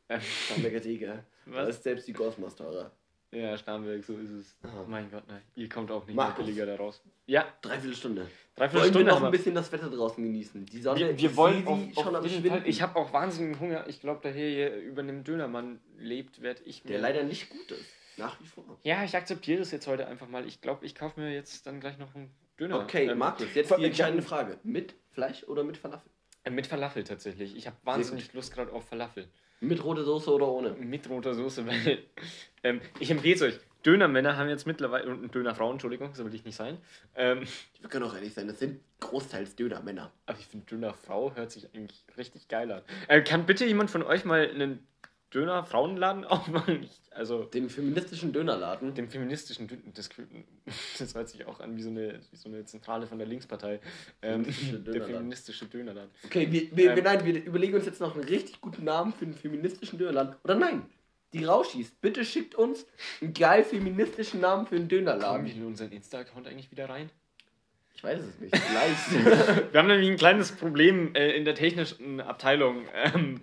Ähm, 0.08 0.20
Starnberger 0.20 0.80
Tiger. 0.80 1.24
Da 1.46 1.54
Was? 1.54 1.68
ist 1.70 1.82
selbst 1.82 2.06
die 2.06 2.12
Gorsmas 2.12 2.54
teurer. 2.54 2.92
Ja, 3.31 3.59
Starnberg, 3.59 4.03
so 4.05 4.16
ist 4.16 4.31
es. 4.31 4.57
Aha. 4.62 4.85
Mein 4.89 5.11
Gott, 5.11 5.24
nein. 5.29 5.43
Ihr 5.55 5.68
kommt 5.68 5.91
auch 5.91 6.07
nicht 6.07 6.16
Markus. 6.16 6.39
mehr 6.39 6.47
billiger 6.47 6.66
da 6.66 6.76
raus. 6.76 7.03
Ja, 7.26 7.45
Dreiviertel 7.61 7.95
Stunde. 7.97 8.26
dreiviertel 8.57 8.61
Wollen 8.61 8.72
wir 8.72 8.89
Stunde 8.91 9.05
noch 9.11 9.16
haben 9.16 9.26
ein 9.26 9.33
wir. 9.33 9.37
bisschen 9.39 9.55
das 9.55 9.70
Wetter 9.70 9.91
draußen 9.91 10.24
genießen? 10.24 10.64
Die 10.64 10.81
Sonne 10.81 11.01
Wir, 11.01 11.18
wir 11.18 11.31
ich 11.31 11.37
wollen 11.37 11.66
auf, 11.66 11.79
sie 11.79 11.95
auf 11.97 12.05
schon 12.05 12.16
am 12.16 12.26
Schwinden. 12.29 12.62
Ich 12.64 12.81
habe 12.81 12.99
auch 12.99 13.12
wahnsinnigen 13.12 13.61
Hunger. 13.61 13.87
Ich 13.87 14.01
glaube, 14.01 14.20
der 14.22 14.33
hier 14.33 14.74
über 14.76 15.03
einem 15.03 15.24
Dönermann 15.24 15.79
lebt, 15.99 16.41
werde 16.41 16.62
ich 16.64 16.85
mir. 16.85 16.93
Der 16.93 17.01
leider 17.01 17.22
nicht 17.24 17.51
gut 17.51 17.70
ist. 17.72 17.85
Nach 18.16 18.41
wie 18.41 18.47
vor. 18.47 18.64
Ja, 18.83 19.05
ich 19.05 19.14
akzeptiere 19.14 19.59
das 19.59 19.70
jetzt 19.72 19.87
heute 19.87 20.07
einfach 20.09 20.26
mal. 20.29 20.47
Ich 20.47 20.61
glaube, 20.62 20.87
ich 20.87 20.95
kaufe 20.95 21.20
mir 21.20 21.31
jetzt 21.33 21.66
dann 21.66 21.81
gleich 21.81 21.99
noch 21.99 22.14
einen 22.14 22.31
Döner. 22.59 22.81
Okay, 22.81 23.07
Ähm, 23.09 23.18
Markus, 23.18 23.47
jetzt 23.55 23.70
die 23.76 23.85
entscheidende 23.85 24.22
Frage. 24.22 24.59
Mit 24.64 24.95
Fleisch 25.11 25.45
oder 25.45 25.64
mit 25.64 25.76
Falafel? 25.76 26.11
äh, 26.45 26.51
Mit 26.51 26.66
Falafel 26.66 27.05
tatsächlich. 27.05 27.55
Ich 27.57 27.66
habe 27.66 27.76
wahnsinnig 27.85 28.33
Lust 28.33 28.55
gerade 28.55 28.72
auf 28.72 28.89
Falafel. 28.89 29.29
Mit 29.61 29.82
rote 29.82 30.04
Soße 30.04 30.30
oder 30.30 30.48
ohne? 30.48 30.70
Mit 30.72 31.09
roter 31.09 31.34
Soße, 31.34 31.66
weil 31.66 31.98
ähm, 32.62 32.80
ich 33.00 33.11
empfehle 33.11 33.34
es 33.34 33.42
euch. 33.42 33.61
Dönermänner 33.86 34.36
haben 34.36 34.48
jetzt 34.48 34.66
mittlerweile, 34.66 35.09
und 35.09 35.32
Dönerfrauen, 35.34 35.74
Entschuldigung, 35.74 36.12
so 36.12 36.24
will 36.24 36.34
ich 36.34 36.44
nicht 36.44 36.56
sein. 36.56 36.78
Ähm, 37.14 37.42
Wir 37.80 37.88
können 37.88 38.04
auch 38.04 38.14
ehrlich 38.14 38.34
sein, 38.34 38.48
das 38.48 38.59
sind 38.59 38.80
großteils 39.00 39.54
Dönermänner. 39.54 40.11
aber 40.26 40.38
ich 40.38 40.46
finde 40.46 40.66
Dönerfrau 40.66 41.34
hört 41.36 41.52
sich 41.52 41.72
eigentlich 41.74 42.04
richtig 42.16 42.48
geil 42.48 42.70
an. 42.72 42.82
Äh, 43.06 43.22
kann 43.22 43.46
bitte 43.46 43.64
jemand 43.64 43.90
von 43.90 44.02
euch 44.02 44.24
mal 44.24 44.48
einen 44.50 44.86
Döner-Frauenladen 45.35 46.24
aufmachen? 46.24 46.83
Ich, 46.89 47.01
also 47.11 47.45
Den 47.45 47.68
feministischen 47.68 48.33
Dönerladen. 48.33 48.95
den 48.95 49.09
feministischen 49.09 49.66
Döner, 49.66 49.83
das, 49.95 50.09
das 50.99 51.14
hört 51.14 51.29
sich 51.29 51.47
auch 51.47 51.59
an 51.61 51.76
wie 51.76 51.83
so 51.83 51.91
eine, 51.91 52.20
wie 52.31 52.37
so 52.37 52.49
eine 52.49 52.64
Zentrale 52.64 53.07
von 53.07 53.18
der 53.18 53.26
Linkspartei. 53.26 53.81
Ähm, 54.22 54.45
Feministische 54.45 54.72
der 54.79 54.93
Dönerladen. 54.93 55.16
feministische 55.16 55.66
Dönerladen. 55.66 56.11
Okay, 56.24 56.49
wir, 56.51 56.76
wir, 56.76 56.97
Ähm. 56.97 57.05
nein, 57.05 57.24
wir 57.24 57.45
überlegen 57.45 57.74
uns 57.74 57.87
jetzt 57.87 58.01
noch 58.01 58.14
einen 58.14 58.24
richtig 58.24 58.61
guten 58.61 58.85
Namen 58.85 59.12
für 59.12 59.24
den 59.24 59.35
feministischen 59.35 59.99
Dönerladen. 59.99 60.37
Oder 60.45 60.55
nein, 60.55 60.83
die 61.33 61.45
Rauschis, 61.45 61.91
bitte 62.01 62.24
schickt 62.24 62.55
uns 62.55 62.87
einen 63.20 63.35
geil 63.35 63.64
feministischen 63.64 64.41
Namen 64.41 64.66
für 64.66 64.76
einen 64.76 64.89
Kommen 64.89 65.05
Dönerladen. 65.05 65.45
wir 65.47 65.55
in 65.55 65.64
unseren 65.66 65.91
Insta-Account 65.93 66.47
eigentlich 66.47 66.70
wieder 66.70 66.89
rein? 66.89 67.11
Ich 67.95 68.05
weiß 68.05 68.20
es 68.20 68.39
nicht, 68.39 68.57
vielleicht. 68.57 69.72
Wir 69.72 69.81
haben 69.81 69.89
nämlich 69.89 70.09
ein 70.09 70.16
kleines 70.16 70.53
Problem 70.53 71.14
äh, 71.16 71.33
in 71.33 71.45
der 71.45 71.57
technischen 71.57 72.20
Abteilung. 72.20 72.85
Ähm, 72.95 73.41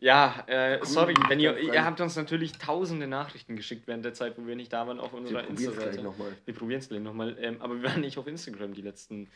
ja, 0.00 0.44
äh, 0.46 0.78
sorry, 0.84 1.14
wenn 1.28 1.40
ihr, 1.40 1.58
ihr 1.58 1.84
habt 1.84 2.00
uns 2.00 2.14
natürlich 2.14 2.52
tausende 2.52 3.06
Nachrichten 3.06 3.56
geschickt 3.56 3.86
während 3.86 4.04
der 4.04 4.14
Zeit, 4.14 4.38
wo 4.38 4.46
wir 4.46 4.54
nicht 4.54 4.72
da 4.72 4.86
waren 4.86 5.00
auf 5.00 5.12
wir 5.12 5.18
unserer 5.18 5.42
probieren 5.42 5.54
es 5.56 5.76
gleich 5.76 5.86
Insta-Seite. 5.86 6.02
nochmal. 6.02 6.32
Wir 6.44 6.54
probieren 6.54 6.78
es 6.80 6.88
gleich 6.88 7.00
nochmal. 7.00 7.36
Ähm, 7.40 7.56
aber 7.60 7.82
wir 7.82 7.88
waren 7.88 8.00
nicht 8.00 8.16
auf 8.16 8.26
Instagram 8.26 8.74
die 8.74 8.82
letzten 8.82 9.28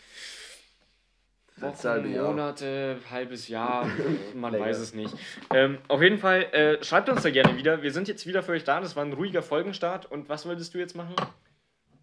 Wochen, 1.56 1.88
halbe. 1.88 2.08
Monate, 2.08 2.96
halbes 3.10 3.48
Jahr, 3.48 3.88
man 4.34 4.58
weiß 4.58 4.78
es 4.78 4.94
nicht. 4.94 5.14
Ähm, 5.52 5.78
auf 5.88 6.00
jeden 6.00 6.18
Fall, 6.18 6.42
äh, 6.52 6.84
schreibt 6.84 7.08
uns 7.08 7.22
da 7.22 7.30
gerne 7.30 7.56
wieder. 7.56 7.82
Wir 7.82 7.92
sind 7.92 8.08
jetzt 8.08 8.26
wieder 8.26 8.42
für 8.42 8.52
euch 8.52 8.64
da. 8.64 8.80
Das 8.80 8.96
war 8.96 9.04
ein 9.04 9.12
ruhiger 9.12 9.42
Folgenstart. 9.42 10.10
Und 10.10 10.28
was 10.28 10.46
wolltest 10.46 10.74
du 10.74 10.78
jetzt 10.78 10.96
machen? 10.96 11.14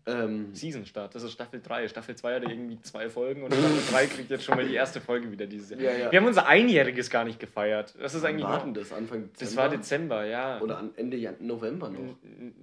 Ähm, 0.06 0.54
Season-Start. 0.54 1.14
Das 1.14 1.24
ist 1.24 1.34
Staffel 1.34 1.62
3. 1.62 1.88
Staffel 1.88 2.16
2 2.16 2.36
hat 2.36 2.44
irgendwie 2.44 2.82
zwei 2.82 3.10
Folgen 3.10 3.44
und 3.44 3.54
Staffel 3.54 3.82
3 3.92 4.06
kriegt 4.16 4.30
jetzt 4.30 4.44
schon 4.44 4.56
mal 4.56 4.68
die 4.68 4.74
erste 4.74 5.02
Folge 5.02 5.32
wieder 5.32 5.46
dieses 5.46 5.70
Jahr. 5.72 5.80
Ja, 5.80 5.92
ja. 5.92 6.12
Wir 6.12 6.20
haben 6.20 6.28
unser 6.28 6.48
Einjähriges 6.48 7.10
gar 7.10 7.26
nicht 7.26 7.40
gefeiert. 7.40 7.96
Das 8.00 8.16
ist 8.16 8.24
eigentlich 8.24 8.46
war 8.46 8.58
noch, 8.58 8.64
denn 8.64 8.74
das? 8.74 8.92
Anfang 8.92 9.32
Dezember? 9.32 9.40
Das 9.40 9.56
war 9.56 9.70
Dezember, 9.70 10.26
ja. 10.26 10.60
Oder 10.62 10.90
Ende 10.96 11.36
November 11.40 11.90
noch. 11.90 12.18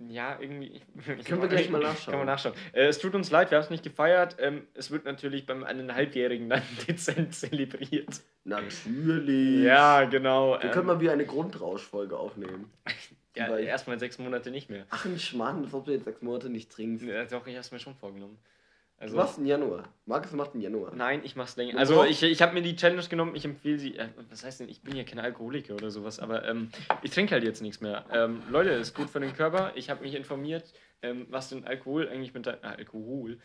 Ja, 0.09 0.39
irgendwie. 0.41 0.81
Können 1.25 1.43
wir 1.43 1.49
gleich 1.49 1.71
mal 1.71 1.81
nachschauen. 1.81 2.13
Können 2.13 2.23
wir 2.23 2.33
nachschauen. 2.33 2.55
Äh, 2.73 2.87
es 2.87 2.99
tut 2.99 3.15
uns 3.15 3.31
leid, 3.31 3.51
wir 3.51 3.59
haben 3.59 3.65
es 3.65 3.71
nicht 3.71 3.85
gefeiert. 3.85 4.37
Ähm, 4.39 4.63
es 4.75 4.91
wird 4.91 5.05
natürlich 5.05 5.47
beim 5.47 5.65
eineinhalbjährigen 5.65 6.49
dann 6.49 6.63
dezent 6.89 7.35
zelebriert. 7.35 8.23
Natürlich. 8.45 9.65
Ja, 9.65 10.05
genau. 10.05 10.59
Wir 10.59 10.65
ähm, 10.65 10.71
können 10.71 10.87
mal 10.87 11.01
wieder 11.01 11.13
eine 11.13 11.27
Grundrauschfolge 11.27 12.17
aufnehmen. 12.17 12.71
Ja, 13.37 13.51
weil- 13.51 13.65
erstmal 13.65 13.99
sechs 13.99 14.19
Monate 14.19 14.51
nicht 14.51 14.71
mehr. 14.71 14.87
Ach, 14.91 15.05
ein 15.05 15.19
Schmarrn, 15.19 15.65
als 15.65 15.75
ob 15.75 15.85
du 15.85 15.93
jetzt 15.93 16.05
sechs 16.05 16.23
Monate 16.23 16.49
nicht 16.51 16.71
trinkst. 16.71 17.05
Ja, 17.05 17.25
doch, 17.25 17.47
ich 17.47 17.55
habe 17.55 17.61
es 17.61 17.73
mir 17.73 17.79
schon 17.79 17.95
vorgenommen. 17.95 18.39
Also, 18.99 19.15
Du 19.15 19.21
machst 19.23 19.37
im 19.37 19.45
Januar. 19.45 19.85
Markus 20.07 20.33
macht 20.33 20.55
im 20.55 20.63
Januar. 20.63 20.95
Nein, 20.95 21.21
ich 21.23 21.37
mach's 21.37 21.55
länger. 21.57 21.79
Also 21.79 22.03
ich, 22.05 22.23
ich 22.23 22.41
habe 22.41 22.55
mir 22.55 22.63
die 22.63 22.77
Challenge 22.77 23.03
genommen, 23.07 23.35
ich 23.37 23.45
empfehle 23.45 23.79
sie. 23.79 23.95
Äh, 23.99 24.09
was 24.31 24.43
heißt 24.43 24.61
denn, 24.61 24.71
ich 24.71 24.81
bin 24.81 24.97
ja 24.97 25.05
kein 25.05 25.19
Alkoholiker 25.19 25.75
oder 25.75 25.91
sowas, 25.91 26.19
aber 26.19 26.49
ähm, 26.49 26.71
ich 27.03 27.11
trinke 27.11 27.33
halt 27.35 27.45
jetzt 27.45 27.61
nichts 27.61 27.83
mehr. 27.83 28.07
Ähm, 28.11 28.43
Leute, 28.51 28.71
ist 28.71 28.95
gut 28.95 29.11
für 29.11 29.21
den 29.21 29.35
Körper. 29.35 29.73
Ich 29.75 29.91
habe 29.91 30.03
mich 30.03 30.15
informiert, 30.15 30.73
ähm, 31.03 31.27
was 31.29 31.51
denn 31.51 31.67
Alkohol 31.67 32.09
eigentlich 32.09 32.33
mit 32.33 32.47
deinem. 32.47 32.63
Äh, 32.63 32.69
Alkohol. 32.69 33.39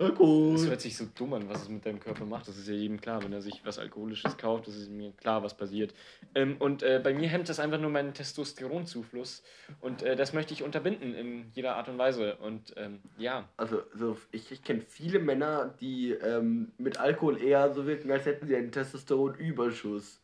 Alkohol. 0.00 0.54
das 0.54 0.66
hört 0.66 0.80
sich 0.80 0.96
so 0.96 1.06
dumm 1.14 1.34
an, 1.34 1.48
was 1.48 1.62
es 1.62 1.68
mit 1.68 1.84
deinem 1.84 2.00
Körper 2.00 2.24
macht. 2.24 2.48
Das 2.48 2.56
ist 2.56 2.66
ja 2.68 2.74
jedem 2.74 3.00
klar, 3.00 3.22
wenn 3.22 3.32
er 3.32 3.42
sich 3.42 3.60
was 3.64 3.78
Alkoholisches 3.78 4.36
kauft, 4.36 4.66
das 4.66 4.76
ist 4.76 4.90
mir 4.90 5.12
klar, 5.12 5.42
was 5.42 5.54
passiert. 5.54 5.94
Ähm, 6.34 6.56
und 6.58 6.82
äh, 6.82 7.00
bei 7.02 7.12
mir 7.12 7.28
hemmt 7.28 7.48
das 7.48 7.60
einfach 7.60 7.78
nur 7.78 7.90
meinen 7.90 8.14
Testosteronzufluss. 8.14 9.42
Und 9.80 10.02
äh, 10.02 10.16
das 10.16 10.32
möchte 10.32 10.54
ich 10.54 10.62
unterbinden 10.62 11.14
in 11.14 11.50
jeder 11.52 11.76
Art 11.76 11.88
und 11.88 11.98
Weise. 11.98 12.36
Und 12.36 12.74
ähm, 12.76 13.00
ja. 13.18 13.48
Also, 13.56 13.82
so, 13.94 14.16
ich, 14.32 14.50
ich 14.50 14.64
kenne 14.64 14.80
viele 14.88 15.18
Männer, 15.18 15.74
die 15.80 16.12
ähm, 16.12 16.72
mit 16.78 16.98
Alkohol 16.98 17.40
eher 17.42 17.72
so 17.74 17.86
wirken, 17.86 18.10
als 18.10 18.24
hätten 18.26 18.46
sie 18.46 18.56
einen 18.56 18.72
Testosteronüberschuss. 18.72 20.20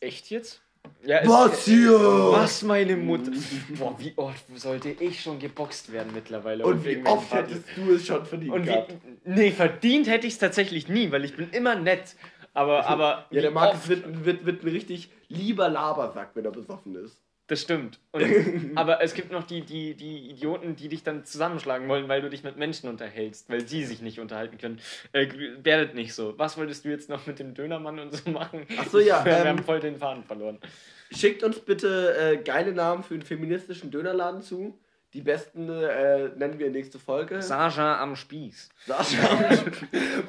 Echt 0.00 0.30
jetzt? 0.30 0.62
Ja, 1.04 1.26
Was 1.26 1.64
hier? 1.64 1.92
Was, 1.92 2.62
meine 2.62 2.96
Mutter? 2.96 3.30
Boah, 3.78 3.98
wie 3.98 4.12
oft 4.16 4.44
sollte 4.56 4.90
ich 4.90 5.20
schon 5.20 5.38
geboxt 5.38 5.92
werden 5.92 6.12
mittlerweile? 6.12 6.64
Und 6.64 6.84
wie 6.84 7.02
oft 7.04 7.32
hättest 7.32 7.64
du 7.74 7.92
es 7.92 8.06
schon 8.06 8.24
verdient 8.26 8.52
Und 8.52 8.64
gehabt? 8.64 8.94
Nee, 9.34 9.50
verdient 9.50 10.08
hätte 10.08 10.26
ich 10.26 10.34
es 10.34 10.38
tatsächlich 10.38 10.88
nie, 10.88 11.10
weil 11.12 11.24
ich 11.24 11.36
bin 11.36 11.50
immer 11.50 11.74
nett. 11.74 12.16
Aber, 12.54 12.86
aber 12.88 13.26
Ja, 13.30 13.42
der 13.42 13.50
Markus 13.50 13.88
wird, 13.88 14.24
wird, 14.24 14.44
wird 14.44 14.62
ein 14.62 14.68
richtig 14.68 15.10
lieber 15.28 15.68
Labersack, 15.68 16.30
wenn 16.34 16.44
er 16.44 16.50
besoffen 16.50 16.96
ist. 16.96 17.20
Das 17.50 17.62
stimmt. 17.62 17.98
Und, 18.12 18.24
aber 18.76 19.02
es 19.02 19.12
gibt 19.12 19.32
noch 19.32 19.42
die, 19.44 19.62
die, 19.62 19.94
die 19.94 20.30
Idioten, 20.30 20.76
die 20.76 20.88
dich 20.88 21.02
dann 21.02 21.24
zusammenschlagen 21.24 21.88
wollen, 21.88 22.08
weil 22.08 22.22
du 22.22 22.30
dich 22.30 22.44
mit 22.44 22.56
Menschen 22.56 22.88
unterhältst, 22.88 23.50
weil 23.50 23.66
sie 23.66 23.84
sich 23.84 24.00
nicht 24.02 24.20
unterhalten 24.20 24.56
können. 24.56 24.78
Äh, 25.12 25.26
werdet 25.64 25.96
nicht 25.96 26.14
so. 26.14 26.34
Was 26.38 26.56
wolltest 26.56 26.84
du 26.84 26.90
jetzt 26.90 27.08
noch 27.08 27.26
mit 27.26 27.40
dem 27.40 27.54
Dönermann 27.54 27.98
und 27.98 28.14
so 28.14 28.30
machen? 28.30 28.66
Ach 28.78 28.86
so, 28.86 29.00
ja, 29.00 29.24
Wir 29.24 29.38
ähm, 29.38 29.48
haben 29.48 29.64
voll 29.64 29.80
den 29.80 29.96
Faden 29.96 30.22
verloren. 30.22 30.58
Schickt 31.10 31.42
uns 31.42 31.58
bitte 31.58 32.16
äh, 32.16 32.36
geile 32.36 32.72
Namen 32.72 33.02
für 33.02 33.14
einen 33.14 33.24
feministischen 33.24 33.90
Dönerladen 33.90 34.42
zu. 34.42 34.78
Die 35.12 35.22
besten 35.22 35.68
äh, 35.68 36.28
nennen 36.36 36.58
wir 36.60 36.70
nächste 36.70 37.00
Folge. 37.00 37.42
Sascha 37.42 38.00
am 38.00 38.14
Spieß. 38.14 38.68
Sascha. 38.86 39.28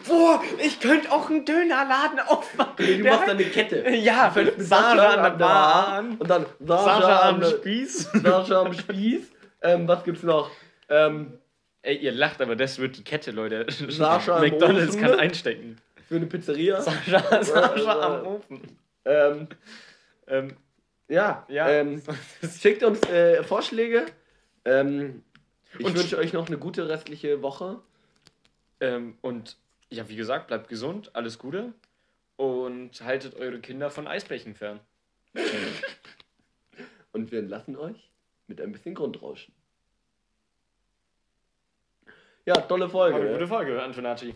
Boah, 0.07 0.41
ich 0.63 0.79
könnte 0.79 1.11
auch 1.11 1.29
einen 1.29 1.45
Dönerladen 1.45 2.19
aufmachen. 2.19 2.73
Nee, 2.79 2.97
du 2.97 3.03
Der 3.03 3.11
machst 3.13 3.23
hat- 3.27 3.35
eine 3.35 3.43
Kette. 3.43 3.89
Ja, 3.91 4.31
Mit 4.35 4.59
Sascha 4.61 5.09
an 5.09 5.23
der 5.23 5.29
Bahn. 5.45 6.17
Und 6.17 6.27
dann 6.29 6.45
Sascha, 6.59 6.83
Sascha 7.01 7.29
am 7.29 7.35
am 7.35 7.43
Spieß. 7.43 8.09
Sascha 8.23 8.61
am 8.61 8.73
Spieß. 8.73 9.21
Ähm, 9.61 9.87
was 9.87 10.03
gibt's 10.03 10.23
noch? 10.23 10.49
Ähm, 10.89 11.37
Ey, 11.83 11.97
ihr 11.97 12.11
lacht, 12.11 12.41
aber 12.41 12.55
das 12.55 12.77
wird 12.79 12.97
die 12.97 13.03
Kette, 13.03 13.31
Leute. 13.31 13.65
Sascha 13.69 14.35
am 14.37 14.41
McDonalds 14.41 14.95
Ofen. 14.95 15.01
kann 15.07 15.19
einstecken. 15.19 15.77
für 16.07 16.15
eine 16.15 16.25
Pizzeria. 16.25 16.81
Sascha, 16.81 17.43
Sascha 17.43 17.99
am 17.99 18.25
Ofen. 18.25 18.61
Ähm, 19.05 19.47
Ähm, 20.27 20.55
ja, 21.07 21.45
ja. 21.49 21.69
Ähm, 21.69 22.01
schickt 22.61 22.83
uns 22.83 23.01
äh, 23.09 23.43
Vorschläge. 23.43 24.05
Ähm, 24.65 25.23
ich 25.77 25.85
Und- 25.85 25.97
wünsche 25.97 26.17
euch 26.17 26.33
noch 26.33 26.47
eine 26.47 26.57
gute 26.57 26.87
restliche 26.89 27.41
Woche. 27.41 27.81
ähm, 28.79 29.17
und 29.21 29.57
ja, 29.89 30.07
wie 30.09 30.15
gesagt, 30.15 30.47
bleibt 30.47 30.69
gesund, 30.69 31.11
alles 31.15 31.37
Gute. 31.37 31.73
Und 32.37 33.01
haltet 33.01 33.35
eure 33.35 33.59
Kinder 33.59 33.91
von 33.91 34.07
Eisbrechen 34.07 34.55
fern. 34.55 34.79
Und 37.11 37.31
wir 37.31 37.39
entlassen 37.39 37.75
euch 37.75 38.09
mit 38.47 38.59
ein 38.61 38.71
bisschen 38.71 38.95
Grundrauschen. 38.95 39.53
Ja, 42.45 42.55
tolle 42.55 42.89
Folge. 42.89 43.15
War 43.15 43.21
eine 43.21 43.29
ne? 43.31 43.37
gute 43.37 43.47
Folge, 43.47 43.83
Antonacci. 43.83 44.33